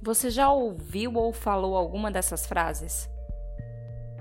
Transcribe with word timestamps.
Você 0.00 0.30
já 0.30 0.50
ouviu 0.50 1.14
ou 1.14 1.32
falou 1.32 1.76
alguma 1.76 2.10
dessas 2.10 2.46
frases? 2.46 3.10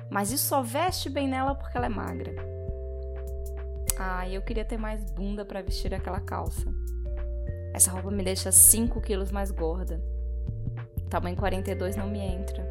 Mas 0.10 0.32
isso 0.32 0.46
só 0.46 0.62
veste 0.62 1.10
bem 1.10 1.28
nela 1.28 1.54
porque 1.54 1.78
ela 1.78 1.86
é 1.86 1.90
magra. 1.90 2.34
Ah, 4.00 4.28
eu 4.28 4.42
queria 4.42 4.66
ter 4.66 4.78
mais 4.78 5.04
bunda 5.12 5.46
para 5.46 5.62
vestir 5.62 5.94
aquela 5.94 6.20
calça. 6.20 6.68
Essa 7.74 7.92
roupa 7.92 8.10
me 8.10 8.24
deixa 8.24 8.52
5 8.52 9.00
quilos 9.02 9.32
mais 9.32 9.52
gorda. 9.52 10.02
Tamanho 11.10 11.36
42 11.36 11.96
não 11.96 12.08
me 12.08 12.20
entra. 12.20 12.66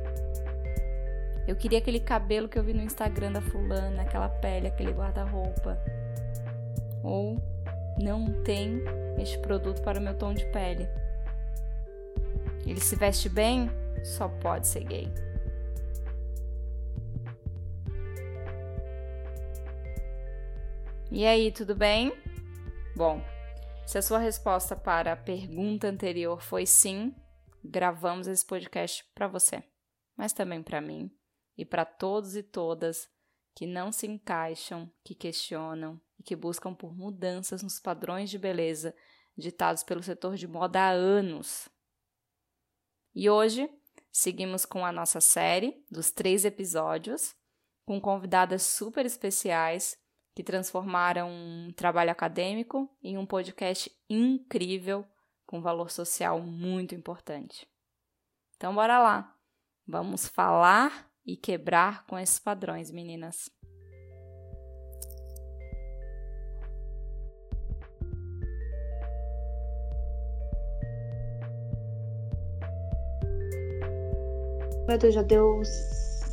Eu 1.47 1.55
queria 1.55 1.79
aquele 1.79 2.01
cabelo 2.01 2.49
que 2.49 2.59
eu 2.59 2.63
vi 2.63 2.75
no 2.75 2.83
Instagram 2.83 3.33
da 3.33 3.41
fulana, 3.41 4.03
aquela 4.03 4.29
pele, 4.29 4.67
aquele 4.67 4.91
guarda-roupa. 4.91 5.79
Ou 7.05 7.41
não 7.99 8.43
tem 8.43 8.83
este 9.19 9.39
produto 9.39 9.81
para 9.83 10.01
o 10.01 10.03
meu 10.03 10.15
tom 10.15 10.35
de 10.35 10.45
pele. 10.47 10.89
Ele 12.67 12.81
se 12.81 12.97
veste 12.97 13.29
bem, 13.29 13.71
só 14.05 14.29
pode 14.29 14.67
ser 14.67 14.85
gay. 14.85 15.09
E 21.11 21.25
aí, 21.25 21.53
tudo 21.53 21.75
bem? 21.77 22.13
Bom, 22.97 23.23
se 23.87 23.97
a 23.97 24.03
sua 24.03 24.19
resposta 24.19 24.75
para 24.75 25.13
a 25.13 25.17
pergunta 25.17 25.87
anterior 25.87 26.43
foi 26.43 26.67
sim, 26.67 27.15
gravamos 27.65 28.27
esse 28.27 28.45
podcast 28.45 29.05
para 29.15 29.29
você, 29.29 29.63
mas 30.17 30.33
também 30.33 30.63
para 30.63 30.81
mim 30.81 31.11
e 31.57 31.65
para 31.65 31.85
todos 31.85 32.35
e 32.35 32.43
todas 32.43 33.09
que 33.55 33.67
não 33.67 33.93
se 33.93 34.07
encaixam, 34.07 34.91
que 35.05 35.15
questionam 35.15 36.01
e 36.19 36.23
que 36.23 36.35
buscam 36.35 36.75
por 36.75 36.95
mudanças 36.95 37.63
nos 37.63 37.79
padrões 37.79 38.29
de 38.29 38.39
beleza 38.39 38.93
ditados 39.39 39.83
pelo 39.83 40.03
setor 40.03 40.35
de 40.35 40.49
moda 40.49 40.81
há 40.81 40.91
anos. 40.91 41.69
E 43.19 43.31
hoje 43.31 43.67
seguimos 44.13 44.67
com 44.67 44.85
a 44.85 44.93
nossa 44.93 45.23
série 45.23 45.83
dos 45.91 46.11
três 46.11 46.45
episódios, 46.45 47.35
com 47.87 47.99
convidadas 47.99 48.63
super 48.63 49.07
especiais 49.07 49.99
que 50.35 50.45
transformaram 50.45 51.31
um 51.31 51.73
trabalho 51.75 52.11
acadêmico 52.11 52.95
em 53.03 53.17
um 53.17 53.25
podcast 53.25 53.91
incrível 54.07 55.03
com 55.47 55.63
valor 55.63 55.91
social 55.91 56.43
muito 56.43 56.95
importante. 56.95 57.67
Então, 58.55 58.75
bora 58.75 58.99
lá! 58.99 59.35
Vamos 59.87 60.29
falar 60.29 61.11
e 61.25 61.39
quebrar 61.39 62.05
com 62.05 62.19
esses 62.19 62.39
padrões, 62.39 62.91
meninas. 62.91 63.49
Meu 74.89 74.99
Deus, 74.99 75.15
já 75.15 75.23
deu 75.23 75.63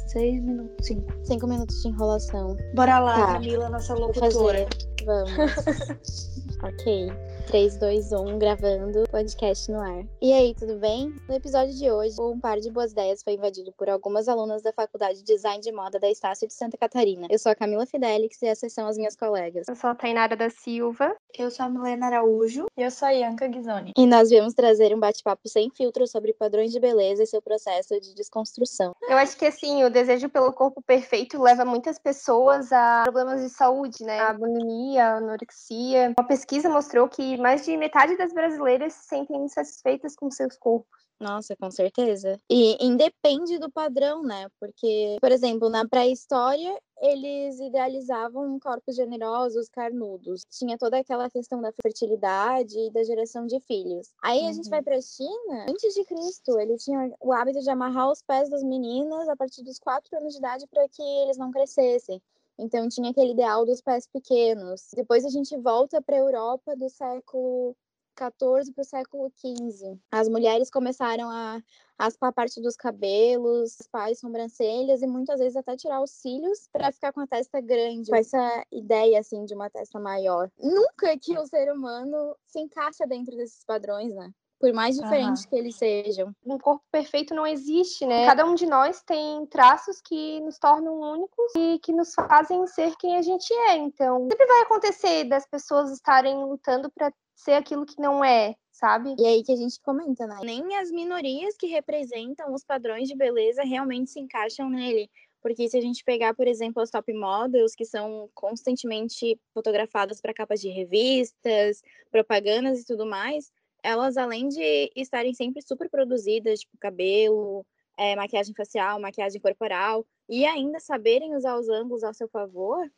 seis 0.08 0.44
minutos, 0.44 0.86
cinco. 0.86 1.12
Cinco 1.24 1.48
minutos 1.48 1.82
de 1.82 1.88
enrolação. 1.90 2.56
Bora 2.76 3.00
lá, 3.00 3.16
Tá. 3.16 3.34
Camila, 3.34 3.70
nossa 3.70 3.94
locutora. 3.96 4.68
Vamos. 5.06 5.32
ok. 6.64 7.08
3, 7.48 7.78
2, 7.78 8.14
1, 8.14 8.40
gravando 8.40 9.04
podcast 9.12 9.70
no 9.70 9.80
ar. 9.80 10.06
E 10.22 10.32
aí, 10.32 10.56
tudo 10.56 10.78
bem? 10.78 11.14
No 11.28 11.36
episódio 11.36 11.74
de 11.76 11.92
hoje, 11.92 12.16
um 12.22 12.40
par 12.40 12.58
de 12.60 12.72
boas 12.72 12.94
ideias 12.94 13.22
foi 13.22 13.34
invadido 13.34 13.74
por 13.74 13.90
algumas 13.90 14.30
alunas 14.30 14.62
da 14.62 14.72
Faculdade 14.72 15.18
de 15.20 15.26
Design 15.26 15.62
de 15.62 15.72
Moda 15.72 16.00
da 16.00 16.10
Estácio 16.10 16.48
de 16.48 16.54
Santa 16.54 16.78
Catarina. 16.78 17.28
Eu 17.30 17.38
sou 17.38 17.52
a 17.52 17.56
Camila 17.56 17.86
Fidelix 17.86 18.42
e 18.42 18.46
essas 18.46 18.72
são 18.72 18.88
as 18.88 18.98
minhas 18.98 19.16
colegas. 19.16 19.68
Eu 19.68 19.76
sou 19.76 19.90
a 19.90 19.96
Tainara 19.96 20.38
da 20.38 20.50
Silva. 20.50 21.14
Eu 21.38 21.50
sou 21.50 21.66
a 21.66 21.70
Milena 21.70 22.06
Araújo. 22.06 22.68
E 22.78 22.84
eu 22.84 22.92
sou 22.92 23.08
a 23.08 23.12
Yanka 23.12 23.48
Ghisoni. 23.48 23.92
E 23.98 24.06
nós 24.06 24.30
viemos 24.30 24.54
trazer 24.54 24.96
um 24.96 25.00
bate-papo 25.00 25.50
sem 25.50 25.70
filtro 25.72 26.06
sobre 26.06 26.32
padrões 26.32 26.72
de 26.72 26.80
beleza 26.80 27.24
e 27.24 27.28
seu 27.28 27.42
processo 27.42 28.00
de 28.00 28.14
desconstrução. 28.14 28.96
Eu 29.02 29.18
acho 29.18 29.36
que 29.36 29.46
assim, 29.46 29.84
o 29.84 29.90
desejo 29.90 30.30
pelo 30.30 30.54
corpo 30.54 30.82
perfeito 30.84 31.42
leva 31.42 31.66
muitas 31.66 31.98
pessoas 31.98 32.72
a 32.72 33.02
problemas 33.04 33.42
de 33.42 33.50
saúde, 33.50 34.04
né? 34.04 34.20
A 34.20 34.34
bulimia, 34.34 35.06
a 35.06 35.18
anorexia. 35.18 36.14
Uma 36.18 36.28
pesquisa 36.28 36.70
mostrou 36.70 37.10
que 37.10 37.36
mais 37.38 37.66
de 37.66 37.76
metade 37.78 38.16
das 38.16 38.32
brasileiras 38.32 38.94
se 38.94 39.08
sentem 39.08 39.44
insatisfeitas 39.44 40.16
com 40.16 40.30
seus 40.30 40.56
corpos. 40.56 41.03
Nossa, 41.24 41.56
com 41.56 41.72
certeza. 41.72 42.38
E 42.50 42.78
independe 42.86 43.58
do 43.58 43.72
padrão, 43.72 44.22
né? 44.22 44.48
Porque, 44.60 45.18
por 45.22 45.32
exemplo, 45.32 45.70
na 45.70 45.88
pré-história, 45.88 46.78
eles 47.02 47.60
idealizavam 47.62 48.60
corpos 48.60 48.96
generosos, 48.96 49.70
carnudos. 49.70 50.42
Tinha 50.52 50.78
toda 50.78 50.98
aquela 50.98 51.30
questão 51.30 51.62
da 51.62 51.72
fertilidade 51.72 52.78
e 52.78 52.92
da 52.92 53.04
geração 53.04 53.48
de 53.48 53.58
filhos. 53.62 54.10
Aí 54.22 54.46
a 54.46 54.52
gente 54.52 54.70
vai 54.70 54.82
para 54.82 54.98
a 54.98 55.02
China, 55.02 55.66
antes 55.70 55.94
de 55.94 56.04
Cristo, 56.04 56.60
ele 56.60 56.76
tinha 56.76 57.14
o 57.22 57.32
hábito 57.32 57.62
de 57.62 57.70
amarrar 57.70 58.12
os 58.12 58.22
pés 58.22 58.50
das 58.50 58.64
meninas 58.64 59.30
a 59.30 59.36
partir 59.36 59.64
dos 59.64 59.80
quatro 59.80 60.18
anos 60.18 60.34
de 60.34 60.40
idade 60.40 60.68
para 60.68 60.88
que 60.90 61.02
eles 61.02 61.38
não 61.38 61.52
crescessem. 61.52 62.22
Então 62.60 62.88
tinha 62.90 63.12
aquele 63.12 63.32
ideal 63.32 63.66
dos 63.66 63.82
pés 63.82 64.06
pequenos. 64.08 64.90
Depois 64.94 65.24
a 65.24 65.30
gente 65.30 65.58
volta 65.58 66.02
para 66.02 66.18
a 66.18 66.20
Europa 66.20 66.76
do 66.76 66.90
século 66.90 67.76
14 68.16 68.72
para 68.74 68.82
o 68.82 68.86
século 68.86 69.32
15. 69.38 70.00
As 70.12 70.30
mulheres 70.30 70.70
começaram 70.70 71.30
a 71.30 71.62
raspar 72.00 72.32
parte 72.32 72.62
dos 72.62 72.76
cabelos, 72.76 73.76
raspar 73.78 74.12
as 74.12 74.20
sobrancelhas 74.20 75.02
e 75.02 75.08
muitas 75.08 75.40
vezes 75.40 75.56
até 75.56 75.76
tirar 75.76 76.02
os 76.02 76.12
cílios 76.12 76.68
para 76.72 76.92
ficar 76.92 77.12
com 77.14 77.22
a 77.22 77.28
testa 77.28 77.62
grande, 77.62 78.10
com 78.10 78.16
essa 78.16 78.66
ideia 78.72 79.20
assim 79.20 79.46
de 79.46 79.54
uma 79.54 79.70
testa 79.70 80.00
maior. 80.00 80.50
Nunca 80.60 81.18
que 81.18 81.38
o 81.38 81.46
ser 81.46 81.72
humano 81.72 82.36
se 82.46 82.60
encaixa 82.60 83.06
dentro 83.06 83.36
desses 83.36 83.64
padrões, 83.64 84.14
né? 84.14 84.32
Por 84.60 84.72
mais 84.72 84.98
diferentes 84.98 85.46
que 85.46 85.58
eles 85.58 85.76
sejam. 85.76 86.34
Um 86.46 86.58
corpo 86.58 86.82
perfeito 86.90 87.36
não 87.36 87.46
existe, 87.46 88.06
né? 88.06 88.26
Cada 88.26 88.46
um 88.46 88.56
de 88.56 88.66
nós 88.66 89.04
tem 89.04 89.46
traços 89.48 90.00
que 90.00 90.40
nos 90.40 90.58
tornam 90.58 91.02
únicos 91.02 91.52
e 91.58 91.80
que 91.80 91.92
nos 91.92 92.14
fazem 92.14 92.66
ser 92.68 92.96
quem 92.96 93.18
a 93.18 93.22
gente 93.22 93.54
é. 93.54 93.76
Então, 93.76 94.26
sempre 94.30 94.46
vai 94.46 94.62
acontecer 94.62 95.26
das 95.26 95.46
pessoas 95.46 95.92
estarem 95.92 96.46
lutando 96.46 96.90
para 96.90 97.12
ser 97.36 97.54
aquilo 97.54 97.86
que 97.86 98.00
não 98.00 98.24
é, 98.24 98.56
sabe? 98.72 99.16
E 99.18 99.26
aí 99.26 99.44
que 99.44 99.52
a 99.52 99.56
gente 99.56 99.80
comenta, 99.82 100.26
né? 100.28 100.40
Nem 100.44 100.76
as 100.78 100.92
minorias 100.92 101.56
que 101.58 101.68
representam 101.68 102.54
os 102.54 102.64
padrões 102.64 103.08
de 103.08 103.16
beleza 103.16 103.64
realmente 103.64 104.12
se 104.12 104.20
encaixam 104.20 104.70
nele. 104.70 105.10
Porque 105.42 105.68
se 105.68 105.78
a 105.78 105.82
gente 105.82 106.04
pegar, 106.06 106.34
por 106.34 106.48
exemplo, 106.48 106.82
as 106.82 106.90
top 106.90 107.12
models, 107.14 107.76
que 107.76 107.86
são 107.86 108.30
constantemente 108.34 109.38
fotografadas 109.54 110.22
para 110.22 110.34
capas 110.34 110.62
de 110.62 110.70
revistas, 110.70 111.82
propagandas 112.10 112.80
e 112.80 112.86
tudo 112.86 113.06
mais, 113.06 113.52
elas, 113.84 114.16
além 114.16 114.48
de 114.48 114.90
estarem 114.96 115.34
sempre 115.34 115.62
super 115.62 115.90
produzidas, 115.90 116.62
tipo 116.62 116.78
cabelo, 116.80 117.66
é, 117.98 118.16
maquiagem 118.16 118.56
facial, 118.56 119.00
maquiagem 119.00 119.42
corporal, 119.42 120.06
e 120.30 120.46
ainda 120.46 120.80
saberem 120.80 121.36
usar 121.36 121.58
os 121.58 121.68
ângulos 121.68 122.04
ao 122.04 122.14
seu 122.14 122.30
favor, 122.30 122.90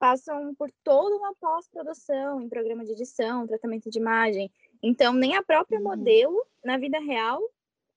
passam 0.00 0.54
por 0.54 0.70
toda 0.82 1.14
uma 1.14 1.34
pós-produção 1.34 2.40
em 2.40 2.48
programa 2.48 2.84
de 2.84 2.92
edição, 2.92 3.46
tratamento 3.46 3.90
de 3.90 3.98
imagem. 3.98 4.50
Então, 4.82 5.12
nem 5.12 5.36
a 5.36 5.42
própria 5.42 5.78
Uhum. 5.78 5.84
modelo, 5.84 6.42
na 6.64 6.78
vida 6.78 6.98
real, 6.98 7.38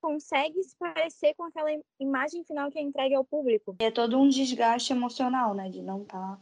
consegue 0.02 0.62
se 0.62 0.75
parecer 0.75 1.34
com 1.34 1.44
aquela 1.46 1.69
imagem 1.97 2.44
final 2.44 2.69
que 2.69 2.78
é 2.78 2.81
entregue 2.81 3.16
ao 3.16 3.24
público. 3.24 3.78
E 3.80 3.86
é 3.86 3.90
todo 3.90 4.19
um 4.19 4.28
desgaste 4.28 4.91
emocional, 4.91 5.53
né? 5.53 5.69
De 5.69 5.81
não 5.81 6.02
estar 6.02 6.38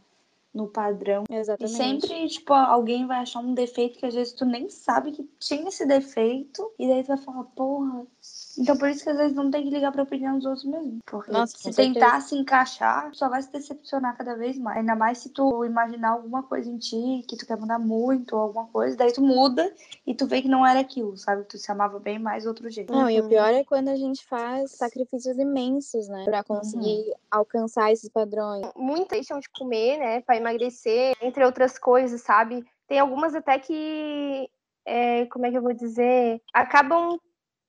no 0.52 0.68
padrão. 0.68 1.24
E 1.30 1.36
Exatamente. 1.36 1.78
sempre, 1.78 2.28
tipo, 2.28 2.54
alguém 2.54 3.06
vai 3.06 3.20
achar 3.20 3.40
um 3.40 3.54
defeito 3.54 4.00
que 4.00 4.06
às 4.06 4.16
vezes 4.16 4.34
tu 4.34 4.46
nem 4.46 4.68
sabe 4.68 5.12
que 5.12 5.24
tinha 5.40 5.70
esse 5.70 5.86
defeito. 5.86 6.74
E 6.80 6.88
daí 6.88 7.04
tu 7.04 7.10
vai 7.10 7.18
falar, 7.18 7.44
porra. 7.44 8.06
Então 8.58 8.78
por 8.78 8.90
isso 8.90 9.04
que 9.04 9.10
às 9.10 9.18
vezes 9.18 9.36
não 9.36 9.50
tem 9.50 9.64
que 9.64 9.70
ligar 9.70 9.92
pra 9.92 10.04
opinião 10.04 10.38
dos 10.38 10.46
outros 10.46 10.66
mesmo. 10.66 11.00
Porque 11.06 11.32
Nossa, 11.32 11.58
se 11.58 11.74
tentar 11.74 12.20
se 12.22 12.36
encaixar, 12.36 13.14
só 13.14 13.30
vai 13.30 13.42
se 13.42 13.52
decepcionar 13.52 14.18
cada 14.18 14.36
vez 14.36 14.58
mais. 14.58 14.78
Ainda 14.78 14.96
mais 14.96 15.20
se 15.20 15.30
tu 15.30 15.64
imaginar 15.64 16.10
alguma 16.12 16.44
coisa 16.44 16.70
em 16.70 16.78
ti, 16.78 17.24
que 17.28 17.38
tu 17.38 17.46
quer 17.46 17.58
mudar 17.58 17.80
muito, 17.80 18.36
ou 18.36 18.42
alguma 18.42 18.68
coisa, 18.68 18.98
daí 18.98 19.14
tu 19.14 19.22
muda 19.22 19.74
e 20.06 20.14
tu 20.14 20.28
vê 20.28 20.42
que 20.42 20.48
não 20.48 20.66
era 20.66 20.80
aquilo, 20.80 21.16
sabe? 21.18 21.44
Tu 21.46 21.58
se 21.58 21.72
amava 21.72 22.00
bem 22.00 22.20
mais 22.20 22.46
outro 22.46 22.70
jeito. 22.70 22.92
Não, 22.92 23.10
e 23.10 23.20
o 23.20 23.24
Uhum. 23.24 23.30
pior 23.30 23.54
é 23.54 23.64
quando 23.64 23.88
a 23.90 23.96
gente 23.96 24.26
faz 24.26 24.72
sacrifícios 24.72 25.38
imensos, 25.38 26.08
né? 26.08 26.26
Pra 26.26 26.44
conseguir 26.44 27.14
alcançar 27.30 27.92
esses 27.92 28.10
padrões. 28.10 28.68
Muitas 28.76 29.22
deixam 29.22 29.40
de 29.40 29.50
comer, 29.50 29.98
né, 30.00 30.22
para 30.22 30.38
emagrecer, 30.38 31.16
entre 31.22 31.46
outras 31.46 31.78
coisas, 31.78 32.22
sabe? 32.22 32.66
Tem 32.88 33.00
algumas 33.00 33.36
até 33.36 33.58
que, 33.60 34.50
é, 34.86 35.26
como 35.28 35.46
é 35.46 35.52
que 35.52 35.58
eu 35.58 35.62
vou 35.62 35.74
dizer, 35.74 36.42
acabam 36.54 37.18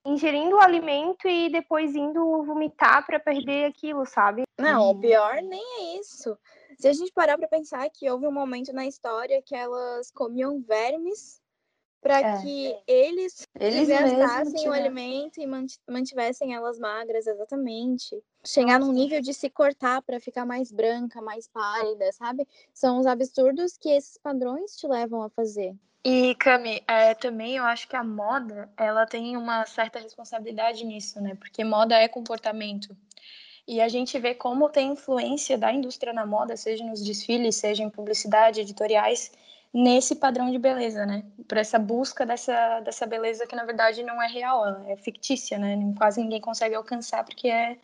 ingerindo 0.05 0.57
o 0.57 0.61
alimento 0.61 1.29
e 1.29 1.49
depois 1.51 1.95
indo 1.95 2.43
vomitar 2.45 3.05
para 3.07 3.21
perder 3.21 3.67
aquilo, 3.67 4.05
sabe? 4.05 4.43
Não, 4.59 4.91
o 4.91 5.01
pior 5.01 5.37
nem 5.43 5.63
é 5.81 5.99
isso. 6.01 6.37
Se 6.79 6.89
a 6.89 6.93
gente 6.93 7.13
parar 7.13 7.39
pra 7.39 7.49
pensar 7.49 7.89
que 7.91 8.11
houve 8.11 8.27
um 8.27 8.33
momento 8.33 8.73
na 8.73 8.87
história 8.87 9.43
que 9.43 9.55
elas 9.55 10.11
comiam 10.11 10.61
vermes 10.61 11.41
para 12.01 12.19
É. 12.19 12.43
que 12.43 12.77
eles 12.85 13.47
Eles 13.55 13.87
desgastassem 13.87 14.69
o 14.69 14.73
alimento 14.73 15.41
e 15.41 15.47
mant- 15.47 15.79
mantivessem 15.89 16.53
elas 16.53 16.77
magras, 16.81 17.29
exatamente. 17.29 18.21
Chegar 18.45 18.81
num 18.81 18.91
nível 18.91 19.21
de 19.23 19.33
se 19.33 19.49
cortar 19.49 20.03
para 20.03 20.19
ficar 20.19 20.45
mais 20.45 20.73
branca, 20.73 21.23
mais 21.23 21.47
pálida, 21.47 22.11
sabe? 22.11 22.45
São 22.75 22.99
os 22.99 23.07
absurdos 23.07 23.79
que 23.79 23.89
esses 23.89 24.19
padrões 24.19 24.75
te 24.77 24.89
levam 24.89 25.23
a 25.23 25.31
fazer. 25.31 25.77
E, 26.05 26.35
Cami, 26.35 26.83
é, 26.89 27.15
também 27.15 27.57
eu 27.57 27.65
acho 27.65 27.87
que 27.89 27.95
a 27.95 28.03
moda, 28.03 28.69
ela 28.77 29.07
tem 29.07 29.37
uma 29.37 29.65
certa 29.67 30.01
responsabilidade 30.01 30.85
nisso, 30.85 31.21
né? 31.21 31.37
Porque 31.37 31.63
moda 31.63 31.95
é 31.95 32.09
comportamento. 32.09 32.97
E 33.67 33.81
a 33.81 33.89
gente 33.89 34.19
vê 34.19 34.35
como 34.35 34.69
tem 34.69 34.93
influência 34.93 35.57
da 35.57 35.73
indústria 35.73 36.13
na 36.13 36.27
moda, 36.27 36.57
seja 36.57 36.85
nos 36.85 37.05
desfiles, 37.05 37.57
seja 37.57 37.85
em 37.85 37.91
publicidade, 37.91 38.61
editoriais, 38.61 39.31
nesse 39.73 40.17
padrão 40.17 40.51
de 40.51 40.59
beleza, 40.59 41.07
né? 41.07 41.25
Por 41.49 41.57
essa 41.57 41.79
busca 41.79 42.27
dessa, 42.27 42.81
dessa 42.81 43.07
beleza 43.07 43.47
que 43.47 43.55
na 43.55 43.65
verdade 43.65 44.03
não 44.03 44.21
é 44.21 44.27
real, 44.27 44.85
é 44.89 44.97
fictícia, 44.97 45.57
né? 45.57 45.79
Quase 45.97 46.21
ninguém 46.21 46.41
consegue 46.41 46.75
alcançar 46.75 47.25
porque 47.25 47.49
é 47.49 47.79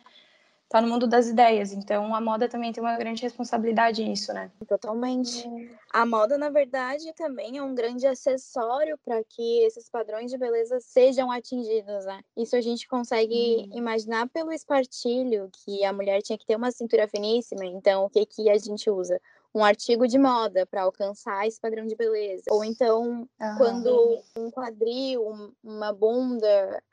tá 0.69 0.79
no 0.79 0.87
mundo 0.87 1.07
das 1.07 1.27
ideias. 1.27 1.73
Então 1.73 2.13
a 2.13 2.21
moda 2.21 2.47
também 2.47 2.71
tem 2.71 2.81
uma 2.81 2.95
grande 2.95 3.23
responsabilidade 3.23 4.03
nisso, 4.03 4.31
né? 4.31 4.51
Totalmente. 4.67 5.49
A 5.91 6.05
moda, 6.05 6.37
na 6.37 6.49
verdade, 6.49 7.11
também 7.13 7.57
é 7.57 7.63
um 7.63 7.73
grande 7.73 8.05
acessório 8.05 8.97
para 9.03 9.23
que 9.23 9.63
esses 9.63 9.89
padrões 9.89 10.29
de 10.29 10.37
beleza 10.37 10.79
sejam 10.79 11.31
atingidos, 11.31 12.05
né? 12.05 12.21
Isso 12.37 12.55
a 12.55 12.61
gente 12.61 12.87
consegue 12.87 13.67
uhum. 13.71 13.77
imaginar 13.77 14.29
pelo 14.29 14.51
espartilho 14.51 15.49
que 15.65 15.83
a 15.83 15.91
mulher 15.91 16.21
tinha 16.21 16.37
que 16.37 16.45
ter 16.45 16.55
uma 16.55 16.71
cintura 16.71 17.07
finíssima. 17.07 17.65
Então, 17.65 18.05
o 18.05 18.09
que 18.09 18.25
que 18.25 18.49
a 18.49 18.57
gente 18.57 18.89
usa? 18.89 19.19
um 19.51 19.65
artigo 19.65 20.07
de 20.07 20.19
moda 20.19 20.63
para 20.67 20.83
alcançar 20.83 21.47
esse 21.47 21.59
padrão 21.59 21.87
de 21.87 21.95
beleza. 21.95 22.43
Ou 22.51 22.63
então, 22.63 23.27
uhum. 23.41 23.57
quando 23.57 24.21
um 24.37 24.51
quadril, 24.51 25.55
uma 25.63 25.91
bunda 25.91 26.83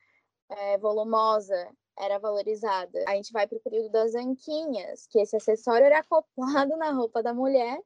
é, 0.49 0.79
volumosa 0.79 1.69
era 1.99 2.19
valorizada. 2.19 3.05
A 3.07 3.15
gente 3.15 3.33
vai 3.33 3.47
para 3.47 3.57
o 3.57 3.61
período 3.61 3.91
das 3.91 4.15
anquinhas, 4.15 5.07
que 5.07 5.19
esse 5.19 5.37
acessório 5.37 5.87
era 5.87 6.01
acoplado 6.01 6.77
na 6.77 6.91
roupa 6.91 7.23
da 7.23 7.33
mulher 7.33 7.81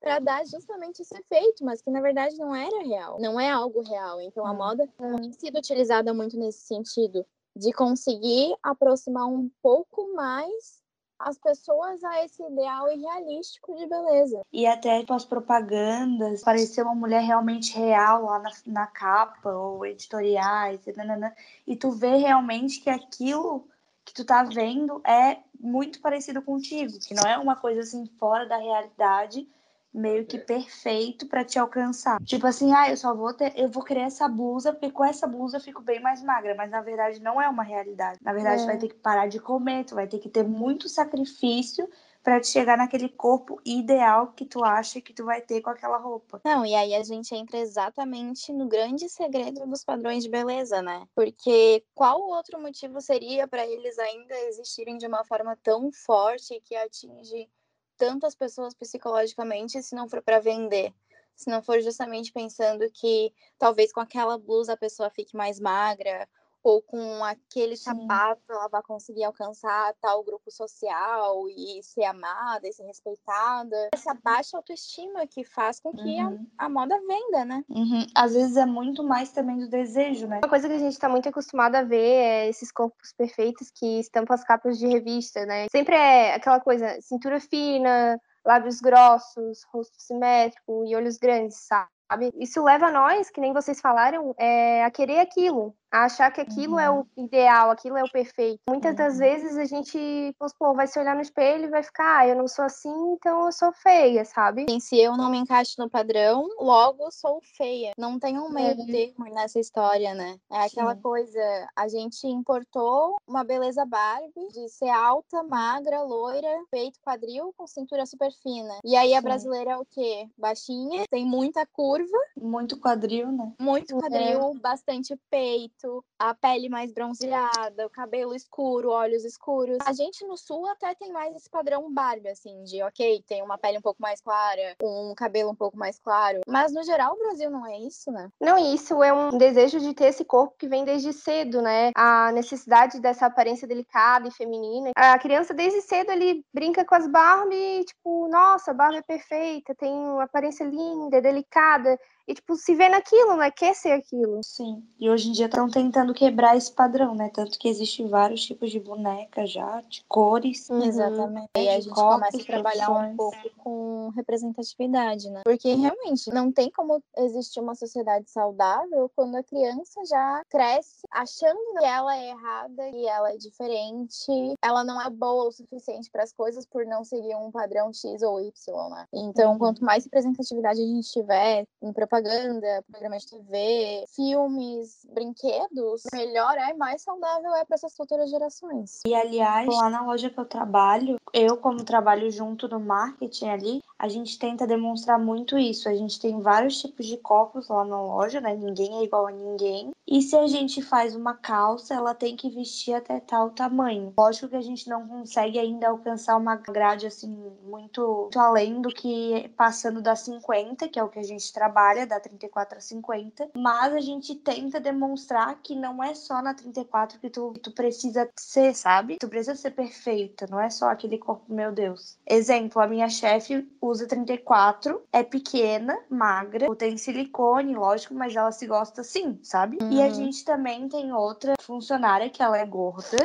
para 0.00 0.20
dar 0.20 0.46
justamente 0.46 1.02
esse 1.02 1.16
efeito, 1.16 1.64
mas 1.64 1.82
que 1.82 1.90
na 1.90 2.00
verdade 2.00 2.36
não 2.38 2.54
era 2.54 2.82
real, 2.84 3.20
não 3.20 3.38
é 3.38 3.50
algo 3.50 3.80
real. 3.82 4.20
Então 4.20 4.46
a 4.46 4.54
moda 4.54 4.88
tem 4.96 5.32
sido 5.32 5.58
utilizada 5.58 6.14
muito 6.14 6.38
nesse 6.38 6.60
sentido 6.60 7.26
de 7.56 7.72
conseguir 7.72 8.54
aproximar 8.62 9.26
um 9.26 9.50
pouco 9.60 10.14
mais 10.14 10.77
as 11.18 11.36
pessoas 11.36 12.02
a 12.04 12.24
esse 12.24 12.42
ideal 12.42 12.90
irrealístico 12.90 13.74
de 13.74 13.86
beleza. 13.86 14.42
E 14.52 14.66
até 14.66 15.00
tipo, 15.00 15.14
as 15.14 15.24
propagandas, 15.24 16.42
parecer 16.42 16.82
uma 16.82 16.94
mulher 16.94 17.22
realmente 17.22 17.76
real 17.76 18.24
lá 18.24 18.38
na, 18.38 18.50
na 18.66 18.86
capa, 18.86 19.50
ou 19.50 19.84
editoriais, 19.84 20.86
e, 20.86 20.92
nanana, 20.96 21.34
e 21.66 21.74
tu 21.74 21.90
vê 21.90 22.16
realmente 22.16 22.80
que 22.80 22.88
aquilo 22.88 23.66
que 24.04 24.14
tu 24.14 24.24
tá 24.24 24.42
vendo 24.42 25.02
é 25.06 25.38
muito 25.60 26.00
parecido 26.00 26.40
contigo, 26.40 26.98
que 27.00 27.14
não 27.14 27.28
é 27.28 27.36
uma 27.36 27.56
coisa 27.56 27.80
assim 27.80 28.06
fora 28.18 28.46
da 28.46 28.56
realidade, 28.56 29.46
meio 29.92 30.26
que 30.26 30.38
perfeito 30.38 31.26
para 31.26 31.44
te 31.44 31.58
alcançar. 31.58 32.22
Tipo 32.22 32.46
assim, 32.46 32.72
ah, 32.72 32.90
eu 32.90 32.96
só 32.96 33.14
vou 33.14 33.32
ter, 33.32 33.52
eu 33.56 33.68
vou 33.68 33.82
querer 33.82 34.00
essa 34.00 34.28
blusa, 34.28 34.72
porque 34.72 34.90
com 34.90 35.04
essa 35.04 35.26
blusa 35.26 35.56
eu 35.56 35.60
fico 35.60 35.82
bem 35.82 36.00
mais 36.00 36.22
magra, 36.22 36.54
mas 36.54 36.70
na 36.70 36.80
verdade 36.80 37.20
não 37.20 37.40
é 37.40 37.48
uma 37.48 37.62
realidade. 37.62 38.18
Na 38.22 38.32
verdade, 38.32 38.62
é. 38.62 38.64
tu 38.64 38.66
vai 38.66 38.78
ter 38.78 38.88
que 38.88 38.94
parar 38.94 39.26
de 39.26 39.40
comer, 39.40 39.84
tu 39.84 39.94
vai 39.94 40.06
ter 40.06 40.18
que 40.18 40.28
ter 40.28 40.44
muito 40.44 40.88
sacrifício 40.88 41.88
para 42.22 42.40
te 42.40 42.48
chegar 42.48 42.76
naquele 42.76 43.08
corpo 43.08 43.60
ideal 43.64 44.32
que 44.36 44.44
tu 44.44 44.62
acha 44.62 45.00
que 45.00 45.14
tu 45.14 45.24
vai 45.24 45.40
ter 45.40 45.62
com 45.62 45.70
aquela 45.70 45.96
roupa. 45.96 46.40
Não, 46.44 46.66
e 46.66 46.74
aí 46.74 46.94
a 46.94 47.02
gente 47.02 47.34
entra 47.34 47.58
exatamente 47.58 48.52
no 48.52 48.66
grande 48.66 49.08
segredo 49.08 49.66
dos 49.66 49.84
padrões 49.84 50.24
de 50.24 50.28
beleza, 50.28 50.82
né? 50.82 51.06
Porque 51.14 51.82
qual 51.94 52.20
outro 52.20 52.60
motivo 52.60 53.00
seria 53.00 53.48
para 53.48 53.66
eles 53.66 53.98
ainda 53.98 54.38
existirem 54.40 54.98
de 54.98 55.06
uma 55.06 55.24
forma 55.24 55.56
tão 55.62 55.90
forte 55.90 56.60
que 56.64 56.76
atinge 56.76 57.48
tantas 57.98 58.34
pessoas 58.34 58.74
psicologicamente 58.74 59.82
se 59.82 59.94
não 59.94 60.08
for 60.08 60.22
para 60.22 60.38
vender. 60.38 60.94
Se 61.36 61.50
não 61.50 61.62
for 61.62 61.80
justamente 61.80 62.32
pensando 62.32 62.90
que 62.90 63.32
talvez 63.58 63.92
com 63.92 64.00
aquela 64.00 64.38
blusa 64.38 64.72
a 64.72 64.76
pessoa 64.76 65.10
fique 65.10 65.36
mais 65.36 65.60
magra, 65.60 66.28
ou 66.68 66.82
com 66.82 67.24
aquele 67.24 67.76
Sim. 67.76 67.84
sapato 67.84 68.42
ela 68.50 68.68
vai 68.68 68.82
conseguir 68.82 69.24
alcançar 69.24 69.94
tal 70.00 70.22
grupo 70.22 70.50
social 70.50 71.48
e 71.48 71.82
ser 71.82 72.04
amada 72.04 72.68
e 72.68 72.72
ser 72.72 72.84
respeitada. 72.84 73.88
Essa 73.92 74.14
baixa 74.14 74.56
autoestima 74.56 75.26
que 75.26 75.44
faz 75.44 75.80
com 75.80 75.92
que 75.92 76.22
uhum. 76.22 76.46
a, 76.58 76.66
a, 76.66 76.68
moda 76.68 76.94
venda, 77.06 77.44
né? 77.44 77.64
Uhum. 77.68 78.06
Às 78.14 78.34
vezes 78.34 78.56
é 78.56 78.66
muito 78.66 79.02
mais 79.02 79.32
também 79.32 79.58
do 79.58 79.68
desejo, 79.68 80.26
né? 80.26 80.40
Uma 80.42 80.48
coisa 80.50 80.68
que 80.68 80.74
a 80.74 80.78
gente 80.78 80.92
está 80.92 81.08
muito 81.08 81.28
acostumada 81.28 81.78
a 81.78 81.84
ver 81.84 81.96
é 81.96 82.48
esses 82.48 82.70
corpos 82.70 83.12
perfeitos 83.12 83.70
que 83.70 84.00
estampam 84.00 84.34
as 84.34 84.44
capas 84.44 84.78
de 84.78 84.86
revista, 84.86 85.46
né? 85.46 85.66
Sempre 85.70 85.96
é 85.96 86.34
aquela 86.34 86.60
coisa, 86.60 87.00
cintura 87.00 87.40
fina, 87.40 88.20
lábios 88.44 88.80
grossos, 88.80 89.64
rosto 89.72 89.96
simétrico 89.98 90.84
e 90.86 90.94
olhos 90.94 91.16
grandes, 91.16 91.66
sabe? 91.66 92.32
Isso 92.36 92.62
leva 92.62 92.90
nós, 92.90 93.28
que 93.28 93.40
nem 93.40 93.52
vocês 93.52 93.80
falaram, 93.80 94.34
é, 94.38 94.82
a 94.82 94.90
querer 94.90 95.20
aquilo 95.20 95.74
a 95.90 96.04
achar 96.04 96.30
que 96.30 96.40
aquilo 96.40 96.74
uhum. 96.74 96.80
é 96.80 96.90
o 96.90 97.06
ideal, 97.16 97.70
aquilo 97.70 97.96
é 97.96 98.04
o 98.04 98.10
perfeito. 98.10 98.60
Muitas 98.68 98.90
uhum. 98.90 98.96
das 98.96 99.18
vezes 99.18 99.56
a 99.56 99.64
gente, 99.64 100.34
pô, 100.58 100.74
vai 100.74 100.86
se 100.86 100.98
olhar 100.98 101.14
no 101.14 101.22
espelho 101.22 101.64
e 101.64 101.70
vai 101.70 101.82
ficar, 101.82 102.18
ah, 102.18 102.28
eu 102.28 102.36
não 102.36 102.46
sou 102.46 102.64
assim, 102.64 102.92
então 103.12 103.46
eu 103.46 103.52
sou 103.52 103.72
feia, 103.72 104.24
sabe? 104.24 104.66
Se 104.80 104.98
eu 104.98 105.16
não 105.16 105.30
me 105.30 105.38
encaixo 105.38 105.74
no 105.78 105.88
padrão, 105.88 106.46
logo 106.58 107.10
sou 107.10 107.40
feia. 107.56 107.92
Não 107.98 108.18
tem 108.18 108.38
um 108.38 108.50
meio 108.50 108.70
é. 108.70 108.86
termo 108.86 109.24
nessa 109.32 109.58
história, 109.58 110.14
né? 110.14 110.38
É 110.50 110.64
aquela 110.64 110.94
Sim. 110.94 111.00
coisa, 111.00 111.68
a 111.74 111.88
gente 111.88 112.26
importou 112.26 113.16
uma 113.26 113.44
beleza 113.44 113.84
Barbie 113.84 114.48
de 114.52 114.68
ser 114.68 114.90
alta, 114.90 115.42
magra, 115.42 116.02
loira, 116.02 116.48
peito, 116.70 116.98
quadril, 117.02 117.52
com 117.56 117.66
cintura 117.66 118.04
super 118.06 118.30
fina. 118.42 118.78
E 118.84 118.96
aí 118.96 119.14
a 119.14 119.18
Sim. 119.18 119.24
brasileira 119.24 119.72
é 119.72 119.76
o 119.76 119.86
quê? 119.86 120.28
Baixinha, 120.36 121.04
tem 121.10 121.24
muita 121.24 121.66
curva. 121.66 122.18
Muito 122.36 122.78
quadril, 122.78 123.32
né? 123.32 123.52
Muito 123.58 123.96
é. 123.96 124.00
quadril, 124.00 124.52
é. 124.54 124.58
bastante 124.58 125.18
peito 125.30 125.77
a 126.18 126.34
pele 126.34 126.68
mais 126.68 126.92
bronzeada, 126.92 127.86
o 127.86 127.90
cabelo 127.90 128.34
escuro, 128.34 128.90
olhos 128.90 129.24
escuros. 129.24 129.78
A 129.84 129.92
gente 129.92 130.26
no 130.26 130.36
sul 130.36 130.66
até 130.66 130.94
tem 130.94 131.12
mais 131.12 131.34
esse 131.36 131.48
padrão 131.48 131.92
Barbie, 131.92 132.28
assim, 132.28 132.62
de 132.64 132.82
ok, 132.82 133.22
tem 133.26 133.42
uma 133.42 133.58
pele 133.58 133.78
um 133.78 133.82
pouco 133.82 134.00
mais 134.00 134.20
clara, 134.20 134.76
um 134.82 135.14
cabelo 135.16 135.50
um 135.50 135.54
pouco 135.54 135.76
mais 135.76 135.98
claro. 135.98 136.40
Mas 136.46 136.72
no 136.72 136.82
geral 136.82 137.14
o 137.14 137.18
Brasil 137.18 137.50
não 137.50 137.66
é 137.66 137.78
isso, 137.78 138.10
né? 138.10 138.30
Não, 138.40 138.58
isso 138.58 139.02
é 139.02 139.12
um 139.12 139.36
desejo 139.36 139.78
de 139.80 139.94
ter 139.94 140.06
esse 140.06 140.24
corpo 140.24 140.56
que 140.58 140.68
vem 140.68 140.84
desde 140.84 141.12
cedo, 141.12 141.62
né? 141.62 141.90
A 141.94 142.32
necessidade 142.32 143.00
dessa 143.00 143.26
aparência 143.26 143.68
delicada 143.68 144.28
e 144.28 144.32
feminina. 144.32 144.90
A 144.96 145.18
criança 145.18 145.54
desde 145.54 145.80
cedo 145.82 146.10
ele 146.10 146.44
brinca 146.52 146.84
com 146.84 146.94
as 146.94 147.06
Barbie, 147.06 147.84
tipo, 147.84 148.28
nossa, 148.28 148.70
a 148.70 148.74
Barbie 148.74 148.98
é 148.98 149.02
perfeita, 149.02 149.74
tem 149.74 149.92
uma 149.92 150.24
aparência 150.24 150.64
linda, 150.64 151.20
delicada 151.20 151.98
e, 152.28 152.34
tipo, 152.34 152.54
se 152.56 152.74
vê 152.74 152.90
naquilo, 152.90 153.36
né? 153.36 153.50
Quer 153.50 153.74
ser 153.74 153.92
aquilo. 153.92 154.40
Sim. 154.44 154.86
E 155.00 155.08
hoje 155.08 155.30
em 155.30 155.32
dia 155.32 155.46
estão 155.46 155.66
tentando 155.66 156.12
quebrar 156.12 156.58
esse 156.58 156.70
padrão, 156.70 157.14
né? 157.14 157.30
Tanto 157.32 157.58
que 157.58 157.66
existe 157.66 158.04
vários 158.04 158.44
tipos 158.44 158.70
de 158.70 158.78
boneca 158.78 159.46
já, 159.46 159.80
de 159.88 160.04
cores. 160.06 160.68
Uhum. 160.68 160.84
Exatamente. 160.84 161.48
E 161.56 161.68
a 161.70 161.80
gente 161.80 161.88
começa 161.88 162.36
a 162.36 162.44
trabalhar 162.44 162.90
um 162.90 163.16
pouco 163.16 163.50
com 163.56 164.10
representatividade, 164.14 165.30
né? 165.30 165.40
Porque 165.42 165.72
realmente 165.72 166.28
não 166.30 166.52
tem 166.52 166.70
como 166.70 167.02
existir 167.16 167.60
uma 167.60 167.74
sociedade 167.74 168.30
saudável 168.30 169.10
quando 169.16 169.36
a 169.36 169.42
criança 169.42 170.04
já 170.04 170.42
cresce 170.50 171.00
achando 171.10 171.58
que 171.78 171.84
ela 171.84 172.14
é 172.14 172.28
errada 172.28 172.88
e 172.90 173.06
ela 173.06 173.32
é 173.32 173.36
diferente, 173.38 174.54
ela 174.62 174.84
não 174.84 175.00
é 175.00 175.08
boa 175.08 175.48
o 175.48 175.52
suficiente 175.52 176.10
para 176.10 176.24
as 176.24 176.32
coisas 176.32 176.66
por 176.66 176.84
não 176.84 177.04
seguir 177.04 177.34
um 177.36 177.50
padrão 177.50 177.90
X 177.90 178.20
ou 178.20 178.38
Y, 178.38 178.90
né? 178.90 179.06
Então, 179.14 179.52
uhum. 179.52 179.58
quanto 179.58 179.82
mais 179.82 180.04
representatividade 180.04 180.82
a 180.82 180.86
gente 180.86 181.10
tiver 181.10 181.64
em 181.80 181.92
propaganda, 181.92 182.17
propaganda, 182.18 182.84
programas 182.90 183.22
de 183.22 183.30
TV, 183.30 184.04
filmes, 184.14 185.06
brinquedos, 185.12 186.02
melhor 186.12 186.56
é, 186.56 186.74
mais 186.74 187.02
saudável 187.02 187.54
é 187.54 187.64
para 187.64 187.74
essas 187.74 187.94
futuras 187.94 188.30
gerações. 188.30 189.00
E 189.06 189.14
aliás, 189.14 189.68
lá 189.68 189.88
na 189.88 190.02
loja 190.02 190.30
que 190.30 190.38
eu 190.38 190.44
trabalho, 190.44 191.16
eu 191.32 191.56
como 191.56 191.84
trabalho 191.84 192.30
junto 192.30 192.68
no 192.68 192.80
marketing 192.80 193.48
ali, 193.48 193.82
a 193.98 194.08
gente 194.08 194.38
tenta 194.38 194.66
demonstrar 194.66 195.18
muito 195.18 195.58
isso. 195.58 195.88
A 195.88 195.94
gente 195.94 196.20
tem 196.20 196.40
vários 196.40 196.80
tipos 196.80 197.06
de 197.06 197.16
copos 197.16 197.68
lá 197.68 197.84
na 197.84 198.00
loja, 198.00 198.40
né? 198.40 198.54
Ninguém 198.54 198.98
é 198.98 199.04
igual 199.04 199.26
a 199.26 199.32
ninguém. 199.32 199.90
E 200.06 200.22
se 200.22 200.36
a 200.36 200.46
gente 200.46 200.80
faz 200.80 201.14
uma 201.14 201.34
calça, 201.34 201.94
ela 201.94 202.14
tem 202.14 202.36
que 202.36 202.48
vestir 202.48 202.94
até 202.94 203.20
tal 203.20 203.50
tamanho. 203.50 204.14
Lógico 204.16 204.48
que 204.48 204.56
a 204.56 204.62
gente 204.62 204.88
não 204.88 205.06
consegue 205.06 205.58
ainda 205.58 205.88
alcançar 205.88 206.36
uma 206.36 206.56
grade 206.56 207.06
assim 207.06 207.28
muito, 207.64 208.00
muito 208.22 208.38
além 208.38 208.80
do 208.80 208.88
que 208.88 209.52
passando 209.56 210.00
da 210.00 210.14
50, 210.14 210.88
que 210.88 210.98
é 210.98 211.02
o 211.02 211.08
que 211.08 211.18
a 211.18 211.24
gente 211.24 211.52
trabalha, 211.52 212.06
da 212.08 212.18
34 212.18 212.78
a 212.78 212.80
50, 212.80 213.50
mas 213.56 213.92
a 213.94 214.00
gente 214.00 214.34
tenta 214.34 214.80
demonstrar 214.80 215.60
que 215.62 215.74
não 215.74 216.02
é 216.02 216.14
só 216.14 216.42
na 216.42 216.54
34 216.54 217.18
que 217.20 217.30
tu, 217.30 217.52
que 217.52 217.60
tu 217.60 217.72
precisa 217.72 218.28
ser, 218.36 218.74
sabe? 218.74 219.18
Tu 219.20 219.28
precisa 219.28 219.54
ser 219.54 219.70
perfeita, 219.72 220.46
não 220.50 220.60
é 220.60 220.70
só 220.70 220.88
aquele 220.88 221.18
corpo, 221.18 221.52
meu 221.52 221.72
Deus. 221.72 222.18
Exemplo, 222.26 222.80
a 222.80 222.86
minha 222.86 223.08
chefe 223.08 223.68
usa 223.80 224.06
34, 224.06 225.02
é 225.12 225.22
pequena, 225.22 225.98
magra, 226.08 226.66
tem 226.76 226.96
silicone, 226.96 227.74
lógico, 227.74 228.14
mas 228.14 228.34
ela 228.34 228.52
se 228.52 228.66
gosta 228.66 229.02
assim, 229.02 229.38
sabe? 229.42 229.78
Uhum. 229.80 229.92
E 229.92 230.02
a 230.02 230.06
uhum. 230.06 230.14
gente 230.14 230.44
também 230.44 230.88
tem 230.88 231.12
outra 231.12 231.54
funcionária 231.60 232.30
que 232.30 232.42
ela 232.42 232.56
é 232.56 232.64
gorda, 232.64 233.24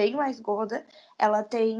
bem 0.00 0.16
mais 0.16 0.40
gorda, 0.40 0.82
ela 1.18 1.42
tem 1.42 1.78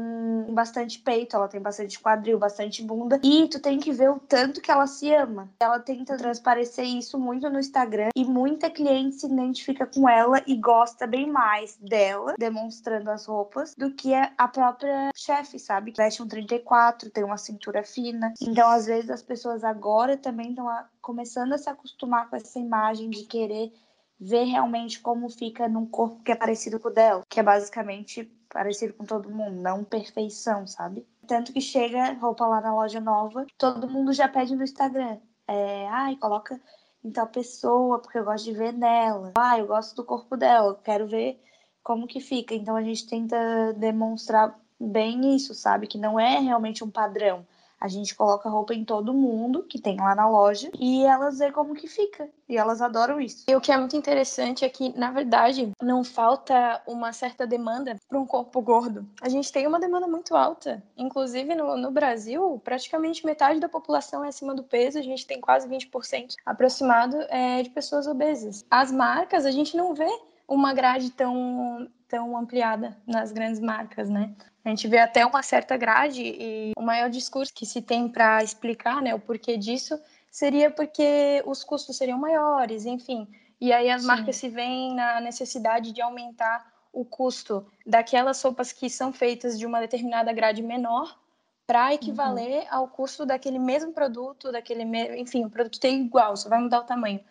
bastante 0.53 0.99
peito, 0.99 1.35
ela 1.35 1.47
tem 1.47 1.59
bastante 1.59 1.99
quadril, 1.99 2.37
bastante 2.37 2.83
bunda. 2.83 3.19
E 3.23 3.47
tu 3.47 3.59
tem 3.59 3.79
que 3.79 3.91
ver 3.91 4.11
o 4.11 4.19
tanto 4.19 4.61
que 4.61 4.69
ela 4.69 4.85
se 4.85 5.11
ama. 5.11 5.49
Ela 5.59 5.79
tenta 5.79 6.15
transparecer 6.15 6.85
isso 6.85 7.17
muito 7.17 7.49
no 7.49 7.59
Instagram 7.59 8.09
e 8.15 8.23
muita 8.23 8.69
cliente 8.69 9.15
se 9.15 9.25
identifica 9.25 9.87
com 9.87 10.07
ela 10.07 10.39
e 10.45 10.55
gosta 10.55 11.07
bem 11.07 11.25
mais 11.25 11.75
dela, 11.77 12.35
demonstrando 12.37 13.09
as 13.09 13.25
roupas, 13.25 13.73
do 13.75 13.91
que 13.91 14.13
a 14.13 14.47
própria 14.47 15.09
chefe, 15.15 15.57
sabe? 15.57 15.91
Que 15.91 15.97
veste 15.97 16.21
um 16.21 16.27
34, 16.27 17.09
tem 17.09 17.23
uma 17.23 17.37
cintura 17.37 17.81
fina. 17.83 18.35
Então, 18.39 18.69
às 18.69 18.85
vezes, 18.85 19.09
as 19.09 19.23
pessoas 19.23 19.63
agora 19.63 20.15
também 20.15 20.51
estão 20.51 20.67
começando 21.01 21.53
a 21.53 21.57
se 21.57 21.67
acostumar 21.67 22.29
com 22.29 22.35
essa 22.35 22.59
imagem 22.59 23.09
de 23.09 23.23
querer 23.23 23.73
ver 24.21 24.43
realmente 24.43 24.99
como 24.99 25.27
fica 25.29 25.67
num 25.67 25.87
corpo 25.87 26.21
que 26.21 26.31
é 26.31 26.35
parecido 26.35 26.79
com 26.79 26.89
o 26.89 26.93
dela, 26.93 27.23
que 27.27 27.39
é 27.39 27.43
basicamente 27.43 28.31
parecido 28.47 28.93
com 28.93 29.03
todo 29.03 29.31
mundo, 29.31 29.59
não 29.59 29.83
perfeição, 29.83 30.67
sabe? 30.67 31.03
Tanto 31.25 31.51
que 31.51 31.59
chega 31.59 32.13
roupa 32.13 32.45
lá 32.45 32.61
na 32.61 32.75
loja 32.75 32.99
nova, 32.99 33.47
todo 33.57 33.89
mundo 33.89 34.13
já 34.13 34.27
pede 34.27 34.55
no 34.55 34.63
Instagram. 34.63 35.17
É, 35.47 35.87
ai, 35.87 36.15
coloca 36.17 36.61
em 37.03 37.09
tal 37.09 37.27
pessoa, 37.27 37.99
porque 37.99 38.19
eu 38.19 38.25
gosto 38.25 38.45
de 38.45 38.51
ver 38.51 38.73
nela. 38.73 39.31
Ah, 39.35 39.57
eu 39.57 39.65
gosto 39.65 39.95
do 39.95 40.03
corpo 40.03 40.37
dela, 40.37 40.79
quero 40.83 41.07
ver 41.07 41.41
como 41.83 42.05
que 42.05 42.19
fica. 42.19 42.53
Então 42.53 42.75
a 42.75 42.83
gente 42.83 43.07
tenta 43.07 43.73
demonstrar 43.73 44.55
bem 44.79 45.35
isso, 45.35 45.55
sabe? 45.55 45.87
Que 45.87 45.97
não 45.97 46.19
é 46.19 46.37
realmente 46.37 46.83
um 46.83 46.91
padrão. 46.91 47.45
A 47.81 47.87
gente 47.87 48.15
coloca 48.15 48.47
roupa 48.47 48.75
em 48.75 48.85
todo 48.85 49.11
mundo 49.11 49.63
que 49.63 49.81
tem 49.81 49.97
lá 49.99 50.13
na 50.13 50.29
loja 50.29 50.69
e 50.79 51.03
elas 51.03 51.39
vê 51.39 51.51
como 51.51 51.73
que 51.73 51.87
fica. 51.87 52.29
E 52.47 52.55
elas 52.55 52.79
adoram 52.79 53.19
isso. 53.19 53.45
E 53.49 53.55
o 53.55 53.59
que 53.59 53.71
é 53.71 53.77
muito 53.77 53.97
interessante 53.97 54.63
é 54.63 54.69
que, 54.69 54.95
na 54.95 55.09
verdade, 55.09 55.71
não 55.81 56.03
falta 56.03 56.79
uma 56.85 57.11
certa 57.11 57.47
demanda 57.47 57.95
para 58.07 58.19
um 58.19 58.25
corpo 58.25 58.61
gordo. 58.61 59.03
A 59.19 59.29
gente 59.29 59.51
tem 59.51 59.65
uma 59.65 59.79
demanda 59.79 60.07
muito 60.07 60.35
alta. 60.35 60.83
Inclusive, 60.95 61.55
no, 61.55 61.75
no 61.75 61.89
Brasil, 61.89 62.61
praticamente 62.63 63.25
metade 63.25 63.59
da 63.59 63.67
população 63.67 64.23
é 64.23 64.27
acima 64.27 64.53
do 64.53 64.63
peso. 64.63 64.99
A 64.99 65.01
gente 65.01 65.25
tem 65.25 65.41
quase 65.41 65.67
20% 65.67 66.35
aproximado 66.45 67.17
é, 67.29 67.63
de 67.63 67.71
pessoas 67.71 68.05
obesas. 68.05 68.63
As 68.69 68.91
marcas, 68.91 69.43
a 69.43 69.51
gente 69.51 69.75
não 69.75 69.95
vê 69.95 70.09
uma 70.47 70.73
grade 70.73 71.09
tão, 71.11 71.89
tão 72.07 72.37
ampliada 72.37 72.97
nas 73.07 73.31
grandes 73.31 73.59
marcas, 73.59 74.09
né? 74.09 74.35
A 74.63 74.69
gente 74.69 74.87
vê 74.87 74.99
até 74.99 75.25
uma 75.25 75.41
certa 75.41 75.75
grade 75.75 76.21
e 76.23 76.71
o 76.77 76.81
maior 76.81 77.09
discurso 77.09 77.53
que 77.53 77.65
se 77.65 77.81
tem 77.81 78.07
para 78.07 78.43
explicar 78.43 79.01
né, 79.01 79.13
o 79.13 79.19
porquê 79.19 79.57
disso 79.57 79.99
seria 80.29 80.69
porque 80.69 81.43
os 81.45 81.63
custos 81.63 81.97
seriam 81.97 82.17
maiores, 82.17 82.85
enfim. 82.85 83.27
E 83.59 83.73
aí 83.73 83.89
as 83.89 84.01
Sim. 84.01 84.07
marcas 84.07 84.35
se 84.35 84.49
veem 84.49 84.95
na 84.95 85.19
necessidade 85.19 85.91
de 85.91 86.01
aumentar 86.01 86.71
o 86.93 87.03
custo 87.03 87.65
daquelas 87.85 88.41
roupas 88.41 88.71
que 88.71 88.89
são 88.89 89.11
feitas 89.11 89.57
de 89.57 89.65
uma 89.65 89.79
determinada 89.79 90.31
grade 90.33 90.61
menor 90.61 91.17
para 91.65 91.93
equivaler 91.93 92.63
uhum. 92.63 92.67
ao 92.69 92.87
custo 92.87 93.25
daquele 93.25 93.57
mesmo 93.57 93.93
produto, 93.93 94.51
daquele, 94.51 94.83
me... 94.83 95.21
enfim, 95.21 95.45
o 95.45 95.49
produto 95.49 95.79
tem 95.79 96.01
igual, 96.01 96.35
só 96.35 96.49
vai 96.49 96.59
mudar 96.59 96.79
o 96.79 96.83
tamanho. 96.83 97.21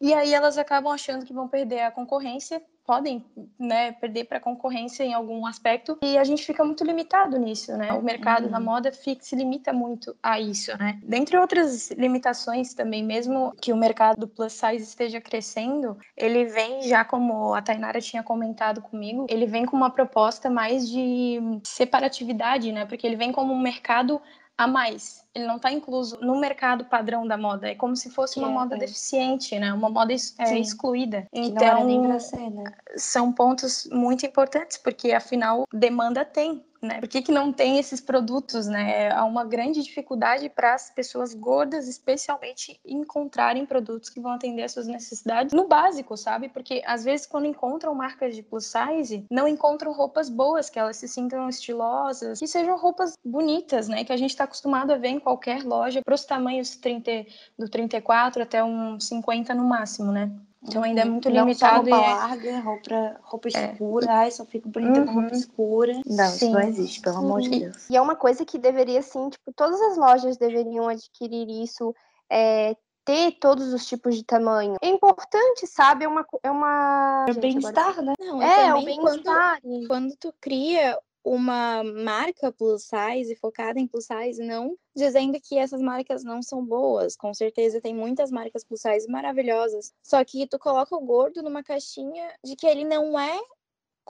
E 0.00 0.14
aí 0.14 0.32
elas 0.32 0.56
acabam 0.56 0.92
achando 0.92 1.26
que 1.26 1.32
vão 1.32 1.46
perder 1.46 1.80
a 1.80 1.90
concorrência 1.90 2.62
podem 2.90 3.24
né, 3.56 3.92
perder 3.92 4.24
para 4.24 4.38
a 4.38 4.40
concorrência 4.40 5.04
em 5.04 5.14
algum 5.14 5.46
aspecto 5.46 5.96
e 6.02 6.18
a 6.18 6.24
gente 6.24 6.44
fica 6.44 6.64
muito 6.64 6.82
limitado 6.82 7.38
nisso, 7.38 7.76
né? 7.76 7.92
O 7.92 8.02
mercado 8.02 8.46
uhum. 8.46 8.50
da 8.50 8.58
moda 8.58 8.90
fica, 8.90 9.22
se 9.22 9.36
limita 9.36 9.72
muito 9.72 10.12
a 10.20 10.40
isso, 10.40 10.76
né? 10.76 10.98
Dentre 11.04 11.36
outras 11.36 11.92
limitações 11.92 12.74
também, 12.74 13.04
mesmo 13.04 13.54
que 13.60 13.72
o 13.72 13.76
mercado 13.76 14.18
do 14.18 14.26
plus 14.26 14.54
size 14.54 14.82
esteja 14.82 15.20
crescendo, 15.20 15.96
ele 16.16 16.46
vem 16.46 16.82
já 16.82 17.04
como 17.04 17.54
a 17.54 17.62
Tainara 17.62 18.00
tinha 18.00 18.24
comentado 18.24 18.82
comigo, 18.82 19.24
ele 19.30 19.46
vem 19.46 19.64
com 19.64 19.76
uma 19.76 19.90
proposta 19.90 20.50
mais 20.50 20.90
de 20.90 21.38
separatividade, 21.62 22.72
né? 22.72 22.86
Porque 22.86 23.06
ele 23.06 23.14
vem 23.14 23.30
como 23.30 23.52
um 23.52 23.60
mercado 23.60 24.20
a 24.58 24.66
mais. 24.66 25.24
Ele 25.34 25.46
não 25.46 25.56
está 25.56 25.70
incluso 25.72 26.18
no 26.20 26.38
mercado 26.38 26.84
padrão 26.84 27.26
da 27.26 27.36
moda. 27.36 27.68
É 27.68 27.74
como 27.74 27.96
se 27.96 28.10
fosse 28.10 28.38
uma 28.38 28.48
é, 28.48 28.52
moda 28.52 28.76
é. 28.76 28.78
deficiente, 28.78 29.58
né? 29.58 29.72
Uma 29.72 29.88
moda 29.88 30.12
é, 30.12 30.58
excluída. 30.58 31.26
Que 31.32 31.40
então, 31.40 32.20
ser, 32.20 32.50
né? 32.50 32.64
são 32.96 33.32
pontos 33.32 33.88
muito 33.92 34.26
importantes, 34.26 34.76
porque 34.76 35.12
afinal, 35.12 35.64
demanda 35.72 36.24
tem 36.24 36.64
né? 36.82 36.98
Por 36.98 37.08
que, 37.08 37.20
que 37.22 37.32
não 37.32 37.52
tem 37.52 37.78
esses 37.78 38.00
produtos, 38.00 38.66
né? 38.66 39.10
Há 39.12 39.24
uma 39.24 39.44
grande 39.44 39.82
dificuldade 39.82 40.48
para 40.48 40.74
as 40.74 40.90
pessoas 40.90 41.34
gordas, 41.34 41.86
especialmente, 41.86 42.80
encontrarem 42.84 43.66
produtos 43.66 44.08
que 44.08 44.20
vão 44.20 44.32
atender 44.32 44.62
às 44.62 44.72
suas 44.72 44.86
necessidades 44.86 45.52
no 45.52 45.68
básico, 45.68 46.16
sabe? 46.16 46.48
Porque 46.48 46.82
às 46.86 47.04
vezes 47.04 47.26
quando 47.26 47.46
encontram 47.46 47.94
marcas 47.94 48.34
de 48.34 48.42
plus 48.42 48.66
size, 48.66 49.26
não 49.30 49.46
encontram 49.46 49.92
roupas 49.92 50.30
boas, 50.30 50.70
que 50.70 50.78
elas 50.78 50.96
se 50.96 51.06
sintam 51.06 51.48
estilosas, 51.48 52.38
que 52.38 52.46
sejam 52.46 52.78
roupas 52.78 53.14
bonitas, 53.24 53.88
né? 53.88 54.04
Que 54.04 54.12
a 54.12 54.16
gente 54.16 54.30
está 54.30 54.44
acostumado 54.44 54.92
a 54.92 54.96
ver 54.96 55.08
em 55.08 55.19
qualquer 55.20 55.62
loja, 55.62 56.02
para 56.04 56.14
os 56.14 56.24
tamanhos 56.24 56.76
30, 56.76 57.26
do 57.58 57.68
34 57.68 58.42
até 58.42 58.64
um 58.64 58.98
50 58.98 59.54
no 59.54 59.64
máximo, 59.64 60.10
né? 60.10 60.30
Então 60.62 60.82
ainda 60.82 61.00
é 61.00 61.04
muito 61.04 61.30
não 61.30 61.36
limitado. 61.36 61.88
Só 61.88 61.96
roupa 61.96 62.06
é... 62.06 62.14
larga, 62.14 62.60
roupa, 62.60 63.20
roupa 63.22 63.48
é. 63.48 63.72
escura, 63.72 64.06
é. 64.06 64.10
ai, 64.10 64.30
só 64.30 64.44
fico 64.44 64.68
bonita 64.68 65.00
uhum. 65.00 65.06
com 65.06 65.12
roupa 65.12 65.34
escura. 65.34 65.92
Não, 66.04 66.26
Sim. 66.26 66.34
isso 66.34 66.50
não 66.50 66.60
existe, 66.60 67.00
pelo 67.00 67.18
amor 67.18 67.40
de 67.40 67.48
Deus. 67.48 67.88
E 67.88 67.96
é 67.96 68.00
uma 68.00 68.14
coisa 68.14 68.44
que 68.44 68.58
deveria, 68.58 68.98
assim, 68.98 69.30
tipo, 69.30 69.52
todas 69.54 69.80
as 69.80 69.96
lojas 69.96 70.36
deveriam 70.36 70.86
adquirir 70.88 71.48
isso, 71.48 71.94
é, 72.30 72.76
ter 73.04 73.32
todos 73.40 73.72
os 73.72 73.86
tipos 73.86 74.14
de 74.14 74.22
tamanho. 74.22 74.76
É 74.82 74.88
importante, 74.88 75.66
sabe? 75.66 76.04
É 76.04 76.08
uma. 76.08 76.26
É, 76.42 76.50
uma... 76.50 77.26
é 77.26 77.32
o 77.32 77.40
bem-estar, 77.40 78.02
né? 78.02 78.12
Não, 78.20 78.42
é, 78.42 78.74
o 78.74 78.84
bem-estar. 78.84 79.60
Quando, 79.62 79.88
quando 79.88 80.16
tu 80.16 80.34
cria 80.40 80.98
uma 81.24 81.82
marca 81.84 82.52
plus 82.52 82.84
size, 82.84 83.36
focada 83.36 83.78
em 83.78 83.86
plus 83.86 84.06
size, 84.06 84.42
não 84.42 84.76
dizendo 84.94 85.38
que 85.40 85.58
essas 85.58 85.80
marcas 85.80 86.24
não 86.24 86.42
são 86.42 86.64
boas. 86.64 87.16
Com 87.16 87.32
certeza 87.32 87.80
tem 87.80 87.94
muitas 87.94 88.30
marcas 88.30 88.64
plus 88.64 88.80
size 88.80 89.08
maravilhosas. 89.08 89.92
Só 90.02 90.24
que 90.24 90.46
tu 90.46 90.58
coloca 90.58 90.94
o 90.96 91.04
gordo 91.04 91.42
numa 91.42 91.62
caixinha 91.62 92.34
de 92.44 92.56
que 92.56 92.66
ele 92.66 92.84
não 92.84 93.18
é 93.18 93.38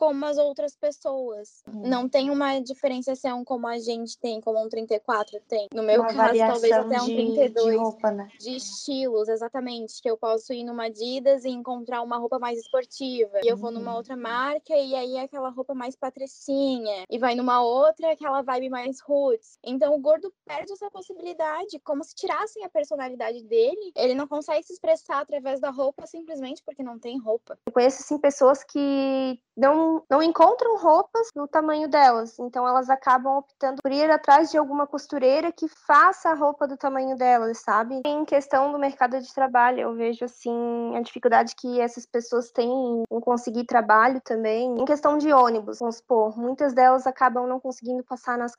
como 0.01 0.25
as 0.25 0.39
outras 0.39 0.75
pessoas. 0.75 1.63
Uhum. 1.69 1.83
Não 1.83 2.09
tem 2.09 2.31
uma 2.31 2.59
diferenciação 2.59 3.45
como 3.45 3.69
a 3.69 3.79
gente 3.79 4.19
tem, 4.19 4.41
como 4.41 4.59
um 4.59 4.67
34 4.67 5.39
tem. 5.47 5.69
No 5.75 5.83
meu 5.83 6.01
uma 6.01 6.15
caso, 6.15 6.39
talvez 6.39 6.73
até 6.73 7.03
um 7.03 7.05
32. 7.05 7.67
De, 7.67 7.77
roupa, 7.77 8.11
né? 8.11 8.31
de 8.41 8.57
estilos, 8.57 9.29
exatamente. 9.29 10.01
Que 10.01 10.11
eu 10.11 10.17
posso 10.17 10.55
ir 10.55 10.65
numa 10.65 10.87
Adidas 10.87 11.45
e 11.45 11.51
encontrar 11.51 12.01
uma 12.01 12.17
roupa 12.17 12.39
mais 12.39 12.59
esportiva. 12.59 13.41
E 13.45 13.49
eu 13.49 13.59
vou 13.59 13.71
numa 13.71 13.91
uhum. 13.91 13.99
outra 13.99 14.17
marca 14.17 14.75
e 14.75 14.95
aí 14.95 15.17
é 15.17 15.21
aquela 15.21 15.51
roupa 15.51 15.75
mais 15.75 15.95
patricinha. 15.95 17.05
E 17.11 17.19
vai 17.19 17.35
numa 17.35 17.63
outra, 17.63 18.13
aquela 18.13 18.41
vibe 18.41 18.71
mais 18.71 19.03
roots. 19.03 19.59
Então 19.63 19.95
o 19.95 20.01
gordo 20.01 20.33
perde 20.47 20.73
essa 20.73 20.91
possibilidade, 20.91 21.79
como 21.85 22.03
se 22.03 22.15
tirassem 22.15 22.65
a 22.65 22.71
personalidade 22.71 23.45
dele. 23.45 23.93
Ele 23.95 24.15
não 24.15 24.27
consegue 24.27 24.67
se 24.67 24.73
expressar 24.73 25.21
através 25.21 25.61
da 25.61 25.69
roupa 25.69 26.07
simplesmente 26.07 26.63
porque 26.65 26.83
não 26.83 26.99
tem 26.99 27.21
roupa. 27.21 27.59
Eu 27.67 27.73
conheço, 27.73 28.03
assim, 28.03 28.19
pessoas 28.19 28.65
que 28.65 29.39
não 29.55 29.90
não, 30.09 30.23
encontram 30.23 30.79
roupas 30.79 31.29
no 31.35 31.49
tamanho 31.49 31.89
delas, 31.89 32.39
então 32.39 32.67
elas 32.67 32.89
acabam 32.91 33.39
optando 33.39 33.83
por 33.83 33.91
ir 33.91 34.11
atrás 34.11 34.51
de 34.51 34.59
alguma 34.59 34.87
costureira 34.87 35.53
que 35.53 35.67
faça 35.69 36.31
a 36.31 36.35
roupa 36.35 36.67
do 36.67 36.77
tamanho 36.77 37.17
delas, 37.17 37.59
sabe? 37.59 38.01
Em 38.05 38.25
questão 38.25 38.73
do 38.73 38.79
mercado 38.79 39.21
de 39.21 39.35
trabalho, 39.35 39.81
eu 39.81 39.95
vejo 39.95 40.25
assim 40.25 40.97
a 40.97 41.01
dificuldade 41.01 41.55
que 41.57 41.81
essas 41.81 42.07
pessoas 42.07 42.51
têm 42.51 43.03
em 43.11 43.21
conseguir 43.21 43.65
trabalho 43.65 44.21
também. 44.21 44.81
Em 44.81 44.85
questão 44.85 45.19
de 45.19 45.33
ônibus, 45.33 45.79
vamos 45.79 45.97
supor, 45.97 46.37
muitas 46.39 46.73
delas 46.73 47.07
acabam 47.07 47.47
não 47.47 47.61
conseguindo 47.61 48.05
passar 48.05 48.39
nas 48.39 48.55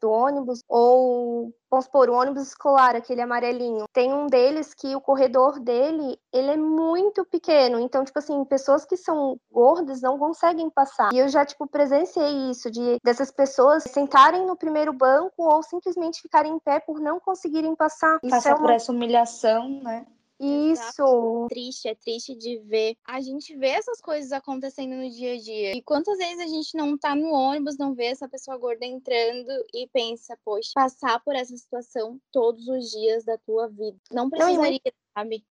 do 0.00 0.10
ônibus, 0.10 0.62
ou 0.68 1.52
vamos 1.70 1.84
supor, 1.84 2.08
o 2.08 2.14
ônibus 2.14 2.48
escolar, 2.48 2.96
aquele 2.96 3.20
amarelinho. 3.20 3.84
Tem 3.92 4.12
um 4.12 4.26
deles 4.26 4.72
que 4.72 4.94
o 4.96 5.00
corredor 5.00 5.60
dele, 5.60 6.18
ele 6.32 6.50
é 6.52 6.56
muito 6.56 7.24
pequeno. 7.24 7.78
Então, 7.78 8.04
tipo 8.04 8.18
assim, 8.18 8.44
pessoas 8.44 8.84
que 8.84 8.96
são 8.96 9.38
gordas 9.50 10.00
não 10.00 10.18
conseguem 10.18 10.70
passar. 10.70 11.12
E 11.12 11.18
eu 11.18 11.28
já, 11.28 11.44
tipo, 11.44 11.66
presenciei 11.66 12.50
isso, 12.50 12.70
de 12.70 12.98
dessas 13.04 13.30
pessoas 13.30 13.84
sentarem 13.84 14.46
no 14.46 14.56
primeiro 14.56 14.92
banco 14.92 15.34
ou 15.38 15.62
simplesmente 15.62 16.22
ficarem 16.22 16.52
em 16.52 16.58
pé 16.58 16.80
por 16.80 17.00
não 17.00 17.20
conseguirem 17.20 17.74
passar. 17.74 18.18
Passar 18.20 18.50
é 18.50 18.54
uma... 18.54 18.60
por 18.60 18.70
essa 18.70 18.92
humilhação, 18.92 19.68
né? 19.82 20.06
Isso. 20.38 21.46
É 21.46 21.48
triste, 21.48 21.88
é 21.88 21.94
triste 21.94 22.34
de 22.34 22.58
ver. 22.58 22.96
A 23.04 23.20
gente 23.20 23.56
vê 23.56 23.68
essas 23.68 24.00
coisas 24.00 24.32
acontecendo 24.32 24.94
no 24.94 25.10
dia 25.10 25.34
a 25.34 25.38
dia. 25.38 25.76
E 25.76 25.82
quantas 25.82 26.18
vezes 26.18 26.40
a 26.40 26.46
gente 26.46 26.76
não 26.76 26.96
tá 26.96 27.14
no 27.14 27.32
ônibus, 27.32 27.78
não 27.78 27.94
vê 27.94 28.06
essa 28.06 28.28
pessoa 28.28 28.58
gorda 28.58 28.84
entrando 28.84 29.50
e 29.72 29.88
pensa, 29.88 30.38
poxa, 30.44 30.70
passar 30.74 31.22
por 31.24 31.34
essa 31.34 31.56
situação 31.56 32.20
todos 32.30 32.68
os 32.68 32.90
dias 32.90 33.24
da 33.24 33.38
tua 33.38 33.68
vida. 33.68 33.96
Não 34.12 34.28
precisaria 34.28 34.80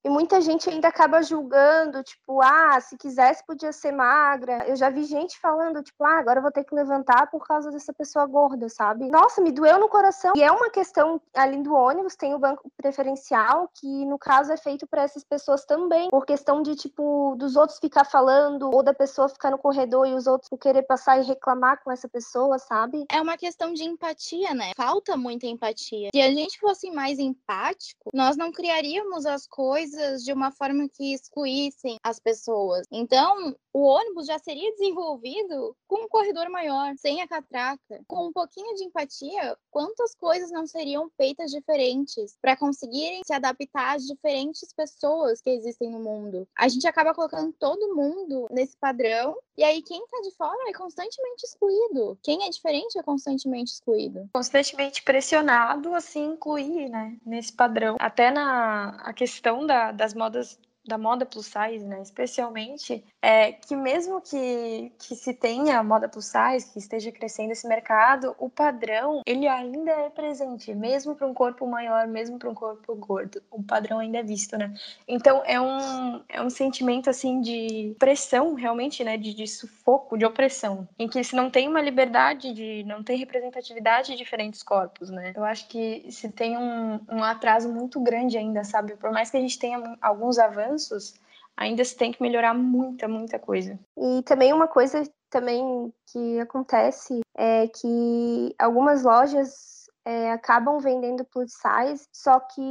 E 0.03 0.09
muita 0.09 0.41
gente 0.41 0.69
ainda 0.69 0.87
acaba 0.87 1.21
julgando, 1.21 2.03
tipo, 2.03 2.41
ah, 2.41 2.79
se 2.79 2.97
quisesse 2.97 3.43
podia 3.45 3.71
ser 3.71 3.91
magra. 3.91 4.67
Eu 4.67 4.75
já 4.75 4.89
vi 4.89 5.03
gente 5.03 5.39
falando, 5.39 5.81
tipo, 5.81 6.03
ah, 6.03 6.19
agora 6.19 6.39
eu 6.39 6.43
vou 6.43 6.51
ter 6.51 6.63
que 6.63 6.75
levantar 6.75 7.29
por 7.29 7.45
causa 7.45 7.71
dessa 7.71 7.93
pessoa 7.93 8.25
gorda, 8.25 8.69
sabe? 8.69 9.09
Nossa, 9.09 9.41
me 9.41 9.51
doeu 9.51 9.79
no 9.79 9.89
coração. 9.89 10.33
E 10.35 10.43
é 10.43 10.51
uma 10.51 10.69
questão, 10.69 11.21
além 11.33 11.63
do 11.63 11.73
ônibus, 11.73 12.15
tem 12.15 12.33
o 12.33 12.39
banco 12.39 12.69
preferencial, 12.77 13.69
que 13.73 14.05
no 14.05 14.19
caso 14.19 14.51
é 14.51 14.57
feito 14.57 14.85
para 14.87 15.03
essas 15.03 15.23
pessoas 15.23 15.65
também, 15.65 16.09
por 16.09 16.25
questão 16.25 16.61
de, 16.61 16.75
tipo, 16.75 17.35
dos 17.37 17.55
outros 17.55 17.79
ficar 17.79 18.05
falando, 18.05 18.69
ou 18.73 18.83
da 18.83 18.93
pessoa 18.93 19.29
ficar 19.29 19.51
no 19.51 19.57
corredor 19.57 20.07
e 20.07 20.13
os 20.13 20.27
outros 20.27 20.49
querer 20.65 20.83
passar 20.83 21.19
e 21.19 21.23
reclamar 21.23 21.83
com 21.83 21.91
essa 21.91 22.07
pessoa, 22.07 22.57
sabe? 22.57 23.05
É 23.11 23.21
uma 23.21 23.37
questão 23.37 23.73
de 23.73 23.83
empatia, 23.83 24.53
né? 24.53 24.71
Falta 24.75 25.15
muita 25.15 25.45
empatia. 25.45 26.09
Se 26.13 26.21
a 26.21 26.31
gente 26.31 26.59
fosse 26.59 26.89
mais 26.89 27.19
empático, 27.19 28.09
nós 28.13 28.35
não 28.35 28.51
criaríamos 28.51 29.25
as 29.25 29.47
coisas 29.55 30.21
de 30.21 30.33
uma 30.33 30.51
forma 30.51 30.89
que 30.89 31.13
excluíssem 31.13 31.97
as 32.03 32.19
pessoas. 32.19 32.85
Então, 32.91 33.55
o 33.73 33.83
ônibus 33.83 34.27
já 34.27 34.37
seria 34.37 34.69
desenvolvido 34.71 35.73
com 35.87 36.03
um 36.03 36.09
corredor 36.09 36.49
maior, 36.49 36.93
sem 36.97 37.21
a 37.21 37.27
catraca. 37.27 38.01
Com 38.05 38.27
um 38.27 38.33
pouquinho 38.33 38.75
de 38.75 38.83
empatia, 38.83 39.57
quantas 39.71 40.13
coisas 40.13 40.51
não 40.51 40.67
seriam 40.67 41.09
feitas 41.15 41.51
diferentes 41.51 42.37
para 42.41 42.57
conseguirem 42.57 43.21
se 43.25 43.33
adaptar 43.33 43.95
às 43.95 44.03
diferentes 44.03 44.73
pessoas 44.73 45.39
que 45.41 45.51
existem 45.51 45.89
no 45.89 45.99
mundo? 45.99 46.45
A 46.57 46.67
gente 46.67 46.85
acaba 46.85 47.13
colocando 47.13 47.53
todo 47.53 47.95
mundo 47.95 48.47
nesse 48.51 48.75
padrão 48.75 49.37
e 49.57 49.63
aí 49.63 49.81
quem 49.81 50.05
tá 50.07 50.19
de 50.21 50.31
fora 50.35 50.69
é 50.69 50.73
constantemente 50.73 51.45
excluído. 51.45 52.17
Quem 52.21 52.43
é 52.45 52.49
diferente 52.49 52.97
é 52.97 53.03
constantemente 53.03 53.71
excluído. 53.71 54.29
Constantemente 54.33 55.01
pressionado 55.01 55.93
a 55.93 56.01
se 56.01 56.19
incluir, 56.19 56.89
né, 56.89 57.17
nesse 57.25 57.53
padrão. 57.53 57.95
Até 57.99 58.31
na 58.31 58.89
a 59.03 59.13
questão 59.13 59.65
da, 59.65 59.91
das 59.91 60.13
modas 60.13 60.59
da 60.87 60.97
moda 60.97 61.25
plus 61.25 61.47
size, 61.47 61.83
né, 61.83 62.01
especialmente, 62.01 63.03
é 63.25 63.51
que 63.53 63.75
mesmo 63.75 64.21
que, 64.21 64.91
que 64.99 65.15
se 65.15 65.33
tenha 65.33 65.81
moda 65.81 66.07
plus 66.07 66.25
size, 66.25 66.71
que 66.71 66.77
esteja 66.77 67.11
crescendo 67.11 67.51
esse 67.51 67.67
mercado, 67.67 68.35
o 68.37 68.47
padrão, 68.47 69.21
ele 69.25 69.47
ainda 69.47 69.91
é 69.91 70.09
presente, 70.11 70.75
mesmo 70.75 71.15
para 71.15 71.25
um 71.25 71.33
corpo 71.33 71.65
maior, 71.65 72.07
mesmo 72.07 72.37
para 72.37 72.47
um 72.47 72.53
corpo 72.53 72.93
gordo, 72.93 73.41
o 73.49 73.63
padrão 73.63 73.97
ainda 73.97 74.19
é 74.19 74.23
visto, 74.23 74.55
né? 74.55 74.71
Então, 75.07 75.41
é 75.43 75.59
um, 75.59 76.21
é 76.29 76.39
um 76.39 76.51
sentimento, 76.51 77.09
assim, 77.09 77.41
de 77.41 77.95
pressão, 77.97 78.53
realmente, 78.53 79.03
né, 79.03 79.17
de, 79.17 79.33
de 79.33 79.47
sufoco, 79.47 80.19
de 80.19 80.25
opressão, 80.25 80.87
em 80.99 81.07
que 81.07 81.23
se 81.23 81.35
não 81.35 81.49
tem 81.49 81.67
uma 81.67 81.81
liberdade, 81.81 82.53
de 82.53 82.83
não 82.83 83.01
tem 83.01 83.17
representatividade 83.17 84.11
de 84.11 84.17
diferentes 84.17 84.61
corpos, 84.61 85.09
né? 85.09 85.33
Eu 85.35 85.43
acho 85.43 85.67
que 85.67 86.05
se 86.11 86.29
tem 86.29 86.55
um, 86.55 86.99
um 87.09 87.23
atraso 87.23 87.69
muito 87.69 87.99
grande 87.99 88.37
ainda, 88.37 88.63
sabe? 88.63 88.95
Por 88.95 89.11
mais 89.11 89.31
que 89.31 89.37
a 89.37 89.41
gente 89.41 89.57
tenha 89.57 89.97
alguns 89.99 90.37
avanços, 90.37 91.15
ainda 91.57 91.83
se 91.83 91.95
tem 91.95 92.11
que 92.11 92.21
melhorar 92.21 92.53
muita, 92.53 93.07
muita 93.07 93.39
coisa. 93.39 93.79
E 93.97 94.21
também 94.23 94.53
uma 94.53 94.67
coisa 94.67 95.03
também 95.29 95.93
que 96.11 96.39
acontece 96.39 97.21
é 97.35 97.67
que 97.67 98.55
algumas 98.57 99.03
lojas 99.03 99.75
é, 100.05 100.31
acabam 100.31 100.79
vendendo 100.79 101.25
plus 101.25 101.51
size, 101.53 102.07
só 102.13 102.39
que 102.39 102.61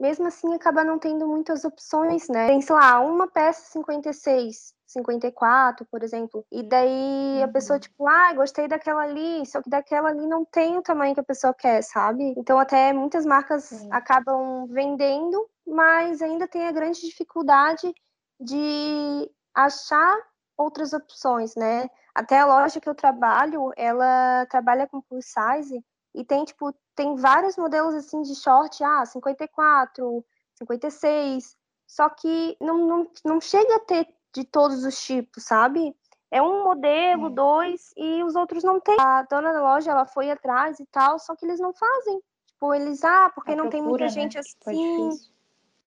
mesmo 0.00 0.26
assim 0.26 0.54
acaba 0.54 0.82
não 0.82 0.98
tendo 0.98 1.28
muitas 1.28 1.64
opções, 1.64 2.28
né? 2.28 2.48
Tem, 2.48 2.60
sei 2.62 2.74
lá, 2.74 2.98
uma 3.00 3.28
peça 3.28 3.72
56, 3.72 4.72
54, 4.96 5.86
por 5.86 6.02
exemplo. 6.02 6.44
E 6.50 6.62
daí 6.62 7.42
a 7.42 7.48
pessoa, 7.48 7.76
uhum. 7.76 7.80
tipo, 7.80 8.06
ah, 8.06 8.32
gostei 8.34 8.66
daquela 8.66 9.02
ali, 9.02 9.44
só 9.46 9.60
que 9.60 9.68
daquela 9.68 10.08
ali 10.08 10.26
não 10.26 10.44
tem 10.44 10.78
o 10.78 10.82
tamanho 10.82 11.14
que 11.14 11.20
a 11.20 11.24
pessoa 11.24 11.52
quer, 11.52 11.82
sabe? 11.82 12.34
Então 12.36 12.58
até 12.58 12.92
muitas 12.92 13.26
marcas 13.26 13.64
Sim. 13.64 13.88
acabam 13.92 14.66
vendendo, 14.68 15.48
mas 15.66 16.22
ainda 16.22 16.48
tem 16.48 16.66
a 16.66 16.72
grande 16.72 17.00
dificuldade 17.00 17.92
de 18.40 19.30
achar 19.54 20.16
outras 20.56 20.92
opções, 20.92 21.54
né? 21.54 21.88
Até 22.14 22.38
a 22.38 22.46
loja 22.46 22.80
que 22.80 22.88
eu 22.88 22.94
trabalho, 22.94 23.72
ela 23.76 24.46
trabalha 24.46 24.86
com 24.86 25.02
plus 25.02 25.26
size 25.26 25.84
e 26.14 26.24
tem, 26.24 26.44
tipo, 26.44 26.74
tem 26.94 27.14
vários 27.16 27.56
modelos, 27.58 27.94
assim, 27.94 28.22
de 28.22 28.34
short, 28.34 28.82
ah, 28.82 29.04
54, 29.04 30.24
56, 30.54 31.56
só 31.86 32.08
que 32.08 32.56
não, 32.60 32.86
não, 32.86 33.10
não 33.24 33.40
chega 33.40 33.76
a 33.76 33.80
ter 33.80 34.08
de 34.36 34.44
todos 34.44 34.84
os 34.84 35.00
tipos, 35.00 35.44
sabe? 35.44 35.96
É 36.30 36.42
um 36.42 36.64
modelo, 36.64 37.30
dois, 37.30 37.92
e 37.96 38.22
os 38.22 38.34
outros 38.34 38.62
não 38.62 38.78
tem. 38.78 38.96
A 39.00 39.22
dona 39.22 39.52
da 39.52 39.62
loja, 39.62 39.90
ela 39.90 40.04
foi 40.04 40.30
atrás 40.30 40.78
e 40.78 40.86
tal, 40.86 41.18
só 41.18 41.34
que 41.34 41.46
eles 41.46 41.58
não 41.58 41.72
fazem. 41.72 42.20
Tipo, 42.46 42.74
eles, 42.74 43.02
ah, 43.04 43.30
porque 43.34 43.52
a 43.52 43.56
não 43.56 43.70
procura, 43.70 43.70
tem 43.70 43.82
muita 43.82 44.04
né? 44.04 44.10
gente 44.10 44.38
assim. 44.38 45.10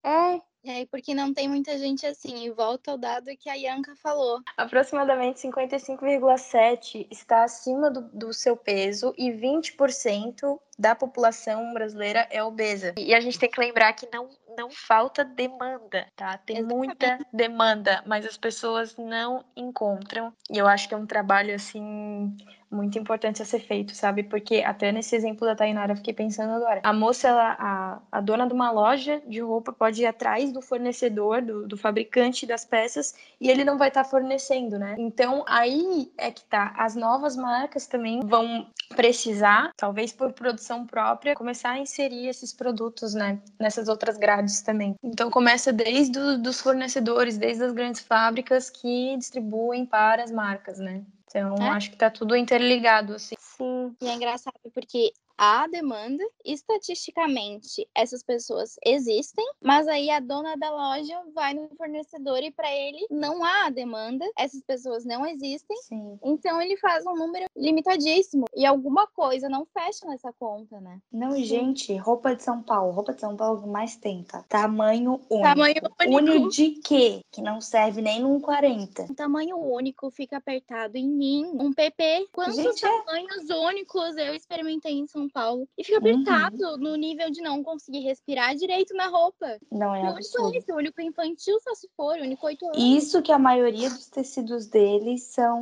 É, 0.04 0.42
é, 0.70 0.86
porque 0.86 1.14
não 1.14 1.34
tem 1.34 1.48
muita 1.48 1.78
gente 1.78 2.06
assim. 2.06 2.46
E 2.46 2.52
volta 2.52 2.92
ao 2.92 2.98
dado 2.98 3.36
que 3.38 3.50
a 3.50 3.54
Yanka 3.54 3.96
falou. 3.96 4.42
Aproximadamente 4.56 5.40
55,7% 5.48 7.08
está 7.10 7.44
acima 7.44 7.90
do, 7.90 8.02
do 8.14 8.34
seu 8.34 8.56
peso 8.56 9.14
e 9.18 9.32
20% 9.32 10.60
da 10.78 10.94
população 10.94 11.74
brasileira 11.74 12.28
é 12.30 12.44
obesa. 12.44 12.94
E 12.98 13.14
a 13.14 13.20
gente 13.20 13.40
tem 13.40 13.50
que 13.50 13.60
lembrar 13.60 13.94
que 13.94 14.08
não, 14.14 14.30
não 14.56 14.70
falta 14.70 15.26
demanda, 15.26 16.08
tá? 16.16 16.38
Tem 16.38 16.58
Exatamente. 16.58 16.88
muita 16.88 17.20
demanda, 17.34 18.04
mas 18.06 18.26
as 18.26 18.38
pessoas 18.38 18.96
não 18.98 19.44
encontram. 19.56 20.34
E 20.52 20.58
eu 20.58 20.68
acho 20.68 20.88
que 20.88 20.94
é 20.94 20.98
um 20.98 21.08
trabalho, 21.08 21.56
assim, 21.56 22.36
muito 22.70 22.98
importante 23.00 23.42
a 23.42 23.46
ser 23.46 23.60
feito, 23.60 23.96
sabe? 23.96 24.24
Porque 24.24 24.58
até 24.58 24.92
nesse 24.92 25.16
exemplo 25.16 25.48
da 25.48 25.56
Tainara 25.56 25.94
eu 25.94 25.98
fiquei 25.98 26.14
pensando 26.14 26.52
agora. 26.52 26.82
A 26.84 26.94
moça, 26.94 27.28
ela, 27.28 27.56
a, 27.60 28.00
a 28.12 28.22
dona 28.22 28.48
de 28.48 28.54
uma 28.54 28.72
loja 28.72 29.22
de 29.28 29.40
roupa 29.40 29.72
pode 29.72 30.02
ir 30.02 30.06
atrás 30.06 30.52
do 30.52 30.62
fornecedor, 30.62 31.42
do, 31.42 31.68
do 31.68 31.78
fabricante 31.78 32.46
das 32.46 32.66
peças, 32.66 33.16
e 33.40 33.50
ele 33.50 33.64
não 33.64 33.78
vai 33.78 33.88
estar 33.88 34.04
tá 34.04 34.10
fornecendo, 34.10 34.78
né? 34.78 34.96
Então 34.98 35.44
aí 35.48 36.12
é 36.18 36.32
que 36.32 36.44
tá. 36.44 36.74
As 36.78 36.96
novas 36.96 37.36
marcas 37.36 37.88
também 37.88 38.20
vão 38.22 38.68
precisar, 38.96 39.72
talvez 39.76 40.12
por 40.12 40.32
produção 40.34 40.86
própria, 40.86 41.36
começar 41.36 41.72
a 41.72 41.80
inserir 41.80 42.28
esses 42.28 42.54
produtos, 42.54 43.14
né? 43.14 43.40
Nessas 43.60 43.88
outras 43.88 44.18
grades 44.18 44.62
também. 44.62 44.96
Então 45.04 45.30
começa 45.30 45.72
desde 45.72 46.18
os 46.20 46.62
fornecedores, 46.62 47.38
desde 47.38 47.64
as 47.64 47.72
grandes 47.72 48.02
fábricas 48.02 48.70
que 48.70 49.16
distribuem 49.18 49.86
para 49.86 50.24
as 50.24 50.32
marcas, 50.32 50.80
né? 50.80 51.04
Então, 51.28 51.56
é? 51.58 51.70
acho 51.70 51.92
que 51.92 51.98
tá 51.98 52.10
tudo 52.10 52.36
interligado, 52.36 53.14
assim. 53.14 53.36
Sim. 53.40 53.96
E 54.02 54.08
é 54.08 54.14
engraçado 54.14 54.60
porque 54.74 55.12
há 55.38 55.68
demanda, 55.68 56.24
estatisticamente 56.44 57.88
essas 57.94 58.24
pessoas 58.24 58.76
existem, 58.86 59.46
mas 59.62 59.88
aí 59.88 60.10
a 60.10 60.20
dona 60.20 60.56
da 60.56 60.70
loja 60.70 61.22
vai 61.34 61.54
no 61.54 61.70
fornecedor 61.78 62.40
e 62.40 62.52
para 62.52 62.74
ele 62.74 63.06
não 63.10 63.44
há 63.44 63.70
demanda, 63.70 64.26
essas 64.38 64.62
pessoas 64.64 65.06
não 65.06 65.26
existem, 65.26 65.78
Sim. 65.84 66.18
então 66.24 66.62
ele 66.62 66.78
faz 66.78 67.06
um 67.06 67.16
número 67.16 67.46
limitadíssimo 67.56 68.46
e 68.56 68.66
alguma 68.66 69.08
coisa 69.08 69.48
não 69.48 69.66
fecha 69.66 70.06
nessa 70.08 70.34
conta, 70.34 70.80
né? 70.82 71.00
Não, 71.12 71.32
Sim. 71.32 71.44
gente, 71.44 71.96
roupa 71.98 72.36
de 72.36 72.44
São 72.44 72.62
Paulo, 72.62 72.92
roupa 72.92 73.14
de 73.14 73.22
São 73.22 73.36
Paulo 73.36 73.62
que 73.62 73.68
mais 73.68 73.96
tem, 73.96 74.24
tá? 74.24 74.44
Tamanho 74.50 75.22
único. 75.30 75.44
Tamanho 75.44 75.76
único. 76.02 76.18
Único 76.18 76.50
de 76.50 76.70
quê? 76.82 77.22
Que 77.32 77.42
não 77.42 77.62
serve 77.62 78.02
nem 78.02 78.22
num 78.22 78.40
40. 78.40 79.04
Um 79.04 79.16
tamanho 79.16 79.58
único 79.58 80.10
fica 80.10 80.38
apertado 80.38 80.98
em 80.98 81.08
mim, 81.08 81.46
um 81.60 81.74
PP. 81.74 82.30
Quantos 82.32 82.56
gente, 82.56 82.86
é 82.86 82.90
tamanhos 82.90 83.50
é... 83.50 83.56
únicos 83.56 84.18
eu 84.18 84.34
experimentei 84.34 84.94
em 84.94 85.08
São 85.08 85.27
Paulo 85.28 85.68
e 85.78 85.84
fica 85.84 86.00
uhum. 86.00 86.22
apertado 86.22 86.64
uhum. 86.64 86.78
no 86.78 86.96
nível 86.96 87.30
de 87.32 87.42
não 87.42 87.64
conseguir 87.64 88.00
respirar 88.00 88.56
direito 88.56 88.94
na 88.94 89.08
roupa. 89.08 89.58
Não 89.72 89.96
é 89.96 90.04
o 90.04 90.10
absurdo. 90.10 90.58
Único, 90.78 91.02
infantil 91.02 91.58
só 91.62 91.74
se 91.76 91.90
for, 91.96 92.18
o 92.18 92.22
único 92.22 92.46
8 92.46 92.66
anos. 92.66 92.78
Isso 92.78 93.22
que 93.22 93.32
a 93.32 93.40
maioria 93.40 93.90
dos 93.90 94.08
tecidos 94.10 94.68
deles 94.68 95.24
são 95.24 95.62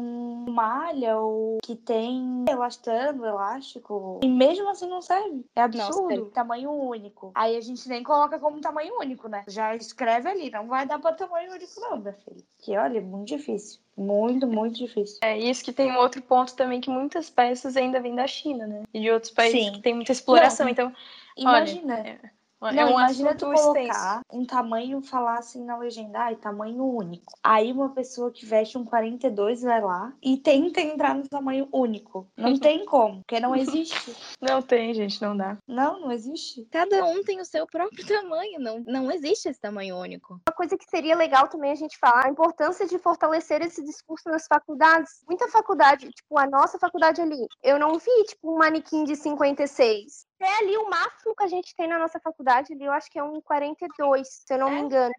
malha 0.50 1.18
ou 1.18 1.58
que 1.64 1.76
tem 1.76 2.46
elastano, 2.50 3.26
elástico. 3.26 4.20
E 4.24 4.28
mesmo 4.28 4.70
assim 4.70 4.88
não 4.88 5.02
serve. 5.02 5.46
É 5.56 5.62
absurdo. 5.62 6.16
Não, 6.16 6.30
tamanho 6.30 6.72
único. 6.72 7.32
Aí 7.36 7.56
a 7.56 7.62
gente 7.62 7.88
nem 7.88 8.04
coloca 8.04 8.40
como 8.40 8.62
tamanho 8.62 9.00
único, 9.00 9.28
né? 9.28 9.44
Já 9.48 9.76
escreve 9.76 10.30
ali, 10.30 10.50
não 10.50 10.68
vai 10.68 10.86
dar 10.86 11.00
pra 11.00 11.14
tamanho 11.14 11.52
único 11.52 11.80
não, 11.80 11.98
minha 11.98 12.14
filha. 12.14 12.44
Que 12.60 12.78
olha, 12.78 12.98
é 12.98 13.02
muito 13.02 13.28
difícil. 13.28 13.80
Muito, 13.98 14.46
muito 14.46 14.78
difícil. 14.78 15.20
É 15.24 15.38
isso 15.38 15.64
que 15.64 15.72
tem 15.72 15.92
um 15.92 15.98
outro 15.98 16.22
ponto 16.22 16.54
também 16.56 16.82
que 16.82 16.90
muitas 16.90 17.30
peças 17.30 17.78
ainda 17.78 18.02
vêm 18.02 18.14
da 18.14 18.28
China, 18.28 18.68
né? 18.68 18.84
E 18.94 19.00
de 19.00 19.10
outros 19.10 19.32
países 19.32 19.66
Sim. 19.66 19.72
que 19.72 19.82
tem 19.82 19.94
muita 19.94 20.12
exploração. 20.12 20.66
Não, 20.66 20.72
então, 20.72 20.94
imagina. 21.38 22.00
Olha, 22.00 22.20
é... 22.24 22.30
Não, 22.72 22.82
é 22.82 22.86
um 22.86 22.90
imagina 22.92 23.36
tu 23.36 23.46
colocar 23.46 23.82
extenso. 23.82 24.22
um 24.32 24.46
tamanho, 24.46 25.02
falar 25.02 25.40
assim 25.40 25.64
na 25.64 25.78
legenda, 25.78 26.20
ai, 26.20 26.36
tamanho 26.36 26.84
único. 26.84 27.34
Aí 27.44 27.72
uma 27.72 27.90
pessoa 27.90 28.32
que 28.32 28.46
veste 28.46 28.78
um 28.78 28.86
42 28.86 29.62
vai 29.62 29.82
lá 29.82 30.14
e 30.22 30.38
tenta 30.38 30.82
entrar 30.82 31.16
no 31.16 31.28
tamanho 31.28 31.68
único. 31.72 32.28
Não 32.38 32.58
tem 32.60 32.86
como, 32.86 33.20
porque 33.20 33.40
não 33.40 33.56
existe. 33.56 34.16
Não 34.42 34.62
tem, 34.62 34.94
gente, 34.94 35.22
não 35.22 35.36
dá. 35.36 35.58
Não, 35.68 36.00
não 36.00 36.12
existe. 36.12 36.68
Cada 36.72 37.06
um 37.06 37.24
tem 37.24 37.40
o 37.40 37.46
seu 37.46 37.66
próprio 37.68 38.06
tamanho, 38.08 38.60
não, 38.60 38.84
não 38.86 39.12
existe 39.12 39.50
esse 39.50 39.60
tamanho 39.60 39.98
único. 39.98 40.40
Uma 40.48 40.56
coisa 40.56 40.78
que 40.78 40.90
seria 40.90 41.16
legal 41.16 41.48
também 41.48 41.72
a 41.72 41.76
gente 41.76 41.98
falar, 41.98 42.26
a 42.26 42.30
importância 42.30 42.88
de 42.88 42.98
fortalecer 42.98 43.62
esse 43.62 43.84
discurso 43.84 44.30
nas 44.30 44.48
faculdades. 44.48 45.24
Muita 45.28 45.48
faculdade, 45.50 46.10
tipo, 46.10 46.38
a 46.38 46.48
nossa 46.48 46.78
faculdade 46.80 47.22
ali, 47.22 47.48
eu 47.64 47.80
não 47.80 47.98
vi, 47.98 48.24
tipo, 48.26 48.54
um 48.54 48.58
manequim 48.58 49.04
de 49.04 49.16
56 49.16 50.26
até 50.40 50.58
ali 50.60 50.78
o 50.78 50.90
máximo 50.90 51.36
que 51.36 51.44
a 51.44 51.48
gente 51.48 51.76
tem 51.76 51.88
na 51.88 51.98
nossa 51.98 52.20
faculdade 52.20 52.74
ali, 52.74 52.86
eu 52.86 52.92
acho 52.92 53.10
que 53.10 53.18
é 53.18 53.24
um 53.24 53.42
42, 53.42 54.28
se 54.28 54.54
eu 54.54 54.58
não 54.60 54.70
me 54.70 54.82
engano. 54.82 55.14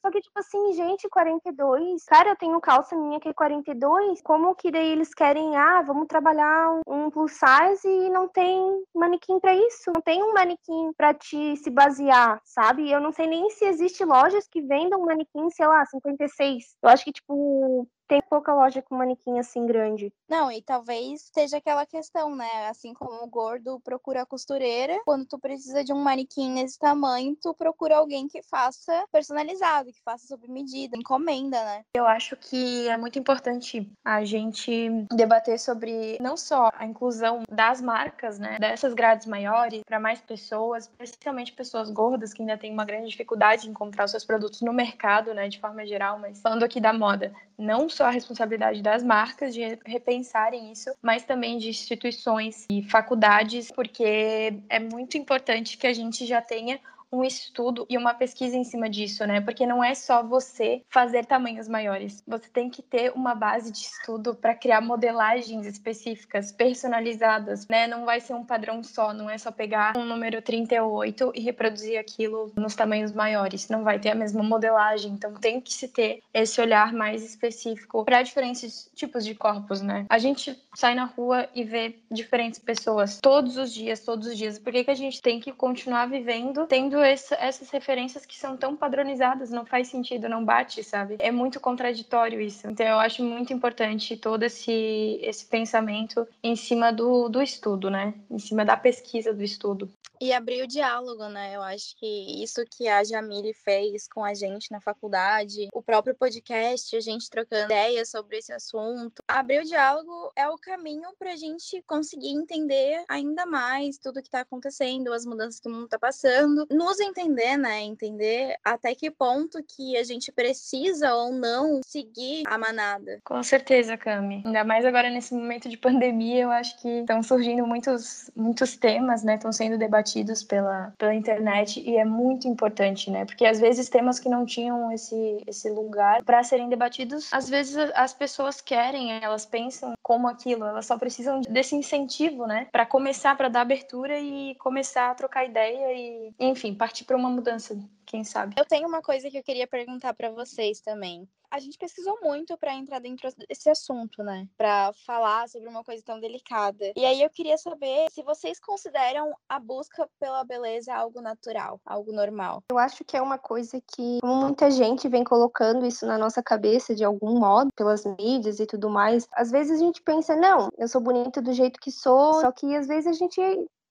Só 0.00 0.10
que, 0.10 0.20
tipo 0.20 0.38
assim, 0.38 0.72
gente, 0.72 1.08
42. 1.08 2.04
Cara, 2.04 2.30
eu 2.30 2.36
tenho 2.36 2.60
calça 2.60 2.96
minha 2.96 3.20
que 3.20 3.28
é 3.28 3.32
42. 3.32 4.22
Como 4.22 4.54
que 4.54 4.70
daí 4.70 4.88
eles 4.92 5.12
querem, 5.12 5.56
ah, 5.56 5.82
vamos 5.82 6.06
trabalhar 6.06 6.80
um 6.86 7.10
plus 7.10 7.32
size 7.32 7.88
e 7.88 8.10
não 8.10 8.28
tem 8.28 8.84
manequim 8.94 9.38
para 9.40 9.54
isso? 9.54 9.90
Não 9.94 10.00
tem 10.00 10.22
um 10.22 10.32
manequim 10.32 10.92
para 10.96 11.14
te 11.14 11.56
se 11.56 11.70
basear, 11.70 12.40
sabe? 12.44 12.90
Eu 12.90 13.00
não 13.00 13.12
sei 13.12 13.26
nem 13.26 13.50
se 13.50 13.64
existe 13.64 14.04
lojas 14.04 14.46
que 14.48 14.62
vendam 14.62 15.00
manequim, 15.00 15.50
sei 15.50 15.66
lá, 15.66 15.84
56. 15.84 16.76
Eu 16.82 16.88
acho 16.88 17.04
que, 17.04 17.12
tipo, 17.12 17.88
tem 18.10 18.20
pouca 18.28 18.52
loja 18.52 18.82
com 18.82 18.96
manequim 18.96 19.38
assim 19.38 19.64
grande. 19.64 20.12
Não, 20.28 20.50
e 20.50 20.60
talvez 20.60 21.30
seja 21.32 21.58
aquela 21.58 21.86
questão, 21.86 22.34
né? 22.34 22.68
Assim 22.68 22.92
como 22.92 23.22
o 23.22 23.28
gordo 23.28 23.78
procura 23.84 24.22
a 24.22 24.26
costureira, 24.26 25.00
quando 25.04 25.24
tu 25.26 25.38
precisa 25.38 25.84
de 25.84 25.92
um 25.92 26.02
manequim 26.02 26.50
nesse 26.50 26.76
tamanho, 26.76 27.36
tu 27.40 27.54
procura 27.54 27.98
alguém 27.98 28.26
que 28.26 28.42
faça 28.42 29.04
personalizado, 29.12 29.92
que 29.92 30.02
faça 30.02 30.26
sob 30.26 30.48
medida, 30.48 30.96
encomenda, 30.96 31.62
né? 31.62 31.84
Eu 31.94 32.04
acho 32.04 32.34
que 32.36 32.88
é 32.88 32.96
muito 32.96 33.16
importante 33.16 33.88
a 34.04 34.24
gente 34.24 34.90
debater 35.12 35.60
sobre 35.60 36.18
não 36.20 36.36
só 36.36 36.68
a 36.74 36.84
inclusão 36.84 37.44
das 37.48 37.80
marcas, 37.80 38.40
né? 38.40 38.58
Dessas 38.58 38.92
grades 38.92 39.28
maiores 39.28 39.84
para 39.84 40.00
mais 40.00 40.20
pessoas, 40.20 40.88
principalmente 40.88 41.52
pessoas 41.52 41.88
gordas 41.90 42.34
que 42.34 42.42
ainda 42.42 42.58
têm 42.58 42.72
uma 42.72 42.84
grande 42.84 43.08
dificuldade 43.08 43.62
de 43.62 43.70
encontrar 43.70 44.06
os 44.06 44.10
seus 44.10 44.24
produtos 44.24 44.62
no 44.62 44.72
mercado, 44.72 45.32
né? 45.32 45.48
De 45.48 45.60
forma 45.60 45.86
geral, 45.86 46.18
mas 46.18 46.40
falando 46.40 46.64
aqui 46.64 46.80
da 46.80 46.92
moda, 46.92 47.32
não 47.56 47.88
só 47.88 47.99
a 48.04 48.10
responsabilidade 48.10 48.82
das 48.82 49.02
marcas 49.02 49.54
de 49.54 49.78
repensarem 49.84 50.72
isso, 50.72 50.90
mas 51.02 51.24
também 51.24 51.58
de 51.58 51.68
instituições 51.68 52.66
e 52.70 52.82
faculdades, 52.82 53.70
porque 53.70 54.54
é 54.68 54.78
muito 54.78 55.16
importante 55.16 55.76
que 55.76 55.86
a 55.86 55.92
gente 55.92 56.26
já 56.26 56.40
tenha 56.40 56.80
um 57.12 57.24
estudo 57.24 57.86
e 57.88 57.96
uma 57.96 58.14
pesquisa 58.14 58.56
em 58.56 58.64
cima 58.64 58.88
disso, 58.88 59.26
né? 59.26 59.40
Porque 59.40 59.66
não 59.66 59.82
é 59.82 59.94
só 59.94 60.22
você 60.22 60.82
fazer 60.88 61.24
tamanhos 61.26 61.68
maiores. 61.68 62.22
Você 62.26 62.48
tem 62.48 62.70
que 62.70 62.82
ter 62.82 63.12
uma 63.14 63.34
base 63.34 63.72
de 63.72 63.78
estudo 63.78 64.34
para 64.34 64.54
criar 64.54 64.80
modelagens 64.80 65.66
específicas, 65.66 66.52
personalizadas, 66.52 67.66
né? 67.68 67.86
Não 67.86 68.04
vai 68.04 68.20
ser 68.20 68.34
um 68.34 68.44
padrão 68.44 68.82
só, 68.82 69.12
não 69.12 69.28
é 69.28 69.36
só 69.38 69.50
pegar 69.50 69.96
um 69.96 70.04
número 70.04 70.40
38 70.40 71.32
e 71.34 71.40
reproduzir 71.40 71.98
aquilo 71.98 72.52
nos 72.56 72.74
tamanhos 72.74 73.12
maiores. 73.12 73.68
Não 73.68 73.82
vai 73.82 73.98
ter 73.98 74.10
a 74.10 74.14
mesma 74.14 74.42
modelagem, 74.42 75.12
então 75.12 75.34
tem 75.34 75.60
que 75.60 75.72
se 75.72 75.88
ter 75.88 76.22
esse 76.32 76.60
olhar 76.60 76.92
mais 76.92 77.24
específico 77.24 78.04
para 78.04 78.22
diferentes 78.22 78.90
tipos 78.94 79.24
de 79.24 79.34
corpos, 79.34 79.80
né? 79.80 80.06
A 80.08 80.18
gente 80.18 80.56
sai 80.74 80.94
na 80.94 81.04
rua 81.04 81.48
e 81.54 81.64
vê 81.64 81.96
diferentes 82.10 82.60
pessoas 82.60 83.18
todos 83.20 83.56
os 83.56 83.72
dias, 83.72 84.00
todos 84.00 84.28
os 84.28 84.36
dias. 84.36 84.58
Por 84.58 84.72
que, 84.72 84.84
que 84.84 84.90
a 84.90 84.94
gente 84.94 85.20
tem 85.20 85.40
que 85.40 85.52
continuar 85.52 86.06
vivendo 86.06 86.66
tendo 86.66 86.99
essa, 87.02 87.34
essas 87.36 87.70
referências 87.70 88.24
que 88.26 88.36
são 88.36 88.56
tão 88.56 88.76
padronizadas, 88.76 89.50
não 89.50 89.64
faz 89.64 89.88
sentido, 89.88 90.28
não 90.28 90.44
bate, 90.44 90.82
sabe? 90.82 91.16
É 91.18 91.30
muito 91.30 91.60
contraditório 91.60 92.40
isso. 92.40 92.66
Então 92.66 92.86
eu 92.86 92.98
acho 92.98 93.22
muito 93.22 93.52
importante 93.52 94.16
todo 94.16 94.42
esse, 94.42 95.18
esse 95.22 95.44
pensamento 95.46 96.26
em 96.42 96.56
cima 96.56 96.92
do, 96.92 97.28
do 97.28 97.42
estudo, 97.42 97.90
né? 97.90 98.14
Em 98.30 98.38
cima 98.38 98.64
da 98.64 98.76
pesquisa 98.76 99.32
do 99.32 99.42
estudo. 99.42 99.90
E 100.22 100.34
abrir 100.34 100.62
o 100.62 100.66
diálogo, 100.66 101.26
né? 101.30 101.56
Eu 101.56 101.62
acho 101.62 101.96
que 101.96 102.42
isso 102.42 102.62
que 102.70 102.86
a 102.86 103.02
Jamile 103.02 103.54
fez 103.54 104.06
com 104.06 104.22
a 104.22 104.34
gente 104.34 104.70
na 104.70 104.78
faculdade, 104.78 105.68
o 105.72 105.82
próprio 105.82 106.14
podcast, 106.14 106.94
a 106.94 107.00
gente 107.00 107.30
trocando 107.30 107.72
ideias 107.72 108.10
sobre 108.10 108.36
esse 108.36 108.52
assunto. 108.52 109.22
Abrir 109.26 109.62
o 109.62 109.64
diálogo 109.64 110.30
é 110.36 110.46
o 110.46 110.58
caminho 110.58 111.08
para 111.18 111.32
a 111.32 111.36
gente 111.36 111.82
conseguir 111.86 112.28
entender 112.28 113.02
ainda 113.08 113.46
mais 113.46 113.96
tudo 113.96 114.20
que 114.20 114.28
está 114.28 114.40
acontecendo, 114.40 115.10
as 115.10 115.24
mudanças 115.24 115.58
que 115.58 115.68
o 115.68 115.72
mundo 115.72 115.86
está 115.86 115.98
passando, 115.98 116.66
nos 116.90 117.00
entender, 117.00 117.56
né? 117.56 117.80
Entender 117.82 118.56
até 118.64 118.94
que 118.94 119.10
ponto 119.10 119.62
que 119.62 119.96
a 119.96 120.02
gente 120.02 120.32
precisa 120.32 121.14
ou 121.14 121.32
não 121.32 121.80
seguir 121.86 122.42
a 122.46 122.58
manada. 122.58 123.20
Com 123.24 123.42
certeza, 123.42 123.96
Cami. 123.96 124.42
Ainda 124.44 124.64
mais 124.64 124.84
agora 124.84 125.08
nesse 125.08 125.32
momento 125.32 125.68
de 125.68 125.76
pandemia, 125.76 126.42
eu 126.42 126.50
acho 126.50 126.80
que 126.80 126.88
estão 126.88 127.22
surgindo 127.22 127.64
muitos, 127.66 128.30
muitos 128.34 128.76
temas, 128.76 129.22
né? 129.22 129.36
Estão 129.36 129.52
sendo 129.52 129.78
debatidos 129.78 130.42
pela, 130.42 130.92
pela 130.98 131.14
internet 131.14 131.80
e 131.80 131.96
é 131.96 132.04
muito 132.04 132.48
importante, 132.48 133.10
né? 133.10 133.24
Porque 133.24 133.46
às 133.46 133.60
vezes 133.60 133.88
temas 133.88 134.18
que 134.18 134.28
não 134.28 134.44
tinham 134.44 134.90
esse, 134.90 135.38
esse 135.46 135.70
lugar 135.70 136.22
para 136.24 136.42
serem 136.42 136.68
debatidos, 136.68 137.32
às 137.32 137.48
vezes 137.48 137.76
as 137.94 138.12
pessoas 138.12 138.60
querem, 138.60 139.12
elas 139.22 139.46
pensam 139.46 139.92
como 140.02 140.26
aquilo, 140.26 140.64
elas 140.64 140.86
só 140.86 140.98
precisam 140.98 141.40
desse 141.42 141.76
incentivo, 141.76 142.46
né? 142.46 142.66
Para 142.72 142.84
começar, 142.84 143.36
para 143.36 143.48
dar 143.48 143.60
abertura 143.60 144.18
e 144.18 144.56
começar 144.56 145.10
a 145.10 145.14
trocar 145.14 145.44
ideia 145.44 145.92
e, 145.94 146.32
enfim, 146.40 146.74
partir 146.80 147.04
para 147.04 147.14
uma 147.14 147.28
mudança 147.28 147.78
quem 148.06 148.24
sabe. 148.24 148.54
Eu 148.58 148.64
tenho 148.64 148.88
uma 148.88 149.02
coisa 149.02 149.30
que 149.30 149.36
eu 149.36 149.42
queria 149.42 149.66
perguntar 149.66 150.14
para 150.14 150.30
vocês 150.30 150.80
também. 150.80 151.28
A 151.50 151.58
gente 151.60 151.76
pesquisou 151.76 152.18
muito 152.22 152.56
para 152.56 152.72
entrar 152.72 153.00
dentro 153.00 153.28
desse 153.46 153.68
assunto, 153.68 154.22
né? 154.22 154.48
Para 154.56 154.90
falar 155.04 155.46
sobre 155.48 155.68
uma 155.68 155.84
coisa 155.84 156.02
tão 156.02 156.18
delicada. 156.18 156.92
E 156.96 157.04
aí 157.04 157.20
eu 157.20 157.28
queria 157.28 157.58
saber 157.58 158.06
se 158.10 158.22
vocês 158.22 158.58
consideram 158.58 159.34
a 159.46 159.60
busca 159.60 160.08
pela 160.18 160.42
beleza 160.42 160.94
algo 160.94 161.20
natural, 161.20 161.78
algo 161.84 162.12
normal. 162.12 162.62
Eu 162.70 162.78
acho 162.78 163.04
que 163.04 163.16
é 163.16 163.20
uma 163.20 163.36
coisa 163.36 163.78
que 163.94 164.20
muita 164.24 164.70
gente 164.70 165.06
vem 165.06 165.22
colocando 165.22 165.84
isso 165.84 166.06
na 166.06 166.16
nossa 166.16 166.42
cabeça 166.42 166.94
de 166.94 167.04
algum 167.04 167.38
modo, 167.38 167.70
pelas 167.76 168.06
mídias 168.06 168.58
e 168.58 168.64
tudo 168.64 168.88
mais. 168.88 169.28
Às 169.34 169.50
vezes 169.50 169.78
a 169.78 169.84
gente 169.84 170.00
pensa, 170.00 170.34
não, 170.34 170.70
eu 170.78 170.88
sou 170.88 171.00
bonita 171.00 171.42
do 171.42 171.52
jeito 171.52 171.78
que 171.78 171.90
sou, 171.90 172.40
só 172.40 172.50
que 172.50 172.74
às 172.74 172.86
vezes 172.86 173.08
a 173.08 173.12
gente 173.12 173.40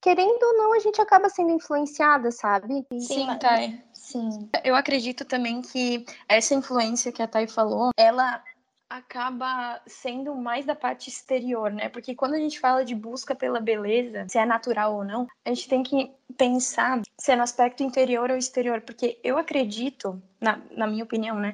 querendo 0.02 0.44
ou 0.44 0.58
não, 0.58 0.74
a 0.74 0.80
gente 0.80 1.02
acaba 1.02 1.30
sendo 1.30 1.52
influenciada, 1.52 2.32
sabe? 2.32 2.86
Sim, 3.00 3.28
Thay. 3.40 3.82
Sim. 3.94 4.50
Eu 4.64 4.76
acredito 4.76 5.26
também 5.26 5.62
que 5.62 6.06
essa 6.28 6.56
influência 6.56 7.12
que 7.12 7.22
a 7.22 7.28
Thay 7.28 7.48
falou, 7.48 7.92
ela 7.98 8.44
acaba 8.90 9.80
sendo 9.86 10.34
mais 10.34 10.66
da 10.66 10.74
parte 10.74 11.10
exterior, 11.10 11.72
né? 11.72 11.90
Porque 11.90 12.16
quando 12.16 12.34
a 12.34 12.40
gente 12.40 12.60
fala 12.60 12.84
de 12.84 12.96
busca 12.96 13.36
pela 13.36 13.60
beleza, 13.60 14.26
se 14.28 14.40
é 14.40 14.46
natural 14.46 14.96
ou 14.96 15.04
não, 15.04 15.28
a 15.46 15.50
gente 15.50 15.70
tem 15.70 15.84
que 15.84 16.12
pensar 16.36 17.02
se 17.20 17.32
é 17.32 17.36
no 17.36 17.44
aspecto 17.44 17.84
interior 17.84 18.32
ou 18.32 18.38
exterior, 18.38 18.82
porque 18.82 19.20
eu 19.24 19.38
acredito, 19.38 20.20
na, 20.42 20.60
na 20.72 20.88
minha 20.88 21.04
opinião, 21.04 21.36
né? 21.36 21.52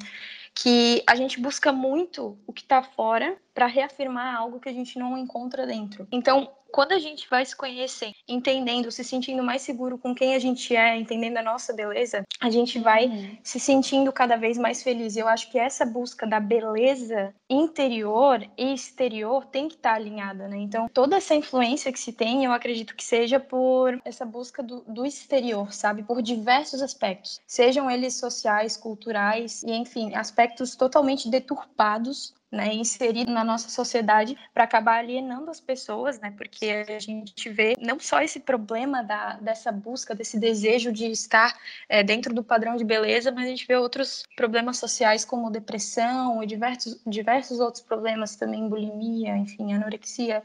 que 0.56 1.04
a 1.06 1.16
gente 1.16 1.40
busca 1.40 1.74
muito 1.74 2.40
o 2.48 2.54
que 2.54 2.62
está 2.62 2.82
fora 2.82 3.38
para 3.56 3.68
reafirmar 3.68 4.36
algo 4.36 4.60
que 4.60 4.68
a 4.68 4.74
gente 4.74 5.00
não 5.00 5.18
encontra 5.18 5.66
dentro. 5.66 6.06
Então, 6.12 6.52
quando 6.76 6.92
a 6.92 7.00
gente 7.00 7.26
vai 7.30 7.46
se 7.46 7.56
conhecer, 7.56 8.12
entendendo, 8.28 8.92
se 8.92 9.02
sentindo 9.02 9.42
mais 9.42 9.62
seguro 9.62 9.98
com 9.98 10.14
quem 10.14 10.36
a 10.36 10.40
gente 10.40 10.76
é, 10.76 10.98
entendendo 10.98 11.38
a 11.38 11.42
nossa 11.42 11.72
beleza, 11.72 12.26
a 12.42 12.50
gente 12.50 12.80
vai 12.80 13.06
uhum. 13.06 13.38
se 13.42 13.62
sentindo 13.62 14.12
cada 14.12 14.36
vez 14.36 14.58
mais 14.58 14.84
feliz. 14.84 15.16
Eu 15.16 15.26
acho 15.30 15.50
que 15.50 15.58
essa 15.58 15.86
busca 15.86 16.28
da 16.28 16.38
beleza 16.38 17.34
interior 17.50 18.46
e 18.58 18.74
exterior 18.74 19.46
tem 19.46 19.70
que 19.70 19.76
estar 19.76 19.92
tá 19.92 19.96
alinhada, 19.96 20.50
né? 20.50 20.58
Então, 20.58 20.90
toda 20.90 21.16
essa 21.16 21.34
influência 21.34 21.94
que 21.94 22.00
se 22.00 22.12
tem, 22.12 22.44
eu 22.44 22.52
acredito 22.52 22.94
que 22.94 23.06
seja 23.06 23.40
por 23.40 23.98
essa 24.04 24.26
busca 24.26 24.62
do, 24.62 24.82
do 24.82 25.06
exterior, 25.06 25.72
sabe? 25.72 26.04
Por 26.04 26.22
diversos 26.22 26.82
aspectos, 26.82 27.40
sejam 27.48 27.90
eles 27.90 28.16
sociais, 28.16 28.76
culturais 28.76 29.64
e, 29.64 29.72
enfim, 29.72 30.14
aspectos 30.14 30.76
totalmente 30.76 31.30
deturpados 31.30 32.34
né, 32.56 32.74
inserido 32.74 33.32
na 33.32 33.44
nossa 33.44 33.70
sociedade 33.70 34.38
para 34.54 34.64
acabar 34.64 35.00
alienando 35.00 35.52
as 35.52 35.60
pessoas, 35.60 36.20
né, 36.20 36.34
porque 36.36 36.86
a 36.88 37.00
gente 37.00 37.50
vê 37.50 37.76
não 37.80 38.00
só 38.00 38.22
esse 38.22 38.40
problema 38.40 39.04
da, 39.04 39.34
dessa 39.34 39.72
busca, 39.72 40.16
desse 40.16 40.40
desejo 40.40 40.92
de 40.92 41.06
estar 41.08 41.56
é, 41.90 42.02
dentro 42.02 42.34
do 42.34 42.44
padrão 42.44 42.76
de 42.76 42.84
beleza, 42.84 43.32
mas 43.32 43.46
a 43.46 43.50
gente 43.50 43.68
vê 43.68 43.76
outros 43.76 44.24
problemas 44.36 44.78
sociais 44.78 45.26
como 45.26 45.52
depressão 45.52 46.42
e 46.42 46.48
diversos, 46.48 47.00
diversos 47.06 47.60
outros 47.60 47.84
problemas 47.84 48.36
também, 48.36 48.68
bulimia, 48.68 49.36
enfim, 49.38 49.74
anorexia. 49.74 50.42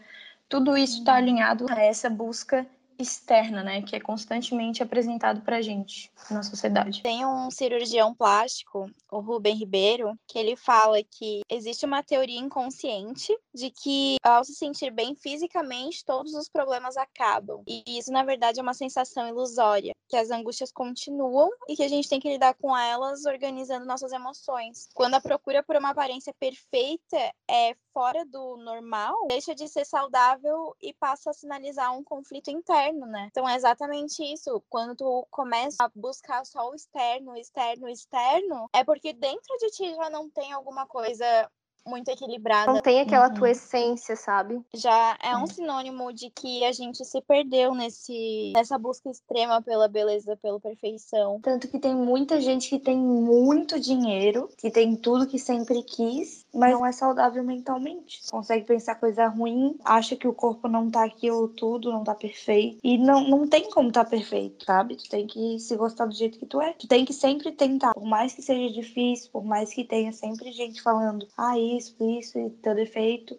Tudo 0.49 0.77
isso 0.77 0.99
está 0.99 1.15
alinhado 1.15 1.67
a 1.71 1.81
essa 1.81 2.11
busca 2.11 2.67
externa, 3.03 3.63
né, 3.63 3.83
que 3.83 3.97
é 3.97 4.01
constantemente 4.01 4.83
apresentado 4.83 5.41
para 5.43 5.63
gente 5.63 6.11
na 6.31 6.43
sociedade. 6.43 7.03
Tem 7.03 7.25
um 7.25 7.51
cirurgião 7.51 8.15
plástico, 8.15 8.91
o 9.11 9.21
Rubem 9.21 9.55
Ribeiro, 9.55 10.19
que 10.27 10.39
ele 10.39 10.57
fala 10.57 11.03
que 11.03 11.41
existe 11.49 11.85
uma 11.85 12.03
teoria 12.03 12.39
inconsciente 12.39 13.37
de 13.55 13.71
que 13.71 14.17
ao 14.23 14.45
se 14.45 14.55
sentir 14.55 14.91
bem 14.91 15.15
fisicamente, 15.15 16.05
todos 16.05 16.35
os 16.35 16.49
problemas 16.49 16.97
acabam. 16.97 17.63
E 17.67 17.83
isso, 17.87 18.13
na 18.13 18.25
verdade, 18.25 18.61
é 18.61 18.63
uma 18.63 18.75
sensação 18.75 19.29
ilusória, 19.29 19.95
que 20.09 20.17
as 20.17 20.31
angústias 20.31 20.73
continuam 20.73 21.51
e 21.69 21.77
que 21.77 21.83
a 21.83 21.89
gente 21.89 22.09
tem 22.09 22.21
que 22.21 22.29
lidar 22.29 22.55
com 22.55 22.77
elas 22.77 23.25
organizando 23.25 23.87
nossas 23.87 24.13
emoções. 24.13 24.89
Quando 24.95 25.15
a 25.15 25.21
procura 25.21 25.63
por 25.63 25.77
uma 25.77 25.91
aparência 25.91 26.35
perfeita 26.39 27.19
é 27.49 27.75
fora 27.93 28.25
do 28.25 28.57
normal, 28.59 29.27
deixa 29.29 29.55
de 29.55 29.69
ser 29.69 29.85
saudável 29.85 30.75
e 30.81 30.93
passa 30.95 31.31
a 31.31 31.35
sinalizar 31.35 31.97
um 31.97 32.03
conflito 32.03 32.51
interno, 32.51 33.07
né? 33.07 33.29
Então 33.31 33.49
é 33.49 33.55
exatamente 33.55 34.23
isso. 34.23 34.63
Quando 34.69 34.97
tu 34.97 35.27
começa 35.31 35.85
a 35.85 35.91
buscar 35.95 36.45
só 36.45 36.71
o 36.71 36.75
externo, 36.75 37.37
externo, 37.37 37.89
externo, 37.89 38.69
é 38.73 38.85
porque 38.85 39.13
dentro 39.13 39.57
de 39.59 39.71
ti 39.71 39.95
já 39.95 40.11
não 40.11 40.29
tem 40.31 40.53
alguma 40.53 40.87
coisa 40.87 41.51
muito 41.87 42.09
equilibrada. 42.11 42.73
Não 42.73 42.81
tem 42.81 43.01
aquela 43.01 43.29
Uhum. 43.29 43.35
tua 43.35 43.51
essência, 43.51 44.17
sabe? 44.17 44.61
Já 44.75 45.17
é 45.23 45.37
um 45.37 45.47
sinônimo 45.47 46.13
de 46.13 46.31
que 46.31 46.65
a 46.65 46.73
gente 46.73 47.05
se 47.05 47.21
perdeu 47.23 47.75
nesse, 47.75 48.53
nessa 48.55 48.79
busca 48.79 49.11
extrema 49.11 49.63
pela 49.63 49.89
beleza, 49.89 50.37
pela 50.37 50.61
perfeição. 50.61 51.41
Tanto 51.43 51.69
que 51.69 51.79
tem 51.79 51.95
muita 51.95 52.41
gente 52.41 52.69
que 52.69 52.79
tem 52.79 52.97
muito 52.97 53.79
dinheiro, 53.79 54.49
que 54.59 54.71
tem 54.71 54.97
tudo 54.97 55.27
que 55.27 55.39
sempre 55.39 55.83
quis, 55.83 56.45
mas 56.55 56.73
não 56.73 56.85
é 56.85 56.93
saudável 56.93 57.43
mentalmente. 57.45 58.21
Consegue 58.31 58.65
pensar 58.67 58.95
coisa 58.97 59.27
ruim, 59.29 59.77
acha 59.85 60.17
que 60.17 60.27
o 60.29 60.33
corpo 60.35 60.69
não 60.69 60.91
tá 60.91 61.05
aquilo 61.05 61.49
tudo, 61.49 61.91
não 61.93 62.05
tá 62.05 62.15
perfeito. 62.15 62.79
E 62.83 62.99
não, 62.99 63.23
não 63.29 63.47
tem 63.47 63.71
como 63.71 63.91
tá 63.93 64.05
perfeito, 64.05 64.65
sabe? 64.65 64.97
Tu 64.97 65.09
tem 65.09 65.27
que 65.27 65.59
se 65.59 65.77
gostar 65.77 66.07
do 66.07 66.15
jeito 66.15 66.39
que 66.39 66.47
tu 66.47 66.61
é. 66.61 66.73
Tu 66.75 66.87
tem 66.89 67.05
que 67.05 67.13
sempre 67.13 67.53
tentar. 67.53 67.95
Por 67.95 68.05
mais 68.05 68.33
que 68.33 68.43
seja 68.43 68.73
difícil, 68.73 69.31
por 69.33 69.45
mais 69.45 69.73
que 69.73 69.85
tenha 69.85 70.13
sempre 70.13 70.53
gente 70.53 70.83
falando, 70.83 71.27
ah, 71.37 71.59
isso, 71.77 71.97
isso, 72.01 72.39
e 72.39 72.51
teu 72.51 72.75
defeito. 72.75 73.39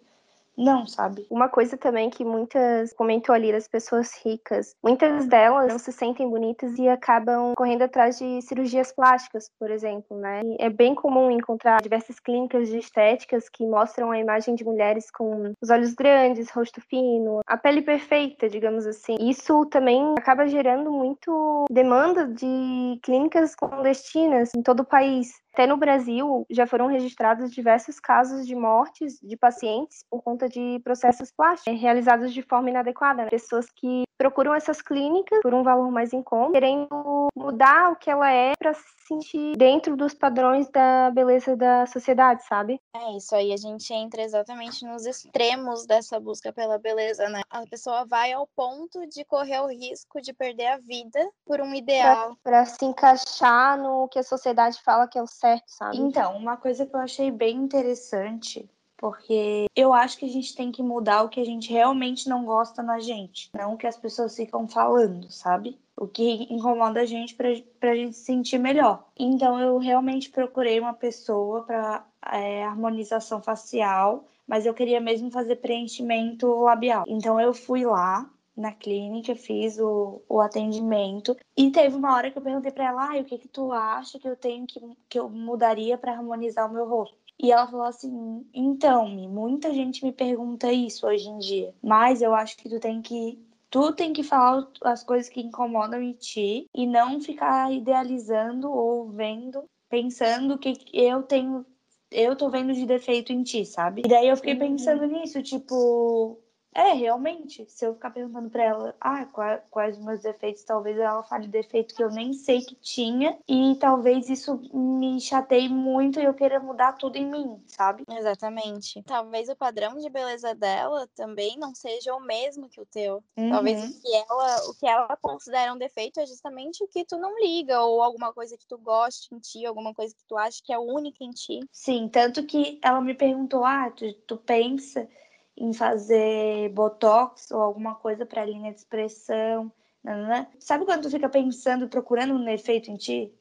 Não, 0.56 0.86
sabe? 0.86 1.26
Uma 1.30 1.48
coisa 1.48 1.76
também 1.76 2.10
que 2.10 2.24
muitas 2.24 2.92
comentou 2.92 3.34
ali 3.34 3.50
das 3.50 3.66
pessoas 3.66 4.12
ricas, 4.24 4.74
muitas 4.82 5.26
delas 5.26 5.72
não 5.72 5.78
se 5.78 5.92
sentem 5.92 6.28
bonitas 6.28 6.78
e 6.78 6.88
acabam 6.88 7.54
correndo 7.56 7.82
atrás 7.82 8.18
de 8.18 8.42
cirurgias 8.42 8.92
plásticas, 8.92 9.50
por 9.58 9.70
exemplo, 9.70 10.16
né? 10.18 10.40
E 10.44 10.56
é 10.58 10.68
bem 10.68 10.94
comum 10.94 11.30
encontrar 11.30 11.80
diversas 11.80 12.20
clínicas 12.20 12.68
de 12.68 12.78
estéticas 12.78 13.48
que 13.48 13.66
mostram 13.66 14.10
a 14.10 14.18
imagem 14.18 14.54
de 14.54 14.64
mulheres 14.64 15.10
com 15.10 15.54
os 15.60 15.70
olhos 15.70 15.94
grandes, 15.94 16.50
rosto 16.50 16.80
fino, 16.82 17.40
a 17.46 17.56
pele 17.56 17.80
perfeita, 17.80 18.48
digamos 18.48 18.86
assim. 18.86 19.16
Isso 19.20 19.64
também 19.66 20.14
acaba 20.18 20.46
gerando 20.46 20.92
muito 20.92 21.64
demanda 21.70 22.26
de 22.26 22.98
clínicas 23.02 23.54
clandestinas 23.54 24.50
em 24.54 24.62
todo 24.62 24.80
o 24.80 24.86
país. 24.86 25.32
Até 25.52 25.66
no 25.66 25.76
Brasil 25.76 26.46
já 26.50 26.66
foram 26.66 26.86
registrados 26.86 27.52
diversos 27.52 28.00
casos 28.00 28.46
de 28.46 28.54
mortes 28.54 29.18
de 29.22 29.36
pacientes 29.36 30.04
por 30.10 30.22
conta 30.22 30.48
de 30.48 30.80
processos 30.82 31.30
plásticos 31.30 31.80
realizados 31.80 32.32
de 32.32 32.42
forma 32.42 32.70
inadequada. 32.70 33.24
Né? 33.24 33.30
Pessoas 33.30 33.66
que 33.76 34.04
procuram 34.22 34.54
essas 34.54 34.80
clínicas 34.80 35.40
por 35.42 35.52
um 35.52 35.64
valor 35.64 35.90
mais 35.90 36.12
em 36.12 36.22
conta, 36.22 36.52
querendo 36.52 37.26
mudar 37.34 37.90
o 37.90 37.96
que 37.96 38.08
ela 38.08 38.30
é 38.30 38.52
para 38.56 38.72
se 38.72 38.82
sentir 39.08 39.56
dentro 39.56 39.96
dos 39.96 40.14
padrões 40.14 40.70
da 40.70 41.10
beleza 41.10 41.56
da 41.56 41.86
sociedade, 41.86 42.46
sabe? 42.46 42.80
É 42.94 43.16
isso 43.16 43.34
aí, 43.34 43.52
a 43.52 43.56
gente 43.56 43.92
entra 43.92 44.22
exatamente 44.22 44.86
nos 44.86 45.06
extremos 45.06 45.86
dessa 45.86 46.20
busca 46.20 46.52
pela 46.52 46.78
beleza, 46.78 47.28
né? 47.28 47.42
A 47.50 47.66
pessoa 47.66 48.06
vai 48.06 48.32
ao 48.32 48.46
ponto 48.54 49.04
de 49.08 49.24
correr 49.24 49.60
o 49.60 49.66
risco 49.66 50.20
de 50.20 50.32
perder 50.32 50.66
a 50.68 50.78
vida 50.78 51.18
por 51.44 51.60
um 51.60 51.74
ideal. 51.74 52.36
Para 52.44 52.64
se 52.64 52.84
encaixar 52.84 53.76
no 53.76 54.06
que 54.08 54.20
a 54.20 54.22
sociedade 54.22 54.80
fala 54.82 55.08
que 55.08 55.18
é 55.18 55.22
o 55.22 55.26
certo, 55.42 55.64
sabe? 55.66 55.98
Então, 55.98 56.36
uma 56.36 56.56
coisa 56.56 56.86
que 56.86 56.94
eu 56.94 57.00
achei 57.00 57.30
bem 57.30 57.56
interessante, 57.56 58.70
porque 58.96 59.66
eu 59.74 59.92
acho 59.92 60.16
que 60.16 60.24
a 60.24 60.28
gente 60.28 60.54
tem 60.54 60.70
que 60.70 60.82
mudar 60.82 61.24
o 61.24 61.28
que 61.28 61.40
a 61.40 61.44
gente 61.44 61.72
realmente 61.72 62.28
não 62.28 62.44
gosta 62.44 62.80
na 62.82 63.00
gente, 63.00 63.50
não 63.52 63.74
o 63.74 63.76
que 63.76 63.86
as 63.86 63.96
pessoas 63.96 64.36
ficam 64.36 64.68
falando, 64.68 65.28
sabe? 65.30 65.76
O 65.96 66.06
que 66.06 66.46
incomoda 66.48 67.00
a 67.00 67.04
gente 67.04 67.34
pra, 67.34 67.48
pra 67.80 67.96
gente 67.96 68.16
se 68.16 68.24
sentir 68.24 68.58
melhor. 68.58 69.04
Então, 69.18 69.60
eu 69.60 69.76
realmente 69.78 70.30
procurei 70.30 70.78
uma 70.78 70.94
pessoa 70.94 71.64
para 71.64 72.06
é, 72.32 72.64
harmonização 72.64 73.42
facial, 73.42 74.24
mas 74.46 74.64
eu 74.64 74.72
queria 74.72 75.00
mesmo 75.00 75.30
fazer 75.30 75.56
preenchimento 75.56 76.46
labial. 76.60 77.04
Então, 77.08 77.40
eu 77.40 77.52
fui 77.52 77.84
lá 77.84 78.30
na 78.56 78.72
clínica, 78.72 79.34
fiz 79.34 79.78
o, 79.78 80.22
o 80.28 80.40
atendimento 80.40 81.36
e 81.56 81.70
teve 81.70 81.96
uma 81.96 82.14
hora 82.14 82.30
que 82.30 82.38
eu 82.38 82.42
perguntei 82.42 82.70
para 82.70 82.88
ela, 82.88 83.12
ah, 83.12 83.20
o 83.20 83.24
que 83.24 83.38
que 83.38 83.48
tu 83.48 83.72
acha 83.72 84.18
que 84.18 84.28
eu 84.28 84.36
tenho 84.36 84.66
que, 84.66 84.80
que 85.08 85.18
eu 85.18 85.28
mudaria 85.28 85.96
para 85.96 86.12
harmonizar 86.12 86.70
o 86.70 86.72
meu 86.72 86.86
rosto? 86.86 87.16
E 87.38 87.50
ela 87.50 87.66
falou 87.66 87.86
assim, 87.86 88.46
então, 88.54 89.08
muita 89.08 89.72
gente 89.72 90.04
me 90.04 90.12
pergunta 90.12 90.72
isso 90.72 91.06
hoje 91.06 91.28
em 91.28 91.38
dia, 91.38 91.74
mas 91.82 92.22
eu 92.22 92.34
acho 92.34 92.56
que 92.56 92.68
tu 92.68 92.78
tem 92.78 93.02
que 93.02 93.38
tu 93.70 93.90
tem 93.92 94.12
que 94.12 94.22
falar 94.22 94.68
as 94.84 95.02
coisas 95.02 95.30
que 95.30 95.40
incomodam 95.40 96.00
em 96.02 96.12
ti 96.12 96.66
e 96.74 96.86
não 96.86 97.20
ficar 97.20 97.72
idealizando 97.72 98.70
ou 98.70 99.08
vendo, 99.08 99.64
pensando 99.88 100.58
que 100.58 100.74
eu 100.92 101.22
tenho 101.22 101.64
eu 102.10 102.36
tô 102.36 102.50
vendo 102.50 102.74
de 102.74 102.84
defeito 102.84 103.32
em 103.32 103.42
ti, 103.42 103.64
sabe? 103.64 104.02
E 104.04 104.08
daí 104.08 104.28
eu 104.28 104.36
fiquei 104.36 104.52
Uhum. 104.52 104.58
pensando 104.58 105.06
nisso, 105.06 105.42
tipo, 105.42 106.38
é, 106.74 106.92
realmente, 106.92 107.64
se 107.68 107.86
eu 107.86 107.94
ficar 107.94 108.10
perguntando 108.10 108.50
pra 108.50 108.62
ela, 108.64 108.96
ah, 109.00 109.26
quais, 109.26 109.60
quais 109.70 109.98
os 109.98 110.04
meus 110.04 110.20
defeitos, 110.22 110.64
talvez 110.64 110.98
ela 110.98 111.22
fale 111.22 111.46
defeito 111.46 111.94
que 111.94 112.02
eu 112.02 112.10
nem 112.10 112.32
sei 112.32 112.60
que 112.60 112.74
tinha, 112.76 113.38
e 113.48 113.76
talvez 113.76 114.28
isso 114.28 114.60
me 114.72 115.20
chateie 115.20 115.68
muito 115.68 116.20
e 116.20 116.24
eu 116.24 116.34
queira 116.34 116.60
mudar 116.60 116.92
tudo 116.94 117.16
em 117.16 117.26
mim, 117.26 117.62
sabe? 117.66 118.04
Exatamente. 118.08 119.02
Talvez 119.02 119.48
o 119.48 119.56
padrão 119.56 119.96
de 119.96 120.08
beleza 120.08 120.54
dela 120.54 121.08
também 121.14 121.56
não 121.58 121.74
seja 121.74 122.14
o 122.14 122.20
mesmo 122.20 122.68
que 122.68 122.80
o 122.80 122.86
teu. 122.86 123.22
Talvez 123.36 123.80
Uhum. 123.82 123.88
o 123.88 124.00
que 124.00 124.14
ela, 124.14 124.56
o 124.70 124.74
que 124.74 124.86
ela 124.86 125.16
considera 125.20 125.72
um 125.72 125.78
defeito 125.78 126.20
é 126.20 126.26
justamente 126.26 126.82
o 126.82 126.88
que 126.88 127.04
tu 127.04 127.18
não 127.18 127.38
liga, 127.38 127.80
ou 127.82 128.02
alguma 128.02 128.32
coisa 128.32 128.56
que 128.56 128.66
tu 128.66 128.78
goste 128.78 129.34
em 129.34 129.38
ti, 129.38 129.66
alguma 129.66 129.92
coisa 129.94 130.14
que 130.14 130.24
tu 130.26 130.36
acha 130.36 130.60
que 130.64 130.72
é 130.72 130.78
única 130.78 131.22
em 131.24 131.30
ti. 131.30 131.60
Sim, 131.70 132.08
tanto 132.08 132.44
que 132.46 132.78
ela 132.82 133.00
me 133.00 133.14
perguntou, 133.14 133.64
ah, 133.64 133.90
tu, 133.90 134.12
tu 134.26 134.36
pensa 134.36 135.08
em 135.56 135.72
fazer 135.72 136.70
botox 136.70 137.50
ou 137.50 137.60
alguma 137.60 137.94
coisa 137.94 138.24
pra 138.24 138.44
linha 138.44 138.72
de 138.72 138.78
expressão, 138.78 139.70
nananã. 140.02 140.46
Sabe 140.58 140.84
quando 140.84 141.02
tu 141.02 141.10
fica 141.10 141.28
pensando, 141.28 141.88
procurando 141.88 142.34
um 142.34 142.44
defeito 142.44 142.90
em 142.90 142.96
ti? 142.96 143.32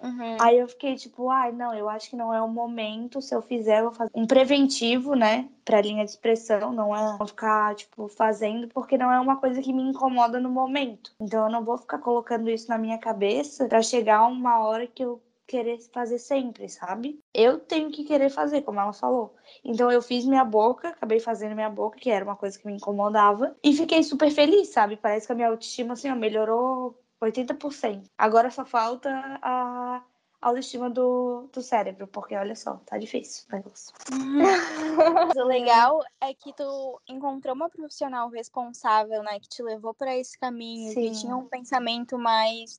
Uhum. 0.00 0.36
Aí 0.40 0.58
eu 0.58 0.68
fiquei 0.68 0.94
tipo, 0.94 1.28
ai, 1.28 1.50
não, 1.50 1.74
eu 1.74 1.88
acho 1.88 2.10
que 2.10 2.16
não 2.16 2.32
é 2.32 2.40
o 2.40 2.48
momento. 2.48 3.20
Se 3.20 3.34
eu 3.34 3.42
fizer, 3.42 3.80
eu 3.80 3.86
vou 3.86 3.92
fazer 3.92 4.10
um 4.14 4.26
preventivo, 4.26 5.14
né, 5.14 5.48
pra 5.64 5.80
linha 5.80 6.04
de 6.04 6.10
expressão. 6.10 6.72
Não 6.72 6.94
é 6.94 7.18
ficar, 7.26 7.74
tipo, 7.74 8.08
fazendo, 8.08 8.68
porque 8.68 8.96
não 8.96 9.10
é 9.12 9.18
uma 9.18 9.36
coisa 9.36 9.60
que 9.60 9.72
me 9.72 9.82
incomoda 9.82 10.38
no 10.38 10.50
momento. 10.50 11.12
Então 11.20 11.46
eu 11.46 11.50
não 11.50 11.64
vou 11.64 11.76
ficar 11.76 11.98
colocando 11.98 12.48
isso 12.48 12.68
na 12.68 12.78
minha 12.78 12.98
cabeça 12.98 13.66
pra 13.66 13.82
chegar 13.82 14.24
uma 14.26 14.60
hora 14.60 14.86
que 14.86 15.02
eu 15.02 15.20
querer 15.48 15.78
fazer 15.92 16.18
sempre, 16.18 16.68
sabe? 16.68 17.18
Eu 17.34 17.58
tenho 17.58 17.90
que 17.90 18.04
querer 18.04 18.28
fazer, 18.28 18.62
como 18.62 18.78
ela 18.78 18.92
falou. 18.92 19.34
Então 19.64 19.90
eu 19.90 20.02
fiz 20.02 20.26
minha 20.26 20.44
boca, 20.44 20.90
acabei 20.90 21.18
fazendo 21.18 21.54
minha 21.54 21.70
boca, 21.70 21.98
que 21.98 22.10
era 22.10 22.24
uma 22.24 22.36
coisa 22.36 22.58
que 22.58 22.66
me 22.66 22.74
incomodava, 22.74 23.56
e 23.64 23.72
fiquei 23.72 24.02
super 24.02 24.30
feliz, 24.30 24.68
sabe? 24.68 24.96
Parece 24.96 25.26
que 25.26 25.32
a 25.32 25.34
minha 25.34 25.48
autoestima, 25.48 25.94
assim, 25.94 26.10
ó, 26.10 26.14
melhorou 26.14 27.02
80%. 27.20 28.04
Agora 28.16 28.50
só 28.50 28.64
falta 28.64 29.10
a 29.42 30.04
autoestima 30.40 30.90
do, 30.90 31.48
do 31.52 31.62
cérebro, 31.62 32.06
porque 32.06 32.36
olha 32.36 32.54
só, 32.54 32.74
tá 32.86 32.98
difícil 32.98 33.46
o 33.50 33.56
negócio. 33.56 33.94
O 35.36 35.44
legal 35.44 36.00
é 36.20 36.32
que 36.32 36.52
tu 36.54 37.00
encontrou 37.08 37.54
uma 37.54 37.68
profissional 37.68 38.28
responsável, 38.28 39.22
né, 39.22 39.38
que 39.40 39.48
te 39.48 39.62
levou 39.62 39.94
para 39.94 40.16
esse 40.16 40.38
caminho, 40.38 40.94
que 40.94 41.14
Sim. 41.14 41.20
tinha 41.20 41.36
um 41.36 41.48
pensamento 41.48 42.18
mais 42.18 42.78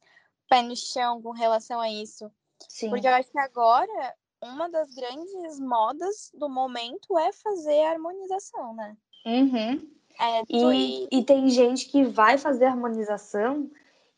pé 0.50 0.62
no 0.64 0.76
chão 0.76 1.22
com 1.22 1.32
relação 1.32 1.80
a 1.80 1.90
isso. 1.90 2.30
Sim. 2.68 2.90
Porque 2.90 3.08
eu 3.08 3.14
acho 3.14 3.32
que 3.32 3.40
agora 3.40 4.16
uma 4.42 4.70
das 4.70 4.94
grandes 4.94 5.60
modas 5.60 6.32
do 6.34 6.50
momento 6.50 7.18
é 7.18 7.32
fazer 7.32 7.82
harmonização, 7.84 8.74
né? 8.74 8.96
Uhum. 9.26 10.00
É, 10.20 10.44
E, 10.50 11.08
e 11.12 11.24
tem 11.24 11.50
gente 11.50 11.88
que 11.88 12.04
vai 12.04 12.38
fazer 12.38 12.66
harmonização 12.66 13.70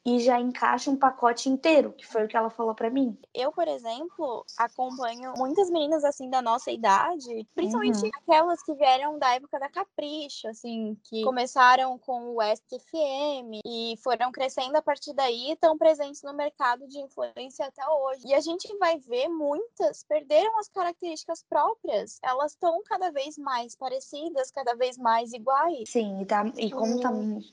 e 0.06 0.20
já 0.20 0.40
encaixa 0.40 0.90
um 0.90 0.96
pacote 0.98 1.50
inteiro, 1.50 1.94
que 1.94 2.06
foi 2.06 2.26
o 2.26 2.28
que 2.28 2.36
ela 2.36 2.50
falou 2.50 2.74
pra 2.74 2.90
mim. 2.90 3.18
eu, 3.34 3.52
por 3.52 3.68
exemplo, 3.68 4.46
acompanho 4.58 5.34
muitas 5.38 5.70
meninas 5.70 6.04
assim 6.04 6.30
da 6.30 6.42
nossa 6.42 6.72
idade, 6.72 7.48
principalmente 7.54 8.04
Uhum. 8.04 8.12
aquelas 8.22 8.62
que 8.64 8.74
vieram 8.74 9.18
da 9.20 9.36
época 9.36 9.60
da 9.60 9.70
Capricho, 9.70 10.48
assim, 10.48 10.98
que 11.04 11.24
começaram 11.24 11.98
com 12.00 12.36
o 12.36 12.42
STFM 12.42 13.60
e 13.66 13.96
foram 14.04 14.32
crescendo 14.32 14.76
a 14.76 14.82
partir 14.82 15.14
daí 15.14 15.50
e 15.50 15.54
estão 15.54 15.78
presentes 15.78 16.22
no 16.24 16.34
mercado 16.34 16.88
de 16.88 17.00
influência 17.00 17.66
até 17.66 17.88
hoje. 17.88 18.22
E 18.26 18.34
a 18.34 18.40
gente 18.40 18.76
vai 18.78 18.98
ver 19.00 19.28
muitas 19.28 20.04
perderam 20.04 20.58
as 20.60 20.68
características 20.70 21.44
próprias, 21.48 22.20
elas 22.24 22.52
estão 22.54 22.82
cada 22.86 23.12
vez 23.12 23.38
mais 23.38 23.76
parecidas, 23.76 24.52
cada 24.52 24.76
vez 24.76 24.98
mais 24.98 25.34
iguais. 25.34 25.90
Sim, 25.90 26.22
e, 26.22 26.26
tá, 26.26 26.46
e 26.58 26.72
como 26.72 27.00
tá, 27.00 27.10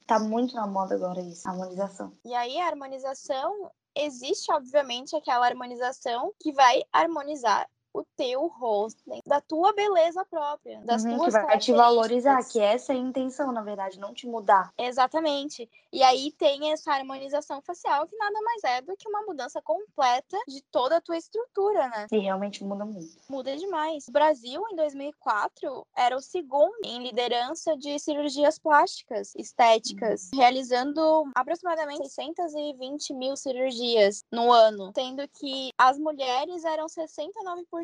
tá 0.07 0.19
muito 0.19 0.55
na 0.55 0.67
moda 0.67 0.95
agora 0.95 1.21
isso, 1.21 1.47
a 1.49 1.53
harmonização. 1.53 2.13
E 2.25 2.35
aí 2.39 2.59
a 2.59 2.67
harmonização 2.67 3.71
existe, 3.95 4.51
obviamente, 4.53 5.17
aquela 5.17 5.47
harmonização 5.47 6.33
que 6.41 6.53
vai 6.53 6.83
harmonizar 6.93 7.69
o 7.93 8.05
teu 8.17 8.47
rosto, 8.47 9.03
né? 9.07 9.21
da 9.27 9.41
tua 9.41 9.73
beleza 9.73 10.25
própria, 10.25 10.81
das 10.85 11.05
Uhum, 11.05 11.11
que 11.11 11.17
tuas 11.17 11.33
vai 11.33 11.59
te 11.59 11.73
valorizar, 11.73 12.43
que 12.45 12.61
essa 12.61 12.93
é 12.93 12.97
a 12.97 12.99
intenção, 12.99 13.53
na 13.53 13.63
verdade, 13.63 13.99
não 13.99 14.13
te 14.15 14.27
mudar. 14.27 14.73
Exatamente. 14.79 15.69
E 15.93 16.03
aí 16.03 16.33
tem 16.33 16.73
essa 16.73 16.93
harmonização 16.93 17.63
facial 17.63 18.07
que 18.07 18.17
nada 18.17 18.41
mais 18.43 18.65
é 18.65 18.83
do 18.83 18.97
que 18.97 19.09
uma 19.09 19.23
mudança 19.23 19.61
completa 19.63 20.37
de 20.47 20.63
toda 20.71 20.97
a 20.97 21.01
tua 21.01 21.17
estrutura, 21.17 21.89
né? 21.89 22.07
E 22.13 22.19
realmente 22.19 22.63
muda 22.63 22.85
muito. 22.85 23.17
Muda 23.29 23.57
demais. 23.57 24.07
O 24.09 24.13
Brasil, 24.13 24.63
em 24.71 24.77
2004, 24.77 25.87
era 25.97 26.17
o 26.17 26.21
segundo 26.21 26.77
em 26.85 27.03
liderança 27.03 27.77
de 27.77 27.99
cirurgias 27.99 28.59
plásticas 28.59 29.33
estéticas, 29.35 30.29
realizando 30.35 31.31
aproximadamente 31.35 32.09
620 32.09 33.15
mil 33.15 33.37
cirurgias 33.37 34.23
no 34.31 34.53
ano, 34.53 34.93
sendo 34.95 35.27
que 35.29 35.71
as 35.79 35.99
mulheres 35.99 36.65
eram 36.65 36.87
69% 36.87 37.78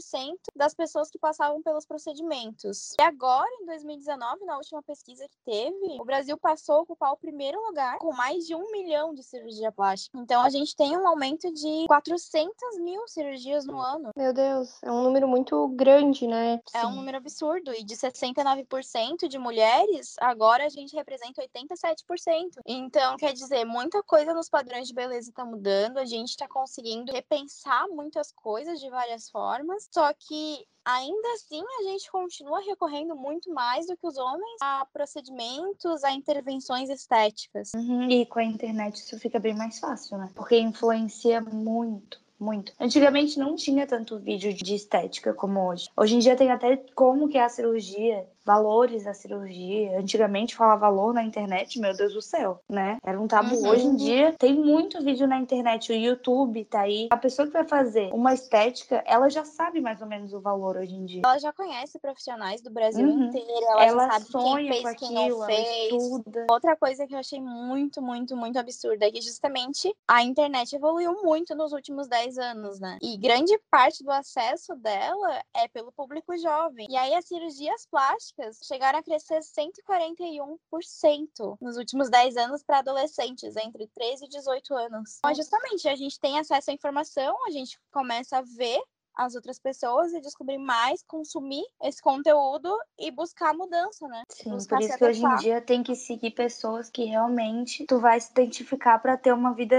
das 0.55 0.75
pessoas 0.75 1.11
que 1.11 1.19
passavam 1.19 1.63
pelos 1.63 1.87
procedimentos. 1.87 2.95
E 2.99 3.03
agora, 3.03 3.49
em 3.61 3.67
2019, 3.67 4.45
na 4.45 4.57
última 4.57 4.83
pesquisa 4.83 5.27
que 5.29 5.39
teve, 5.45 6.01
o 6.01 6.05
Brasil 6.05 6.37
passou 6.37 6.77
a 6.77 6.81
ocupar 6.81 7.13
o 7.13 7.17
primeiro 7.17 7.61
lugar 7.67 7.99
com 7.99 8.13
mais 8.13 8.47
de 8.47 8.55
um 8.55 8.71
milhão 8.71 9.15
de 9.15 9.23
cirurgia 9.23 9.73
plástica. 9.73 10.19
Então, 10.19 10.43
a 10.43 10.49
gente 10.49 10.75
tem 10.77 10.97
um 10.97 11.07
aumento 11.07 11.53
de 11.53 11.87
400 11.87 12.79
mil 12.81 13.07
cirurgias 13.09 13.67
no 13.67 13.81
ano. 13.81 14.11
Meu 14.17 14.33
Deus, 14.33 14.83
é 14.83 14.91
um 14.91 15.03
número 15.03 15.29
muito 15.29 15.69
grande, 15.69 16.27
né? 16.27 16.61
É 16.73 16.81
Sim. 16.81 16.87
um 16.87 16.97
número 16.97 17.17
absurdo. 17.17 17.73
E 17.75 17.85
de 17.85 17.95
69% 17.95 19.29
de 19.29 19.39
mulheres, 19.39 20.15
agora 20.21 20.67
a 20.67 20.69
gente 20.69 20.95
representa 20.95 21.43
87%. 21.43 22.61
Então, 22.67 23.17
quer 23.17 23.33
dizer, 23.33 23.65
muita 23.65 24.03
coisa 24.03 24.33
nos 24.33 24.49
padrões 24.49 24.89
de 24.89 24.95
beleza 24.95 25.31
está 25.31 25.45
mudando. 25.45 25.99
A 25.99 26.05
gente 26.05 26.31
está 26.31 26.49
conseguindo 26.49 27.13
repensar 27.13 27.89
muitas 27.89 28.33
coisas 28.33 28.81
de 28.81 28.89
várias 28.91 29.29
formas. 29.31 29.84
Só 29.93 30.13
que 30.13 30.67
ainda 30.85 31.29
assim 31.35 31.63
a 31.81 31.83
gente 31.85 32.11
continua 32.11 32.61
recorrendo 32.61 33.17
muito 33.17 33.53
mais 33.53 33.87
do 33.87 33.97
que 33.97 34.07
os 34.07 34.17
homens 34.17 34.61
a 34.63 34.87
procedimentos, 34.93 36.05
a 36.05 36.13
intervenções 36.13 36.91
estéticas. 36.91 37.73
Uhum, 37.75 38.11
e 38.11 38.27
com 38.27 38.39
a 38.39 38.45
internet 38.45 38.97
isso 38.97 39.19
fica 39.19 39.39
bem 39.39 39.55
mais 39.55 39.79
fácil, 39.79 40.19
né? 40.19 40.31
Porque 40.35 40.59
influencia 40.59 41.41
muito 41.41 42.23
muito. 42.39 42.73
Antigamente 42.79 43.39
não 43.39 43.57
tinha 43.57 43.87
tanto 43.87 44.19
vídeo 44.19 44.53
de 44.53 44.75
estética 44.75 45.33
como 45.33 45.69
hoje. 45.69 45.89
Hoje 45.97 46.17
em 46.17 46.19
dia 46.19 46.37
tem 46.37 46.51
até 46.51 46.77
como 46.95 47.29
que 47.29 47.39
é 47.39 47.45
a 47.45 47.49
cirurgia, 47.49 48.29
valores 48.45 49.05
da 49.05 49.15
cirurgia. 49.15 49.99
Antigamente 49.99 50.55
falar 50.55 50.77
valor 50.77 51.15
na 51.15 51.23
internet, 51.23 51.79
meu 51.81 51.97
Deus 51.97 52.13
do 52.13 52.23
céu, 52.23 52.61
né? 52.69 52.99
Era 53.05 53.21
um 53.21 53.27
tabu. 53.27 53.57
Uhum. 53.57 53.69
Hoje 53.69 53.87
em 53.87 53.97
dia 53.97 54.35
tem 54.39 54.55
muito 54.55 55.03
vídeo 55.03 55.27
na 55.27 55.39
internet, 55.39 55.91
o 55.91 55.97
YouTube 55.97 56.65
tá 56.67 56.81
aí. 56.81 57.09
A 57.11 57.17
pessoa 57.17 57.47
que 57.47 57.53
vai 57.53 57.65
fazer 57.65 58.11
uma 58.13 58.35
estética, 58.35 59.03
ela 59.07 59.29
já 59.29 59.45
sabe 59.45 59.81
mais 59.81 60.01
ou 60.01 60.07
menos 60.07 60.33
o 60.33 60.41
valor 60.41 60.77
hoje 60.77 60.95
em 60.95 61.05
dia. 61.05 61.23
Ela 61.25 61.39
já 61.39 61.53
conhece 61.53 61.99
profissionais 61.99 62.61
do 62.61 62.71
Brasil 62.71 63.09
uhum. 63.09 63.25
inteiro, 63.25 63.65
ela, 63.71 63.85
ela 63.85 64.07
já 64.07 64.13
sabe 64.13 64.27
sonha 64.27 64.57
quem 64.57 64.69
fez, 64.69 64.83
com 64.83 64.89
aquilo, 64.89 65.09
quem 65.09 65.31
não 65.31 65.47
fez. 65.47 65.93
Estuda. 65.93 66.47
Outra 66.51 66.77
coisa 66.77 67.07
que 67.07 67.15
eu 67.15 67.19
achei 67.19 67.41
muito, 67.41 68.03
muito, 68.03 68.37
muito 68.37 68.59
absurda 68.59 69.07
é 69.07 69.11
que 69.11 69.21
justamente 69.21 69.95
a 70.07 70.23
internet 70.23 70.75
evoluiu 70.75 71.23
muito 71.23 71.55
nos 71.55 71.73
últimos 71.73 72.07
10 72.09 72.39
anos, 72.39 72.81
né? 72.81 72.99
E 73.01 73.17
grande 73.17 73.59
parte 73.71 74.05
do 74.05 74.11
acesso 74.11 74.75
dela 74.77 75.43
é 75.55 75.69
pelo 75.69 75.93
público 75.93 76.37
jovem. 76.37 76.87
E 76.91 76.97
aí 76.97 77.15
as 77.15 77.27
cirurgias 77.27 77.87
plásticas 77.91 78.34
chegaram 78.63 78.99
a 78.99 79.03
crescer 79.03 79.41
141% 79.41 81.59
nos 81.61 81.77
últimos 81.77 82.11
10 82.11 82.37
anos 82.37 82.63
para 82.63 82.79
adolescentes, 82.79 83.57
entre 83.57 83.87
13 83.89 84.25
e 84.25 84.29
18 84.29 84.75
anos. 84.75 85.19
Então, 85.19 85.35
justamente, 85.35 85.89
a 85.89 85.97
gente 85.97 86.19
tem 86.19 86.39
acesso 86.39 86.71
à 86.71 86.75
informação, 86.75 87.37
a 87.47 87.51
gente 87.51 87.79
começa 87.91 88.39
a 88.39 88.43
ver 88.43 88.81
as 89.17 89.35
outras 89.35 89.59
pessoas 89.59 90.13
e 90.13 90.21
descobrir 90.21 90.59
mais, 90.59 91.03
consumir 91.07 91.65
esse 91.83 92.03
conteúdo 92.03 92.71
e 92.99 93.11
buscar 93.11 93.55
mudança, 93.55 94.07
né? 94.09 94.23
Sim, 94.29 94.51
buscar 94.51 94.77
por 94.77 94.85
isso 94.85 94.99
que 94.99 95.05
hoje 95.05 95.25
em 95.25 95.37
dia 95.37 95.61
tem 95.61 95.83
que 95.83 95.95
seguir 95.95 96.33
pessoas 96.33 96.91
que 96.91 97.05
realmente 97.05 97.87
tu 97.87 98.01
vai 98.01 98.21
se 98.21 98.31
identificar 98.33 98.99
para 98.99 99.17
ter 99.17 99.33
uma 99.33 99.55
vida 99.55 99.77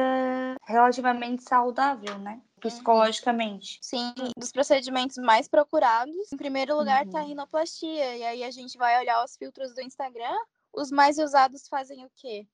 relativamente 0.65 1.43
saudável, 1.43 2.17
né? 2.19 2.41
Psicologicamente. 2.69 3.79
Sim, 3.81 4.13
dos 4.37 4.51
procedimentos 4.51 5.17
mais 5.17 5.47
procurados, 5.47 6.31
em 6.31 6.37
primeiro 6.37 6.75
lugar 6.75 7.05
tá 7.07 7.19
a 7.19 7.21
uhum. 7.21 7.27
rinoplastia. 7.29 8.17
E 8.17 8.23
aí 8.23 8.43
a 8.43 8.51
gente 8.51 8.77
vai 8.77 8.99
olhar 8.99 9.23
os 9.23 9.35
filtros 9.35 9.73
do 9.73 9.81
Instagram, 9.81 10.37
os 10.73 10.91
mais 10.91 11.17
usados 11.17 11.67
fazem 11.67 12.03
o 12.05 12.11
quê? 12.15 12.47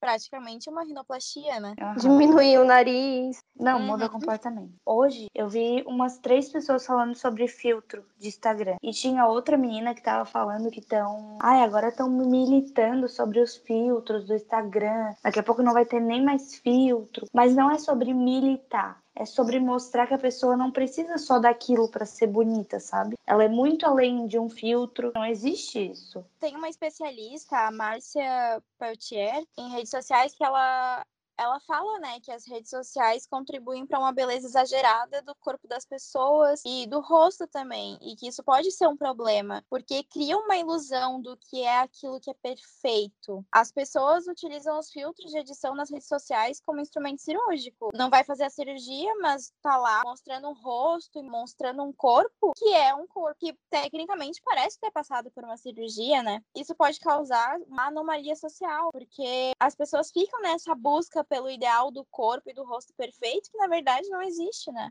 praticamente 0.00 0.70
uma 0.70 0.84
rinoplastia, 0.84 1.60
né? 1.60 1.74
Uhum. 1.80 1.94
Diminuir 1.96 2.58
o 2.58 2.64
nariz. 2.64 3.40
Não, 3.58 3.78
uhum. 3.78 3.86
muda 3.86 4.08
completamente. 4.08 4.74
Hoje 4.86 5.26
eu 5.34 5.48
vi 5.48 5.82
umas 5.86 6.18
três 6.18 6.48
pessoas 6.48 6.86
falando 6.86 7.14
sobre 7.14 7.48
filtro 7.48 8.04
de 8.18 8.28
Instagram. 8.28 8.76
E 8.82 8.92
tinha 8.92 9.26
outra 9.26 9.56
menina 9.56 9.94
que 9.94 10.02
tava 10.02 10.24
falando 10.24 10.70
que 10.70 10.80
estão. 10.80 11.38
Ai, 11.40 11.62
agora 11.62 11.88
estão 11.88 12.08
militando 12.08 13.08
sobre 13.08 13.40
os 13.40 13.56
filtros 13.56 14.26
do 14.26 14.34
Instagram. 14.34 15.14
Daqui 15.22 15.40
a 15.40 15.42
pouco 15.42 15.62
não 15.62 15.72
vai 15.72 15.84
ter 15.84 16.00
nem 16.00 16.22
mais 16.22 16.56
filtro. 16.56 17.26
Mas 17.32 17.54
não 17.54 17.70
é 17.70 17.78
sobre 17.78 18.14
militar 18.14 18.98
é 19.18 19.24
sobre 19.24 19.58
mostrar 19.58 20.06
que 20.06 20.14
a 20.14 20.18
pessoa 20.18 20.56
não 20.56 20.70
precisa 20.70 21.18
só 21.18 21.40
daquilo 21.40 21.88
para 21.88 22.06
ser 22.06 22.28
bonita, 22.28 22.78
sabe? 22.78 23.16
Ela 23.26 23.44
é 23.44 23.48
muito 23.48 23.84
além 23.84 24.28
de 24.28 24.38
um 24.38 24.48
filtro, 24.48 25.12
não 25.14 25.26
existe 25.26 25.90
isso. 25.90 26.24
Tem 26.38 26.54
uma 26.54 26.68
especialista, 26.68 27.56
a 27.66 27.72
Márcia 27.72 28.62
Peltier, 28.78 29.42
em 29.58 29.70
redes 29.70 29.90
sociais 29.90 30.32
que 30.36 30.44
ela 30.44 31.04
ela 31.38 31.60
fala, 31.60 31.98
né, 32.00 32.18
que 32.20 32.32
as 32.32 32.46
redes 32.46 32.70
sociais 32.70 33.26
contribuem 33.26 33.86
para 33.86 33.98
uma 33.98 34.12
beleza 34.12 34.48
exagerada 34.48 35.22
do 35.22 35.34
corpo 35.36 35.68
das 35.68 35.86
pessoas 35.86 36.60
e 36.66 36.86
do 36.86 37.00
rosto 37.00 37.46
também, 37.46 37.96
e 38.02 38.16
que 38.16 38.26
isso 38.26 38.42
pode 38.42 38.70
ser 38.72 38.88
um 38.88 38.96
problema, 38.96 39.64
porque 39.70 40.02
cria 40.02 40.36
uma 40.36 40.56
ilusão 40.56 41.20
do 41.20 41.36
que 41.36 41.62
é 41.62 41.78
aquilo 41.78 42.20
que 42.20 42.30
é 42.30 42.34
perfeito. 42.34 43.44
As 43.52 43.70
pessoas 43.70 44.26
utilizam 44.26 44.78
os 44.78 44.90
filtros 44.90 45.30
de 45.30 45.38
edição 45.38 45.74
nas 45.74 45.90
redes 45.90 46.08
sociais 46.08 46.60
como 46.60 46.80
instrumento 46.80 47.22
cirúrgico. 47.22 47.90
Não 47.94 48.10
vai 48.10 48.24
fazer 48.24 48.44
a 48.44 48.50
cirurgia, 48.50 49.14
mas 49.20 49.52
tá 49.62 49.76
lá 49.76 50.02
mostrando 50.04 50.48
um 50.48 50.54
rosto 50.54 51.18
e 51.18 51.22
mostrando 51.22 51.82
um 51.82 51.92
corpo 51.92 52.52
que 52.56 52.74
é 52.74 52.94
um 52.94 53.06
corpo 53.06 53.38
que 53.38 53.56
tecnicamente 53.70 54.42
parece 54.44 54.80
ter 54.80 54.90
passado 54.90 55.30
por 55.30 55.44
uma 55.44 55.56
cirurgia, 55.56 56.22
né? 56.22 56.42
Isso 56.56 56.74
pode 56.74 56.98
causar 56.98 57.58
uma 57.68 57.86
anomalia 57.86 58.34
social, 58.34 58.90
porque 58.90 59.52
as 59.60 59.74
pessoas 59.74 60.10
ficam 60.10 60.40
nessa 60.40 60.74
busca 60.74 61.24
pelo 61.28 61.50
ideal 61.50 61.90
do 61.90 62.04
corpo 62.06 62.48
e 62.50 62.54
do 62.54 62.64
rosto 62.64 62.92
perfeito, 62.94 63.50
que 63.50 63.58
na 63.58 63.66
verdade 63.66 64.08
não 64.08 64.22
existe, 64.22 64.72
né? 64.72 64.90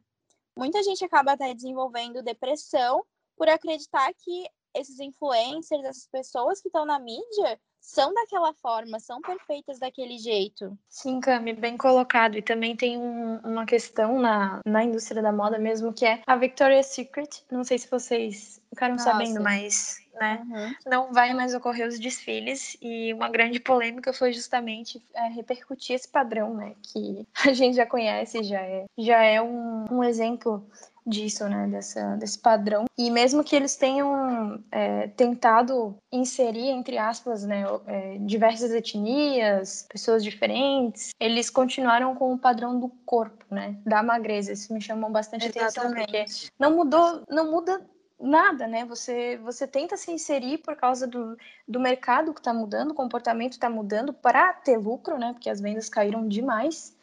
Muita 0.58 0.82
gente 0.84 1.04
acaba 1.04 1.34
até 1.34 1.54
desenvolvendo 1.54 2.24
depressão 2.24 3.06
por 3.36 3.48
acreditar 3.48 4.12
que 4.14 4.48
esses 4.74 5.00
influencers, 5.00 5.84
essas 5.84 6.08
pessoas 6.08 6.62
que 6.62 6.68
estão 6.68 6.86
na 6.86 7.00
mídia, 7.00 7.60
são 7.88 8.14
daquela 8.14 8.54
forma, 8.54 9.00
são 9.00 9.22
perfeitas 9.22 9.80
daquele 9.80 10.18
jeito. 10.18 10.78
Sim, 10.90 11.22
Cami, 11.22 11.54
bem 11.54 11.78
colocado. 11.78 12.38
E 12.38 12.42
também 12.42 12.76
tem 12.76 12.98
um, 12.98 13.38
uma 13.38 13.66
questão 13.66 14.20
na, 14.20 14.60
na 14.66 14.84
indústria 14.84 15.22
da 15.22 15.32
moda 15.32 15.58
mesmo, 15.58 15.94
que 15.94 16.06
é 16.06 16.22
a 16.28 16.36
Victoria's 16.36 16.88
Secret. 16.88 17.46
Não 17.50 17.64
sei 17.64 17.78
se 17.78 17.90
vocês 17.90 18.62
ficaram 18.70 18.96
Nossa. 18.96 19.10
sabendo, 19.12 19.42
mas 19.42 20.06
né? 20.20 20.46
Uhum. 20.50 20.76
Não 20.86 21.14
vai 21.14 21.34
mais 21.34 21.54
ocorrer 21.54 21.88
os 21.88 22.00
desfiles 22.00 22.76
e 22.82 23.14
uma 23.14 23.30
grande 23.30 23.60
polêmica 23.60 24.12
foi 24.12 24.34
justamente 24.34 25.02
é, 25.14 25.28
repercutir 25.30 25.96
esse 25.96 26.08
padrão, 26.08 26.54
né? 26.56 26.74
Que 26.82 27.26
a 27.48 27.54
gente 27.54 27.76
já 27.76 27.86
conhece, 27.86 28.44
já 28.44 28.62
é, 28.62 28.86
já 28.98 29.22
é 29.22 29.42
um, 29.42 29.86
um 29.90 30.04
exemplo 30.04 30.68
disso, 31.08 31.48
né, 31.48 31.68
dessa, 31.68 32.16
desse 32.18 32.38
padrão. 32.38 32.86
E 32.98 33.10
mesmo 33.10 33.44
que 33.44 33.56
eles 33.56 33.76
tenham 33.78 34.62
é, 34.72 35.08
tentado 35.10 35.96
inserir, 36.12 36.70
entre 36.70 36.98
aspas, 36.98 37.44
né, 37.44 37.64
é, 37.88 38.18
diversas 38.20 38.72
etnias, 38.72 39.88
pessoas 39.90 40.24
diferentes, 40.24 41.12
eles 41.20 41.50
continuaram 41.50 42.14
com 42.16 42.34
o 42.34 42.38
padrão 42.38 42.80
do 42.80 42.90
corpo, 43.06 43.46
né, 43.50 43.78
da 43.86 44.04
magreza. 44.04 44.52
Isso 44.52 44.74
me 44.74 44.82
chamou 44.82 45.10
bastante 45.10 45.48
Exatamente. 45.48 46.04
atenção, 46.04 46.22
porque 46.24 46.52
não 46.60 46.76
mudou, 46.76 47.24
não 47.30 47.50
muda 47.50 47.82
nada, 48.20 48.68
né? 48.68 48.84
Você, 48.86 49.38
você 49.38 49.68
tenta 49.68 49.96
se 49.96 50.12
inserir 50.12 50.58
por 50.60 50.76
causa 50.76 51.08
do, 51.08 51.38
do 51.68 51.80
mercado 51.80 52.34
que 52.34 52.40
está 52.40 52.54
mudando, 52.54 52.92
o 52.92 52.96
comportamento 52.96 53.54
está 53.54 53.70
mudando 53.70 54.12
para 54.12 54.54
ter 54.54 54.78
lucro, 54.78 55.18
né? 55.18 55.34
Porque 55.34 55.50
as 55.50 55.62
vendas 55.62 55.88
caíram 55.88 56.28
demais. 56.28 56.96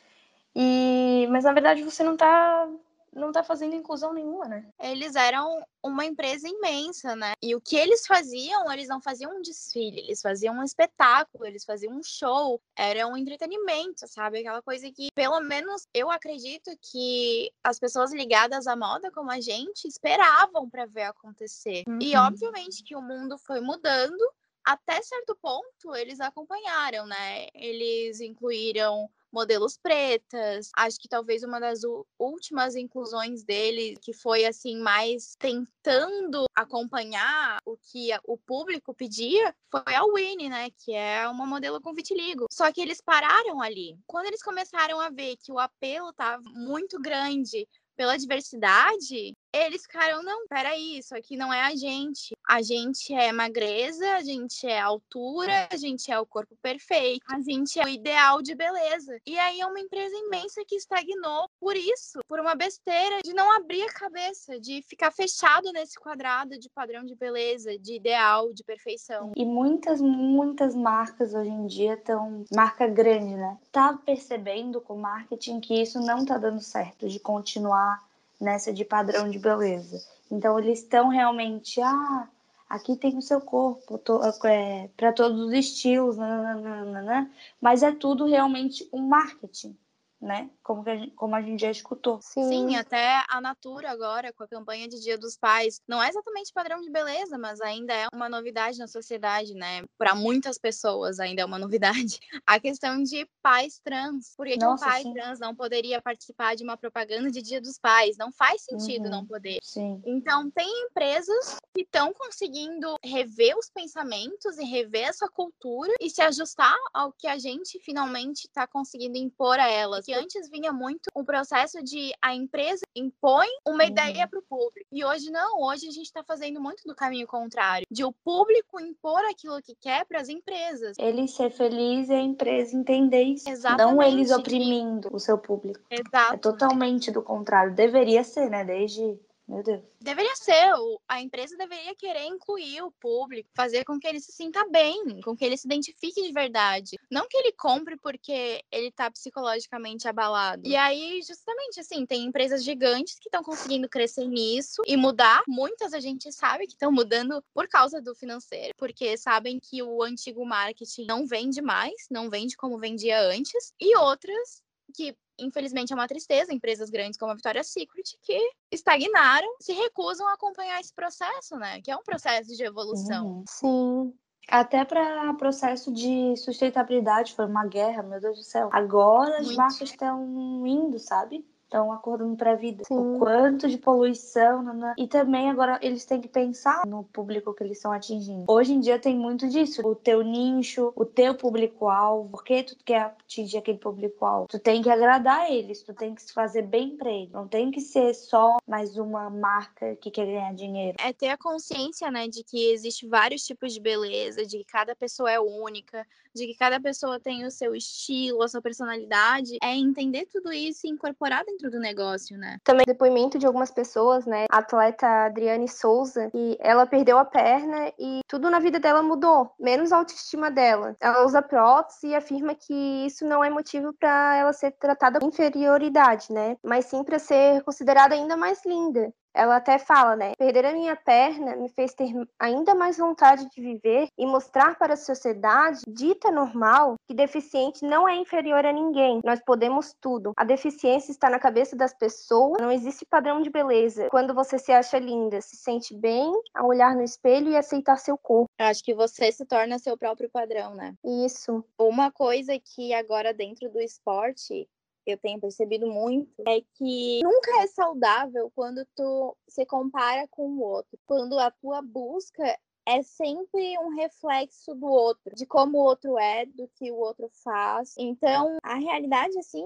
E, 0.57 1.27
mas 1.31 1.45
na 1.45 1.53
verdade 1.53 1.83
você 1.83 2.03
não 2.05 2.13
está 2.13 2.69
não 3.15 3.33
tá 3.33 3.43
fazendo 3.43 3.75
inclusão 3.75 4.13
nenhuma, 4.13 4.47
né? 4.47 4.67
Eles 4.81 5.15
eram 5.15 5.65
uma 5.83 6.05
empresa 6.05 6.49
imensa, 6.49 7.15
né? 7.15 7.33
E 7.43 7.55
o 7.55 7.61
que 7.61 7.77
eles 7.77 8.07
faziam, 8.07 8.71
eles 8.73 8.89
não 8.89 9.01
faziam 9.01 9.37
um 9.37 9.43
desfile, 9.43 10.01
eles 10.01 10.21
faziam 10.21 10.57
um 10.57 10.63
espetáculo, 10.63 11.47
eles 11.47 11.65
faziam 11.65 11.95
um 11.95 12.03
show, 12.03 12.61
era 12.77 13.07
um 13.07 13.17
entretenimento, 13.17 14.07
sabe? 14.07 14.41
Aquela 14.41 14.63
coisa 14.63 14.91
que, 14.91 15.09
pelo 15.15 15.41
menos, 15.41 15.87
eu 15.95 16.11
acredito 16.11 16.71
que 16.81 17.51
as 17.63 17.79
pessoas 17.79 18.13
ligadas 18.13 18.67
à 18.67 18.75
moda 18.75 19.11
como 19.11 19.31
a 19.31 19.41
gente 19.41 19.87
esperavam 19.87 20.69
para 20.69 20.87
ver 20.87 21.05
acontecer. 21.05 21.85
Uhum. 21.87 21.99
E 22.01 22.17
obviamente 22.17 22.83
que 22.83 22.97
o 22.97 23.03
mundo 23.03 23.39
foi 23.39 23.61
mudando, 23.61 24.23
até 24.65 25.03
certo 25.03 25.37
ponto 25.41 25.95
eles 25.95 26.21
acompanharam, 26.21 27.07
né? 27.07 27.49
Eles 27.55 28.21
incluíram 28.21 29.11
modelos 29.35 29.77
pretas. 29.77 30.71
Acho 30.77 30.99
que 30.99 31.09
talvez 31.09 31.43
uma 31.43 31.59
das 31.59 31.81
últimas 32.19 32.77
inclusões 32.77 33.43
dele, 33.43 33.97
que 34.01 34.13
foi 34.13 34.45
assim, 34.47 34.79
mais 34.79 35.35
tentando 35.39 36.45
acompanhar 36.55 37.59
o 37.67 37.77
que 37.77 38.11
o 38.25 38.39
público 38.39 38.95
pedia, 38.95 39.55
foi 39.71 39.95
a 39.95 40.05
Winnie, 40.05 40.49
né? 40.49 40.71
Que 40.71 40.95
é 40.95 41.29
uma 41.29 41.45
modelo 41.45 41.81
com 41.81 41.93
vitiligo. 41.93 42.47
Só 42.51 42.73
que 42.73 42.81
eles 42.81 43.01
pararam 43.01 43.61
ali. 43.61 43.99
Quando 44.07 44.27
eles 44.27 44.43
começaram 44.43 45.01
a 45.01 45.11
ver 45.11 45.37
que 45.37 45.51
o 45.51 45.59
apelo 45.59 46.11
estava 46.11 46.41
muito 46.55 47.01
grande 47.01 47.69
pela 47.97 48.17
diversidade, 48.17 49.35
eles 49.55 49.83
ficaram, 49.83 50.23
não, 50.23 50.47
peraí, 50.49 50.99
isso 50.99 51.15
aqui 51.15 51.37
não 51.37 51.53
é 51.53 51.63
a 51.63 51.75
gente. 51.77 52.37
A 52.49 52.61
gente 52.61 53.15
é 53.15 53.33
magreza, 53.33 54.17
a 54.17 54.23
gente 54.23 54.67
é 54.67 54.81
altura, 54.81 55.69
a 55.71 55.77
gente 55.77 56.11
é 56.11 56.19
o 56.19 56.27
corpo 56.27 56.57
perfeito, 56.61 57.25
a 57.31 57.41
gente 57.41 57.79
é 57.79 57.85
o 57.85 57.89
ideal 57.89 58.43
de 58.43 58.55
beleza. 58.55 59.17
E 59.27 59.39
aí 59.39 59.61
é 59.61 59.67
uma 59.67 59.81
empresa 59.81 60.15
imensa 60.17 60.63
que 60.67 60.75
estagnou 60.75 61.49
por 61.61 61.77
isso, 61.77 62.21
por 62.29 62.41
uma 62.41 62.55
besteira 62.55 63.21
de 63.23 63.33
não 63.33 63.51
abrir 63.53 63.83
a 63.83 63.93
cabeça, 63.93 64.59
de 64.61 64.83
ficar 64.83 65.11
fechado 65.11 65.71
nesse 65.73 65.99
quadrado 65.99 66.59
de 66.59 66.69
padrão 66.69 67.05
de 67.05 67.15
beleza, 67.15 67.79
de 67.79 67.95
ideal, 67.95 68.53
de 68.53 68.65
perfeição. 68.65 69.33
E 69.37 69.45
muitas, 69.45 70.01
muitas 70.01 70.75
marcas 70.75 71.33
hoje 71.35 71.51
em 71.51 71.67
dia 71.67 71.95
estão, 71.95 72.45
marca 72.55 72.87
grande, 72.87 73.35
né? 73.35 73.59
Tá 73.71 73.99
percebendo 74.05 74.81
com 74.81 74.95
o 74.95 75.01
marketing 75.01 75.61
que 75.61 75.81
isso 75.81 76.01
não 76.01 76.25
tá 76.25 76.39
dando 76.39 76.61
certo, 76.61 77.09
de 77.09 77.21
continuar 77.21 78.03
nessa 78.41 78.73
de 78.73 78.85
padrão 78.85 79.29
de 79.31 79.39
beleza. 79.39 80.01
Então 80.31 80.59
eles 80.59 80.81
estão 80.81 81.09
realmente, 81.09 81.81
ah, 81.81 82.29
aqui 82.69 82.97
tem 82.97 83.17
o 83.17 83.23
seu 83.23 83.41
corpo 83.41 84.01
é, 84.45 84.89
para 84.97 85.13
todos 85.13 85.41
os 85.41 85.53
estilos, 85.53 86.17
nananana, 86.17 87.31
mas 87.61 87.83
é 87.83 87.93
tudo 87.93 88.27
realmente 88.27 88.89
um 88.93 89.07
marketing 89.07 89.77
né? 90.25 90.49
Como, 90.65 90.83
a 90.89 90.97
gente, 90.97 91.11
como 91.15 91.35
a 91.35 91.43
gente 91.43 91.61
já 91.61 91.71
escutou. 91.71 92.19
Sim. 92.23 92.49
Sim, 92.49 92.77
até 92.77 93.23
a 93.29 93.39
Natura 93.39 93.91
agora, 93.91 94.33
com 94.33 94.45
a 94.45 94.49
campanha 94.49 94.89
de 94.89 94.99
Dia 94.99 95.19
dos 95.19 95.37
Pais, 95.37 95.79
não 95.87 96.03
é 96.03 96.09
exatamente 96.09 96.53
padrão 96.55 96.81
de 96.81 96.91
beleza, 96.91 97.37
mas 97.37 97.61
ainda 97.61 97.93
é 97.93 98.09
uma 98.15 98.31
novidade 98.31 98.79
na 98.79 98.89
sociedade, 98.89 99.53
né? 99.53 99.85
Para 99.99 100.15
muitas 100.15 100.59
pessoas 100.59 101.21
ainda 101.21 101.43
é 101.43 101.45
uma 101.45 101.59
novidade. 101.59 102.19
A 102.47 102.59
questão 102.59 103.03
de 103.03 103.29
pais 103.43 103.79
trans. 103.85 104.35
Por 104.37 104.47
que, 104.47 104.57
que 104.57 104.65
um 104.65 104.77
pai 104.77 105.03
sim. 105.03 105.13
trans 105.13 105.39
não 105.39 105.55
poderia 105.55 106.01
participar 106.01 106.57
de 106.57 106.65
uma 106.65 106.77
propaganda 106.77 107.31
de 107.31 107.43
Dia 107.43 107.61
dos 107.61 107.79
Pais? 107.79 108.17
Não 108.17 108.33
faz 108.33 108.63
sentido 108.63 109.05
uhum. 109.05 109.11
não 109.11 109.27
poder. 109.27 109.59
Sim. 109.63 110.01
Então, 110.07 110.51
tem 110.51 110.69
empresas 110.87 111.59
que 111.75 111.83
estão 111.83 112.13
conseguindo 112.15 112.95
rever 113.05 113.57
os 113.59 113.69
pensamentos 113.69 114.57
e 114.59 114.65
rever 114.65 115.09
essa 115.09 115.29
cultura 115.29 115.93
e 116.01 116.09
se 116.09 116.23
ajustar 116.23 116.77
ao 116.93 117.13
que 117.13 117.27
a 117.27 117.37
gente 117.39 117.79
finalmente 117.81 118.47
está 118.47 118.67
conseguindo 118.67 119.19
impor 119.19 119.59
a 119.59 119.69
elas. 119.69 120.07
Que 120.07 120.15
antes 120.15 120.49
vinha 120.55 120.73
muito 120.73 121.11
o 121.13 121.25
processo 121.25 121.83
de 121.83 122.13
a 122.23 122.33
empresa 122.33 122.87
impõe 122.95 123.49
uma 123.67 123.83
uhum. 123.83 123.91
ideia 123.91 124.29
para 124.29 124.39
o 124.39 124.43
público. 124.43 124.87
E 124.93 125.05
hoje 125.05 125.31
não, 125.31 125.61
hoje 125.61 125.89
a 125.89 125.91
gente 125.91 126.07
está 126.07 126.23
fazendo 126.23 126.61
muito 126.61 126.85
do 126.87 126.95
caminho 126.95 127.27
contrário, 127.27 127.87
de 127.91 128.05
o 128.05 128.13
público 128.13 128.81
impor 128.81 129.21
aquilo 129.25 129.61
que 129.61 129.75
quer 129.75 130.05
para 130.05 130.21
as 130.21 130.29
empresas. 130.29 130.97
Ele 130.99 131.27
ser 131.27 131.51
feliz 131.51 132.09
e 132.09 132.15
a 132.15 132.21
empresa 132.21 132.77
entender 132.77 133.23
isso. 133.23 133.49
Exatamente. 133.49 133.97
Não 133.97 134.03
eles 134.03 134.31
oprimindo 134.31 135.09
o 135.13 135.19
seu 135.19 135.37
público. 135.37 135.81
Exato. 135.91 136.35
É 136.35 136.37
totalmente 136.37 137.11
do 137.11 137.23
contrário. 137.23 137.75
Deveria 137.75 138.23
ser, 138.23 138.49
né? 138.49 138.65
Desde 138.65 139.19
meu 139.47 139.63
Deus. 139.63 139.83
Deveria 140.01 140.35
ser, 140.37 140.73
a 141.07 141.21
empresa 141.21 141.57
deveria 141.57 141.95
querer 141.95 142.25
incluir 142.25 142.83
o 142.83 142.91
público, 142.93 143.51
fazer 143.55 143.85
com 143.85 143.99
que 143.99 144.07
ele 144.07 144.21
se 144.21 144.33
sinta 144.33 144.67
bem, 144.69 145.21
com 145.23 145.37
que 145.37 145.45
ele 145.45 145.57
se 145.57 145.67
identifique 145.67 146.23
de 146.23 146.33
verdade. 146.33 146.97
Não 147.11 147.29
que 147.29 147.37
ele 147.37 147.53
compre 147.53 147.97
porque 147.97 148.63
ele 148.73 148.91
tá 148.91 149.11
psicologicamente 149.11 150.09
abalado. 150.09 150.67
E 150.67 150.75
aí, 150.75 151.21
justamente 151.23 151.81
assim, 151.81 152.07
tem 152.07 152.25
empresas 152.25 152.65
gigantes 152.65 153.19
que 153.19 153.29
estão 153.29 153.43
conseguindo 153.43 153.89
crescer 153.89 154.27
nisso 154.27 154.83
e 154.87 154.97
mudar. 154.97 155.43
Muitas 155.47 155.93
a 155.93 156.01
gente 156.01 156.33
sabe 156.33 156.67
que 156.67 156.73
estão 156.73 156.91
mudando 156.91 157.43
por 157.53 157.69
causa 157.69 158.01
do 158.01 158.15
financeiro, 158.15 158.75
porque 158.79 159.17
sabem 159.19 159.61
que 159.61 159.83
o 159.83 160.03
antigo 160.03 160.45
marketing 160.45 161.05
não 161.05 161.27
vende 161.27 161.61
mais, 161.61 162.07
não 162.11 162.31
vende 162.31 162.57
como 162.57 162.79
vendia 162.79 163.21
antes. 163.21 163.75
E 163.79 163.97
outras 163.97 164.64
que 164.95 165.17
infelizmente 165.39 165.93
é 165.93 165.97
uma 165.97 166.07
tristeza, 166.07 166.53
empresas 166.53 166.91
grandes 166.91 167.19
como 167.19 167.33
a 167.33 167.35
Victoria's 167.35 167.69
Secret 167.69 168.17
que 168.23 168.39
estagnaram, 168.71 169.49
se 169.61 169.73
recusam 169.73 170.29
a 170.29 170.35
acompanhar 170.35 170.81
esse 170.81 170.95
processo, 170.95 171.57
né? 171.57 171.81
Que 171.81 171.91
é 171.91 171.97
um 171.97 172.03
processo 172.03 172.55
de 172.57 172.63
evolução. 172.63 173.27
Uhum. 173.27 173.45
Sim. 173.49 174.15
Até 174.49 174.85
para 174.85 175.33
processo 175.35 175.91
de 175.93 176.37
sustentabilidade 176.37 177.35
foi 177.35 177.47
uma 177.47 177.67
guerra, 177.67 178.03
meu 178.03 178.21
Deus 178.21 178.39
do 178.39 178.45
céu. 178.45 178.69
Agora 178.73 179.39
as 179.39 179.55
marcas 179.57 179.89
estão 179.91 180.67
indo, 180.67 180.99
sabe? 180.99 181.47
Estão 181.75 181.91
acordando 181.93 182.37
para 182.37 182.53
a 182.53 182.55
vida. 182.55 182.85
Sim. 182.87 183.17
O 183.17 183.19
quanto 183.19 183.69
de 183.69 183.77
poluição. 183.77 184.63
Né? 184.63 184.95
E 184.97 185.09
também 185.09 185.51
agora 185.51 185.79
eles 185.83 186.05
têm 186.05 186.21
que 186.21 186.29
pensar 186.29 186.87
no 186.87 187.03
público 187.05 187.53
que 187.53 187.65
eles 187.65 187.79
estão 187.79 187.93
atingindo. 187.93 188.45
Hoje 188.49 188.73
em 188.73 188.81
dia 188.81 188.99
tem 188.99 189.17
muito 189.17 189.49
disso. 189.49 189.83
O 189.85 189.95
teu 189.95 190.23
nicho, 190.23 190.93
o 190.95 191.05
teu 191.05 191.35
público-alvo. 191.35 192.31
Por 192.31 192.45
que 192.45 192.63
tu 192.63 192.77
quer 192.85 193.15
atingir 193.25 193.59
aquele 193.59 193.79
público-alvo? 193.79 194.47
Tu 194.49 194.59
tem 194.59 194.83
que 194.83 194.91
agradar 194.91 195.51
eles, 195.51 195.83
tu 195.83 195.93
tem 195.93 196.15
que 196.15 196.23
se 196.23 196.33
fazer 196.33 196.63
bem 196.63 196.97
para 196.97 197.11
eles. 197.11 197.33
Não 197.33 197.49
tem 197.49 197.71
que 197.71 197.81
ser 197.81 198.15
só 198.15 198.59
mais 198.67 198.97
uma 198.97 199.29
marca 199.29 199.97
que 199.97 200.11
quer 200.11 200.27
ganhar 200.27 200.55
dinheiro. 200.55 200.97
É 201.01 201.13
ter 201.13 201.29
a 201.29 201.37
consciência, 201.37 202.11
né, 202.11 202.29
de 202.29 202.45
que 202.45 202.71
existe 202.71 203.07
vários 203.07 203.43
tipos 203.43 203.73
de 203.73 203.81
beleza, 203.81 204.47
de 204.47 204.59
que 204.59 204.65
cada 204.65 204.95
pessoa 204.95 205.31
é 205.31 205.41
única, 205.41 206.07
de 206.35 206.47
que 206.47 206.55
cada 206.55 206.81
pessoa 206.81 207.19
tem 207.19 207.45
o 207.45 207.51
seu 207.51 207.75
estilo, 207.75 208.43
a 208.43 208.49
sua 208.49 208.61
personalidade. 208.61 209.57
É 209.63 209.75
entender 209.75 210.27
tudo 210.27 210.53
isso 210.53 210.87
e 210.87 210.91
incorporar 210.91 211.45
dentro 211.45 211.64
dentro 211.65 211.71
do 211.71 211.81
negócio, 211.81 212.37
né? 212.37 212.59
Também 212.63 212.85
depoimento 212.87 213.39
de 213.39 213.47
algumas 213.47 213.71
pessoas, 213.71 214.27
né? 214.27 214.47
A 214.51 214.59
atleta 214.59 215.07
Adriane 215.27 215.69
Souza, 215.69 216.31
que 216.31 216.57
ela 216.61 216.87
perdeu 216.87 217.19
a 217.19 217.25
perna 217.25 217.93
e 217.99 218.21
tudo 218.29 218.51
na 218.51 218.59
vida 218.59 218.79
dela 218.79 219.03
mudou, 219.03 219.51
menos 219.59 219.93
a 219.93 219.97
autoestima 219.97 220.51
dela. 220.51 220.97
Ela 221.01 221.25
usa 221.25 221.43
prótese 221.43 222.09
e 222.09 222.15
afirma 222.15 222.55
que 222.55 223.07
isso 223.07 223.25
não 223.25 223.43
é 223.43 223.51
motivo 223.51 223.93
para 223.95 224.37
ela 224.37 224.53
ser 224.53 224.73
tratada 224.73 225.21
com 225.21 225.29
inferioridade, 225.29 226.33
né? 226.33 226.57
Mas 226.63 226.87
sim 226.87 227.03
para 227.03 227.19
ser 227.19 227.63
considerada 227.63 228.15
ainda 228.15 228.37
mais 228.37 228.65
linda. 228.65 229.13
Ela 229.35 229.57
até 229.57 229.79
fala, 229.79 230.15
né? 230.15 230.33
Perder 230.39 230.67
a 230.67 230.73
minha 230.73 230.95
perna 230.95 231.57
me 231.57 231.69
fez 231.69 231.93
ter 231.93 232.13
ainda 232.39 232.75
mais 232.75 232.99
vontade 232.99 233.49
de 233.51 233.61
viver 233.61 234.07
e 234.17 234.27
mostrar 234.27 234.79
para 234.79 234.95
a 234.95 234.97
sociedade 234.97 235.81
dita 235.89 236.31
normal 236.31 236.95
que 237.07 237.15
deficiente 237.15 237.85
não 237.85 238.09
é 238.09 238.15
inferior 238.15 238.65
a 238.65 238.73
ninguém. 238.73 239.21
Nós 239.25 239.41
podemos 239.45 239.95
tudo. 240.01 240.33
A 240.37 240.45
deficiência 240.45 241.11
está 241.11 241.29
na 241.29 241.39
cabeça 241.39 241.77
das 241.77 241.93
pessoas. 241.93 242.61
Não 242.61 242.71
existe 242.71 243.05
padrão 243.05 243.43
de 243.43 243.51
beleza. 243.51 244.09
Quando 244.11 244.33
você 244.35 244.59
se 244.59 244.71
acha 244.71 244.99
linda, 244.99 245.41
se 245.41 245.57
sente 245.57 245.95
bem 245.95 246.31
ao 246.55 246.69
olhar 246.69 246.95
no 246.95 247.03
espelho 247.03 247.51
e 247.51 247.57
aceitar 247.57 247.97
seu 247.97 248.17
corpo. 248.17 248.49
Eu 248.59 248.67
acho 248.67 248.85
que 248.85 248.95
você 248.95 249.33
se 249.33 249.45
torna 249.45 249.79
seu 249.79 249.99
próprio 249.99 250.31
padrão, 250.31 250.75
né? 250.75 250.95
Isso. 251.05 251.65
Uma 251.79 252.11
coisa 252.11 252.53
que 252.59 252.95
agora 252.95 253.35
dentro 253.35 253.69
do 253.71 253.81
esporte 253.81 254.69
eu 255.07 255.19
tenho 255.19 255.41
percebido 255.41 255.87
muito 255.87 256.43
é 256.47 256.61
que 256.75 257.21
nunca 257.23 257.63
é 257.63 257.67
saudável 257.67 258.51
quando 258.55 258.87
tu 258.95 259.37
se 259.49 259.65
compara 259.67 260.27
com 260.29 260.49
o 260.49 260.61
outro. 260.61 260.99
Quando 261.07 261.39
a 261.39 261.51
tua 261.51 261.83
busca 261.83 262.59
é 262.87 263.03
sempre 263.03 263.79
um 263.79 263.95
reflexo 263.97 264.75
do 264.75 264.87
outro, 264.87 265.35
de 265.35 265.47
como 265.47 265.79
o 265.79 265.85
outro 265.85 266.19
é, 266.19 266.45
do 266.47 266.69
que 266.77 266.91
o 266.91 266.97
outro 266.97 267.31
faz. 267.43 267.95
Então, 267.99 268.59
a 268.63 268.75
realidade, 268.75 269.39
assim, 269.39 269.65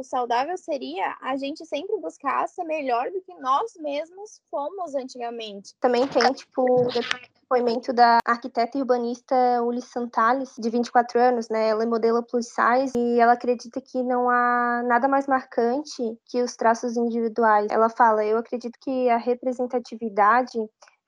o 0.00 0.04
saudável 0.04 0.56
seria 0.56 1.16
a 1.20 1.36
gente 1.36 1.64
sempre 1.66 1.96
buscar 1.98 2.48
ser 2.48 2.64
melhor 2.64 3.10
do 3.10 3.20
que 3.20 3.34
nós 3.34 3.74
mesmos 3.78 4.40
fomos 4.50 4.94
antigamente. 4.94 5.74
Também 5.80 6.06
tem, 6.08 6.32
tipo, 6.32 6.88
depoimento 6.90 7.92
da 7.92 8.18
arquiteta 8.24 8.78
e 8.78 8.80
urbanista 8.80 9.34
Uli 9.62 9.82
Santales, 9.82 10.54
de 10.58 10.70
24 10.70 11.20
anos, 11.20 11.48
né? 11.48 11.68
Ela 11.68 11.82
é 11.82 11.86
modelo 11.86 12.22
plus 12.22 12.46
size 12.46 12.92
e 12.96 13.20
ela 13.20 13.32
acredita 13.32 13.80
que 13.80 14.02
não 14.02 14.30
há 14.30 14.82
nada 14.86 15.06
mais 15.06 15.26
marcante 15.26 16.18
que 16.26 16.42
os 16.42 16.56
traços 16.56 16.96
individuais. 16.96 17.66
Ela 17.70 17.90
fala: 17.90 18.24
"Eu 18.24 18.38
acredito 18.38 18.78
que 18.80 19.10
a 19.10 19.18
representatividade 19.18 20.58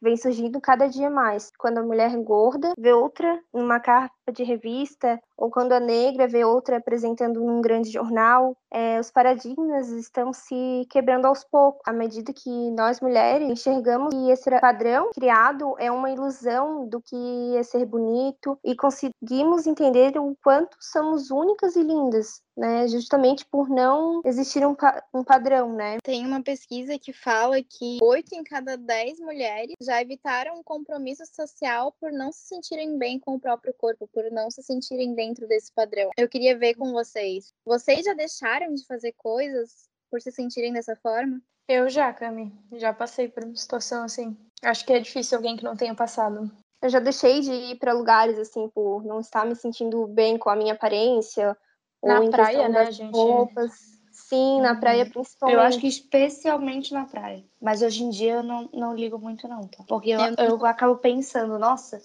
vem 0.03 0.17
surgindo 0.17 0.61
cada 0.61 0.89
dia 0.89 1.09
mais. 1.09 1.51
Quando 1.57 1.79
a 1.79 1.83
mulher 1.83 2.11
engorda, 2.11 2.73
vê 2.77 2.93
outra 2.93 3.41
numa 3.55 3.79
capa 3.79 4.11
de 4.33 4.43
revista, 4.43 5.21
ou 5.37 5.51
quando 5.51 5.73
a 5.73 5.81
negra 5.81 6.27
vê 6.27 6.45
outra 6.45 6.77
apresentando 6.77 7.41
num 7.41 7.61
grande 7.61 7.91
jornal, 7.91 8.57
é, 8.71 8.99
os 8.99 9.11
paradigmas 9.11 9.89
estão 9.91 10.33
se 10.33 10.87
quebrando 10.91 11.27
aos 11.27 11.45
poucos, 11.45 11.81
à 11.87 11.93
medida 11.93 12.33
que 12.33 12.71
nós 12.73 13.01
mulheres 13.01 13.49
enxergamos 13.49 14.15
que 14.15 14.31
esse 14.31 14.51
padrão 14.61 15.11
criado 15.15 15.75
é 15.79 15.91
uma 15.91 16.11
ilusão 16.11 16.87
do 16.87 17.01
que 17.01 17.57
é 17.57 17.63
ser 17.63 17.85
bonito 17.87 18.59
e 18.65 18.75
conseguimos 18.75 19.67
entender 19.67 20.19
o 20.19 20.37
quanto 20.43 20.77
somos 20.81 21.31
únicas 21.31 21.77
e 21.77 21.83
lindas, 21.83 22.43
né? 22.57 22.87
Justamente 22.89 23.45
por 23.47 23.69
não 23.69 24.21
existir 24.25 24.67
um, 24.67 24.75
pa 24.75 25.03
um 25.13 25.25
padrão, 25.25 25.73
né? 25.73 25.99
Tem 26.03 26.27
uma 26.27 26.43
pesquisa 26.43 26.99
que 26.99 27.13
fala 27.13 27.63
que 27.63 27.99
oito 28.03 28.35
em 28.35 28.45
cada 28.45 28.77
dez 28.77 29.19
mulheres 29.19 29.75
já 29.81 30.01
evitaram 30.01 30.59
um 30.59 30.63
compromisso 30.63 31.25
social 31.27 31.93
por 32.01 32.13
não 32.13 32.31
se 32.33 32.47
sentirem 32.49 32.99
bem 32.99 33.19
com 33.19 33.35
o 33.35 33.41
próprio 33.41 33.75
corpo, 33.75 34.09
por 34.13 34.31
não 34.31 34.51
se 34.51 34.63
sentirem 34.63 35.15
dentro 35.15 35.47
desse 35.49 35.73
padrão. 35.73 36.11
Eu 36.17 36.29
queria 36.29 36.57
ver 36.57 36.75
com 36.75 36.93
vocês. 36.93 37.53
Vocês 37.65 38.05
já 38.05 38.15
deixaram 38.15 38.75
de 38.75 38.85
fazer 38.87 39.13
coisas 39.13 39.89
por 40.11 40.21
se 40.21 40.31
sentirem 40.31 40.73
dessa 40.73 40.95
forma? 40.97 41.41
Eu 41.69 41.89
já, 41.89 42.13
Cami. 42.13 42.53
Já 42.73 42.93
passei 42.93 43.29
por 43.29 43.45
uma 43.45 43.57
situação 43.57 44.05
assim. 44.05 44.37
Acho 44.63 44.85
que 44.85 44.93
é 44.93 45.01
difícil 45.01 45.39
alguém 45.39 45.57
que 45.57 45.65
não 45.65 45.77
tenha 45.77 45.95
passado. 45.95 46.51
Eu 46.83 46.89
já 46.89 46.99
deixei 46.99 47.41
de 47.41 47.53
ir 47.53 47.79
para 47.79 47.93
lugares 47.93 48.39
assim 48.39 48.69
por 48.69 49.05
não 49.05 49.21
estar 49.21 49.47
me 49.47 49.55
sentindo 49.55 50.07
bem 50.07 50.37
com 50.37 50.51
a 50.51 50.57
minha 50.57 50.75
aparência 50.75 51.57
na 52.03 52.21
ou 52.21 52.31
praia, 52.31 52.69
né, 52.69 52.91
gente? 52.91 53.15
Roupas. 53.15 53.93
Sim, 54.11 54.61
na 54.61 54.75
praia 54.75 55.07
principalmente. 55.07 55.55
Eu 55.57 55.61
acho 55.61 55.79
que 55.79 55.87
especialmente 55.87 56.93
na 56.93 57.05
praia. 57.05 57.43
Mas 57.61 57.83
hoje 57.83 58.03
em 58.05 58.11
dia 58.11 58.35
eu 58.35 58.43
não, 58.43 58.69
não 58.73 58.95
ligo 58.95 59.19
muito, 59.19 59.47
não, 59.49 59.67
tá? 59.67 59.83
Porque 59.87 60.11
eu, 60.11 60.21
Eu- 60.21 60.35
eu 60.39 60.67
acabo 60.67 60.97
pensando, 60.97 61.59
nossa, 61.59 62.03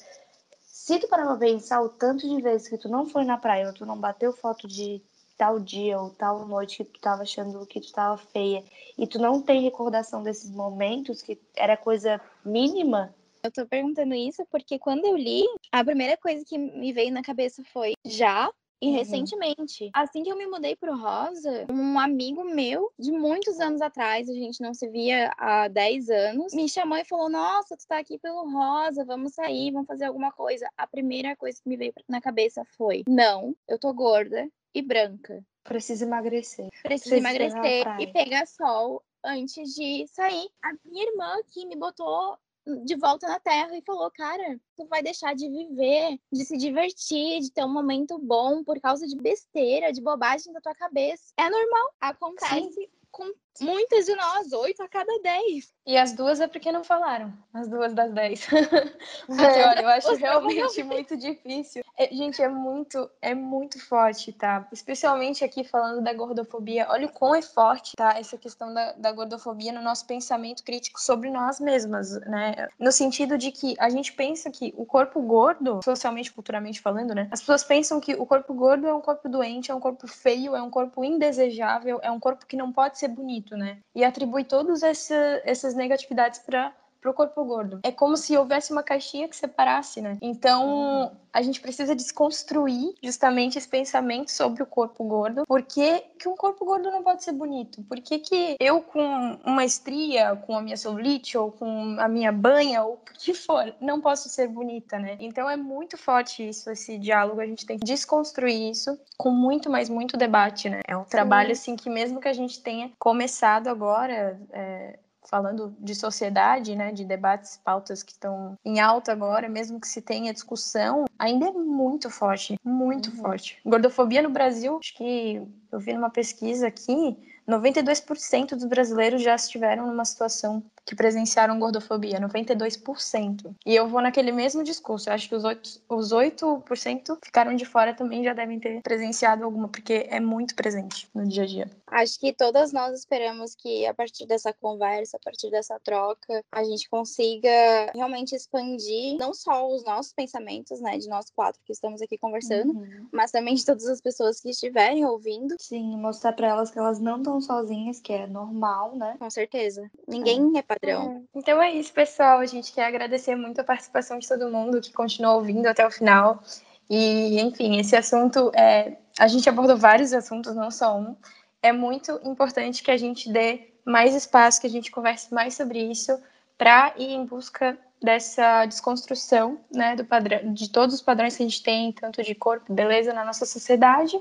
se 0.61 0.99
tu 0.99 1.07
parar 1.07 1.25
pra 1.25 1.35
pensar 1.37 1.81
o 1.81 1.89
tanto 1.89 2.27
de 2.27 2.41
vezes 2.41 2.67
que 2.67 2.77
tu 2.77 2.87
não 2.89 3.05
foi 3.05 3.23
na 3.25 3.37
praia, 3.37 3.67
ou 3.67 3.73
tu 3.73 3.85
não 3.85 3.97
bateu 3.97 4.31
foto 4.31 4.67
de 4.67 5.01
tal 5.37 5.59
dia 5.59 5.99
ou 5.99 6.09
tal 6.09 6.45
noite 6.47 6.77
que 6.83 6.85
tu 6.85 6.99
tava 6.99 7.21
achando 7.23 7.65
que 7.65 7.79
tu 7.79 7.91
tava 7.91 8.17
feia, 8.17 8.63
e 8.97 9.05
tu 9.05 9.19
não 9.19 9.41
tem 9.41 9.61
recordação 9.61 10.23
desses 10.23 10.49
momentos, 10.49 11.21
que 11.21 11.39
era 11.55 11.75
coisa 11.77 12.19
mínima, 12.43 13.13
Eu 13.43 13.51
tô 13.51 13.65
perguntando 13.67 14.13
isso 14.15 14.45
porque 14.49 14.79
quando 14.79 15.05
eu 15.05 15.15
li, 15.15 15.43
a 15.71 15.83
primeira 15.83 16.17
coisa 16.17 16.43
que 16.43 16.57
me 16.57 16.91
veio 16.91 17.11
na 17.13 17.21
cabeça 17.21 17.63
foi 17.71 17.93
já 18.03 18.49
e 18.81 18.87
Uhum. 18.87 18.93
recentemente. 18.95 19.89
Assim 19.93 20.23
que 20.23 20.31
eu 20.31 20.37
me 20.37 20.45
mudei 20.47 20.75
pro 20.75 20.95
Rosa, 20.97 21.65
um 21.69 21.99
amigo 21.99 22.43
meu, 22.43 22.91
de 22.97 23.11
muitos 23.11 23.59
anos 23.59 23.81
atrás, 23.81 24.29
a 24.29 24.33
gente 24.33 24.61
não 24.61 24.73
se 24.73 24.87
via 24.89 25.33
há 25.37 25.67
10 25.67 26.09
anos, 26.09 26.53
me 26.53 26.69
chamou 26.69 26.97
e 26.97 27.05
falou: 27.05 27.29
Nossa, 27.29 27.75
tu 27.75 27.87
tá 27.87 27.97
aqui 27.97 28.17
pelo 28.19 28.49
Rosa, 28.49 29.03
vamos 29.05 29.33
sair, 29.33 29.71
vamos 29.71 29.87
fazer 29.87 30.05
alguma 30.05 30.31
coisa. 30.31 30.67
A 30.77 30.85
primeira 30.87 31.35
coisa 31.35 31.59
que 31.61 31.67
me 31.69 31.77
veio 31.77 31.93
na 32.07 32.21
cabeça 32.21 32.63
foi: 32.77 33.03
Não, 33.07 33.55
eu 33.67 33.79
tô 33.79 33.93
gorda 33.93 34.47
e 34.73 34.81
branca. 34.81 35.43
precisa 35.63 36.05
emagrecer. 36.05 36.69
Preciso 36.83 37.15
na 37.15 37.17
emagrecer 37.17 37.83
e 37.99 38.07
pegar 38.13 38.45
sol 38.45 39.03
antes 39.23 39.73
de 39.73 40.05
sair. 40.07 40.47
A 40.63 40.71
minha 40.85 41.03
irmã 41.09 41.33
aqui 41.39 41.65
me 41.65 41.75
botou 41.75 42.37
de 42.83 42.95
volta 42.95 43.27
na 43.27 43.39
terra 43.39 43.75
e 43.77 43.81
falou: 43.81 44.11
Cara, 44.11 44.59
tu 44.75 44.85
vai 44.87 45.01
deixar 45.01 45.33
de 45.33 45.49
viver, 45.49 46.19
de 46.31 46.45
se 46.45 46.57
divertir, 46.57 47.39
de 47.41 47.51
ter 47.51 47.63
um 47.63 47.71
momento 47.71 48.19
bom 48.19 48.63
por 48.63 48.79
causa 48.79 49.07
de 49.07 49.15
besteira, 49.15 49.91
de 49.91 50.01
bobagem 50.01 50.51
da 50.53 50.61
tua 50.61 50.75
cabeça. 50.75 51.33
É 51.37 51.49
normal, 51.49 51.93
acontece 51.99 52.89
com 53.11 53.31
muitas 53.61 54.05
de 54.05 54.15
nós, 54.15 54.51
oito 54.53 54.81
a 54.83 54.87
cada 54.87 55.19
dez. 55.21 55.73
E 55.85 55.95
as 55.95 56.11
duas 56.11 56.41
é 56.41 56.47
porque 56.47 56.69
não 56.71 56.83
falaram. 56.83 57.33
As 57.53 57.67
duas 57.67 57.93
das 57.93 58.11
dez. 58.11 58.45
porque, 59.25 59.41
olha, 59.41 59.81
eu 59.81 59.87
acho 59.87 60.15
realmente 60.15 60.83
muito 60.83 61.15
difícil. 61.15 61.81
É, 61.97 62.13
gente, 62.13 62.41
é 62.41 62.49
muito, 62.49 63.09
é 63.21 63.33
muito 63.33 63.79
forte, 63.83 64.33
tá? 64.33 64.67
Especialmente 64.71 65.45
aqui 65.45 65.63
falando 65.63 66.03
da 66.03 66.13
gordofobia. 66.13 66.87
Olha 66.89 67.07
o 67.07 67.11
quão 67.11 67.33
é 67.33 67.41
forte, 67.41 67.95
tá? 67.95 68.19
Essa 68.19 68.37
questão 68.37 68.73
da, 68.73 68.91
da 68.93 69.11
gordofobia 69.13 69.71
no 69.71 69.81
nosso 69.81 70.05
pensamento 70.05 70.63
crítico 70.63 70.99
sobre 70.99 71.29
nós 71.29 71.59
mesmas, 71.59 72.19
né? 72.21 72.67
No 72.77 72.91
sentido 72.91 73.37
de 73.37 73.51
que 73.51 73.75
a 73.79 73.89
gente 73.89 74.11
pensa 74.11 74.51
que 74.51 74.73
o 74.77 74.85
corpo 74.85 75.21
gordo, 75.21 75.79
socialmente, 75.83 76.33
culturalmente 76.33 76.81
falando, 76.81 77.15
né? 77.15 77.29
As 77.31 77.39
pessoas 77.39 77.63
pensam 77.63 77.99
que 77.99 78.13
o 78.13 78.25
corpo 78.25 78.53
gordo 78.53 78.87
é 78.87 78.93
um 78.93 79.01
corpo 79.01 79.29
doente, 79.29 79.71
é 79.71 79.75
um 79.75 79.79
corpo 79.79 80.05
feio, 80.05 80.53
é 80.53 80.61
um 80.61 80.69
corpo 80.69 81.03
indesejável, 81.03 81.99
é 82.03 82.11
um 82.11 82.19
corpo 82.19 82.45
que 82.45 82.57
não 82.57 82.73
pode 82.73 82.99
ser 82.99 83.07
bonito, 83.07 83.46
né? 83.55 83.79
E 83.95 84.03
atribui 84.03 84.43
todas 84.43 84.83
essa, 84.83 85.41
essas 85.45 85.75
negatividades 85.75 86.39
para 86.39 86.73
pro 87.07 87.13
corpo 87.13 87.43
gordo. 87.45 87.79
É 87.83 87.91
como 87.91 88.17
se 88.17 88.35
houvesse 88.37 88.71
uma 88.71 88.83
caixinha 88.83 89.27
que 89.29 89.35
separasse, 89.35 90.01
né? 90.01 90.17
Então, 90.21 91.11
a 91.31 91.41
gente 91.41 91.61
precisa 91.61 91.95
desconstruir 91.95 92.95
justamente 93.01 93.57
esse 93.57 93.67
pensamento 93.67 94.29
sobre 94.29 94.61
o 94.61 94.65
corpo 94.65 95.03
gordo. 95.05 95.45
Por 95.45 95.61
que, 95.61 96.03
que 96.19 96.27
um 96.27 96.35
corpo 96.35 96.65
gordo 96.65 96.91
não 96.91 97.03
pode 97.03 97.23
ser 97.23 97.31
bonito? 97.31 97.81
Por 97.83 98.01
que, 98.01 98.19
que 98.19 98.57
eu 98.59 98.81
com 98.81 99.37
uma 99.45 99.63
estria, 99.63 100.35
com 100.35 100.57
a 100.57 100.61
minha 100.61 100.75
celulite, 100.75 101.37
ou 101.37 101.51
com 101.51 101.95
a 101.97 102.09
minha 102.09 102.31
banha, 102.31 102.83
ou 102.83 102.95
o 102.95 102.97
que 102.97 103.33
for, 103.33 103.73
não 103.79 104.01
posso 104.01 104.27
ser 104.27 104.47
bonita, 104.47 104.99
né? 104.99 105.15
Então 105.19 105.49
é 105.49 105.55
muito 105.55 105.97
forte 105.97 106.47
isso, 106.47 106.69
esse 106.69 106.97
diálogo. 106.97 107.39
A 107.39 107.45
gente 107.45 107.65
tem 107.65 107.79
que 107.79 107.85
desconstruir 107.85 108.69
isso 108.69 108.99
com 109.17 109.31
muito, 109.31 109.69
mas 109.69 109.89
muito 109.89 110.17
debate, 110.17 110.69
né? 110.69 110.81
É 110.85 110.97
um 110.97 111.05
trabalho, 111.05 111.53
assim, 111.53 111.75
que 111.75 111.89
mesmo 111.89 112.19
que 112.19 112.27
a 112.27 112.33
gente 112.33 112.61
tenha 112.61 112.91
começado 112.99 113.67
agora... 113.67 114.37
é, 114.51 114.99
falando 115.29 115.75
de 115.79 115.93
sociedade, 115.93 116.75
né, 116.75 116.91
de 116.91 117.03
debates, 117.05 117.59
pautas 117.63 118.01
que 118.01 118.13
estão 118.13 118.57
em 118.63 118.79
alta 118.79 119.11
agora, 119.11 119.49
mesmo 119.49 119.79
que 119.79 119.87
se 119.87 120.01
tenha 120.01 120.33
discussão, 120.33 121.05
ainda 121.19 121.47
é 121.47 121.51
muito 121.51 122.09
forte, 122.09 122.59
muito 122.63 123.15
forte. 123.17 123.59
Gordofobia 123.65 124.21
no 124.21 124.29
Brasil, 124.29 124.77
acho 124.79 124.95
que 124.95 125.41
eu 125.71 125.79
vi 125.79 125.93
numa 125.93 126.09
pesquisa 126.09 126.67
aqui, 126.67 127.17
92% 127.47 128.49
dos 128.49 128.65
brasileiros 128.65 129.21
já 129.21 129.35
estiveram 129.35 129.87
numa 129.87 130.05
situação 130.05 130.63
que 130.87 130.95
presenciaram 130.95 131.59
gordofobia, 131.59 132.17
92%. 132.19 133.53
E 133.65 133.75
eu 133.75 133.87
vou 133.89 134.01
naquele 134.01 134.31
mesmo 134.31 134.63
discurso, 134.63 135.09
eu 135.09 135.13
acho 135.13 135.27
que 135.27 135.35
os 135.35 135.43
8%, 135.43 135.81
os 135.89 136.13
8% 136.13 137.17
ficaram 137.23 137.53
de 137.55 137.65
fora 137.65 137.93
também 137.93 138.23
já 138.23 138.33
devem 138.33 138.57
ter 138.59 138.81
presenciado 138.81 139.43
alguma, 139.43 139.67
porque 139.67 140.07
é 140.09 140.19
muito 140.19 140.55
presente 140.55 141.09
no 141.13 141.27
dia 141.27 141.43
a 141.43 141.45
dia. 141.45 141.69
Acho 141.87 142.19
que 142.19 142.31
todas 142.33 142.71
nós 142.71 142.97
esperamos 142.97 143.53
que 143.55 143.85
a 143.85 143.93
partir 143.93 144.25
dessa 144.25 144.53
conversa, 144.53 145.17
a 145.17 145.19
partir 145.19 145.49
dessa 145.51 145.77
troca, 145.83 146.41
a 146.51 146.63
gente 146.63 146.89
consiga 146.89 147.49
realmente 147.93 148.33
expandir 148.35 149.17
não 149.17 149.33
só 149.33 149.67
os 149.69 149.83
nossos 149.83 150.13
pensamentos, 150.13 150.79
né, 150.79 150.97
de 150.97 151.07
nós 151.09 151.29
quatro 151.35 151.59
que 151.65 151.73
estamos 151.73 152.01
aqui 152.01 152.17
conversando, 152.17 152.71
Uhum. 152.73 153.07
mas 153.11 153.31
também 153.31 153.55
de 153.55 153.65
todas 153.65 153.87
as 153.87 153.99
pessoas 153.99 154.39
que 154.39 154.49
estiverem 154.49 155.05
ouvindo, 155.05 155.55
Sim, 155.59 155.97
mostrar 155.97 156.31
pra 156.33 156.47
elas 156.47 156.71
que 156.71 156.79
elas 156.79 156.99
não 156.99 157.17
estão 157.17 157.41
sozinhas, 157.41 157.99
que 157.99 158.13
é 158.13 158.25
normal, 158.27 158.95
né? 158.95 159.15
com 159.19 159.29
certeza. 159.29 159.89
Ninguém 160.07 160.57
é 160.57 160.61
padrão. 160.79 161.25
É. 161.33 161.39
Então 161.39 161.61
é 161.61 161.71
isso, 161.71 161.91
pessoal. 161.93 162.39
A 162.39 162.45
gente 162.45 162.73
quer 162.73 162.85
agradecer 162.85 163.35
muito 163.35 163.59
a 163.59 163.63
participação 163.63 164.19
de 164.19 164.27
todo 164.27 164.49
mundo 164.49 164.81
que 164.81 164.93
continuou 164.93 165.35
ouvindo 165.35 165.67
até 165.67 165.85
o 165.85 165.91
final. 165.91 166.41
E, 166.89 167.39
enfim, 167.41 167.79
esse 167.79 167.95
assunto 167.95 168.51
é. 168.55 168.97
A 169.19 169.27
gente 169.27 169.49
abordou 169.49 169.77
vários 169.77 170.13
assuntos, 170.13 170.55
não 170.55 170.69
só 170.69 170.97
um. 170.97 171.15
É 171.61 171.71
muito 171.71 172.19
importante 172.23 172.83
que 172.83 172.91
a 172.91 172.97
gente 172.97 173.31
dê 173.31 173.73
mais 173.83 174.13
espaço, 174.13 174.61
que 174.61 174.67
a 174.67 174.69
gente 174.69 174.91
converse 174.91 175.33
mais 175.33 175.55
sobre 175.55 175.79
isso, 175.79 176.21
para 176.57 176.93
ir 176.97 177.13
em 177.13 177.25
busca 177.25 177.77
dessa 178.01 178.65
desconstrução, 178.65 179.59
né, 179.73 179.95
do 179.95 180.05
padrão, 180.05 180.53
de 180.53 180.69
todos 180.69 180.93
os 180.93 181.01
padrões 181.01 181.35
que 181.35 181.41
a 181.41 181.47
gente 181.47 181.63
tem, 181.63 181.91
tanto 181.91 182.21
de 182.21 182.35
corpo, 182.35 182.71
beleza, 182.71 183.11
na 183.11 183.25
nossa 183.25 183.45
sociedade, 183.45 184.19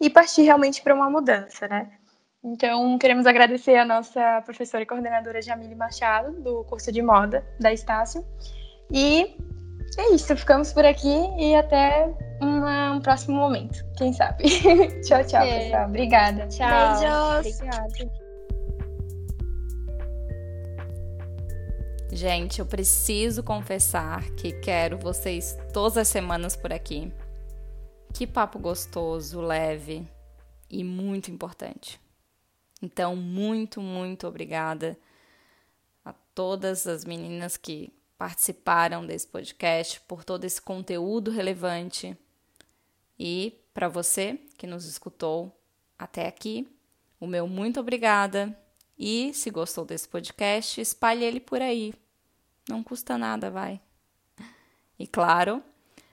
e 0.00 0.08
partir 0.08 0.42
realmente 0.42 0.80
para 0.80 0.94
uma 0.94 1.10
mudança, 1.10 1.66
né? 1.66 1.90
Então, 2.42 2.96
queremos 2.98 3.26
agradecer 3.26 3.76
a 3.76 3.84
nossa 3.84 4.40
professora 4.42 4.82
e 4.82 4.86
coordenadora 4.86 5.42
Jamile 5.42 5.74
Machado, 5.74 6.40
do 6.40 6.64
curso 6.64 6.90
de 6.90 7.02
moda 7.02 7.44
da 7.60 7.70
Estácio. 7.72 8.24
E 8.90 9.36
é 9.98 10.14
isso, 10.14 10.34
ficamos 10.34 10.72
por 10.72 10.84
aqui 10.84 11.14
e 11.38 11.54
até 11.54 12.10
uma- 12.40 12.92
um 12.92 13.00
próximo 13.00 13.36
momento, 13.36 13.84
quem 13.98 14.12
sabe. 14.14 14.44
tchau, 15.06 15.22
tchau, 15.26 15.42
É. 15.42 15.64
pessoal. 15.64 15.88
Obrigada. 15.88 16.48
Tchau. 16.48 17.00
Beijos! 17.00 17.60
Obrigada. 17.60 18.20
Gente, 22.12 22.58
eu 22.58 22.66
preciso 22.66 23.42
confessar 23.42 24.22
que 24.32 24.52
quero 24.60 24.98
vocês 24.98 25.56
todas 25.72 25.96
as 25.98 26.08
semanas 26.08 26.56
por 26.56 26.72
aqui. 26.72 27.12
Que 28.14 28.26
papo 28.26 28.58
gostoso, 28.58 29.40
leve 29.40 30.08
e 30.68 30.82
muito 30.82 31.30
importante. 31.30 32.00
Então, 32.82 33.14
muito, 33.14 33.80
muito 33.80 34.26
obrigada 34.26 34.98
a 36.04 36.12
todas 36.34 36.86
as 36.86 37.04
meninas 37.04 37.56
que 37.56 37.92
participaram 38.16 39.06
desse 39.06 39.26
podcast 39.26 40.00
por 40.02 40.24
todo 40.24 40.44
esse 40.44 40.60
conteúdo 40.60 41.30
relevante. 41.30 42.16
E 43.18 43.58
para 43.74 43.88
você 43.88 44.40
que 44.56 44.66
nos 44.66 44.84
escutou 44.86 45.54
até 45.98 46.26
aqui, 46.26 46.68
o 47.18 47.26
meu 47.26 47.46
muito 47.46 47.80
obrigada. 47.80 48.56
E 48.98 49.32
se 49.32 49.50
gostou 49.50 49.84
desse 49.84 50.08
podcast, 50.08 50.80
espalhe 50.80 51.24
ele 51.24 51.40
por 51.40 51.62
aí. 51.62 51.94
Não 52.68 52.82
custa 52.82 53.16
nada, 53.16 53.50
vai. 53.50 53.80
E 54.98 55.06
claro, 55.06 55.62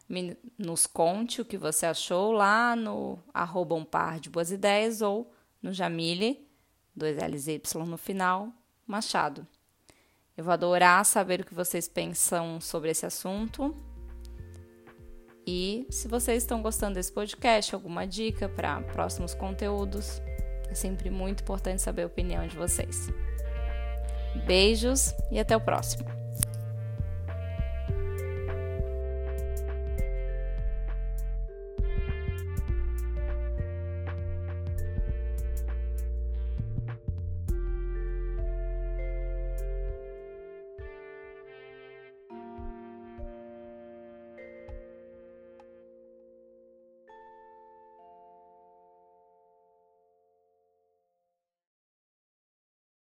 me- 0.08 0.38
nos 0.58 0.88
conte 0.88 1.42
o 1.42 1.46
que 1.46 1.58
você 1.58 1.86
achou 1.86 2.32
lá 2.32 2.76
no 2.76 3.20
arroba 3.34 3.76
um 3.76 3.84
par 3.84 4.20
de 4.22 4.30
boas 4.30 4.52
ideias 4.52 5.02
ou 5.02 5.30
no 5.62 5.74
Jamile, 5.74 6.47
dois 6.98 7.16
L's 7.16 7.48
Y 7.48 7.86
no 7.86 7.98
final, 7.98 8.50
Machado. 8.86 9.46
Eu 10.36 10.44
vou 10.44 10.52
adorar 10.52 11.06
saber 11.06 11.42
o 11.42 11.46
que 11.46 11.54
vocês 11.54 11.88
pensam 11.88 12.60
sobre 12.60 12.90
esse 12.90 13.06
assunto. 13.06 13.76
E 15.46 15.88
se 15.90 16.08
vocês 16.08 16.44
estão 16.44 16.62
gostando 16.62 16.96
desse 16.96 17.12
podcast, 17.12 17.74
alguma 17.74 18.06
dica 18.06 18.50
para 18.50 18.82
próximos 18.82 19.34
conteúdos, 19.34 20.22
é 20.70 20.74
sempre 20.74 21.10
muito 21.10 21.42
importante 21.42 21.82
saber 21.82 22.04
a 22.04 22.08
opinião 22.08 22.46
de 22.46 22.58
vocês. 22.58 23.08
Beijos 24.46 25.14
e 25.32 25.40
até 25.40 25.56
o 25.56 25.62
próximo. 25.62 26.17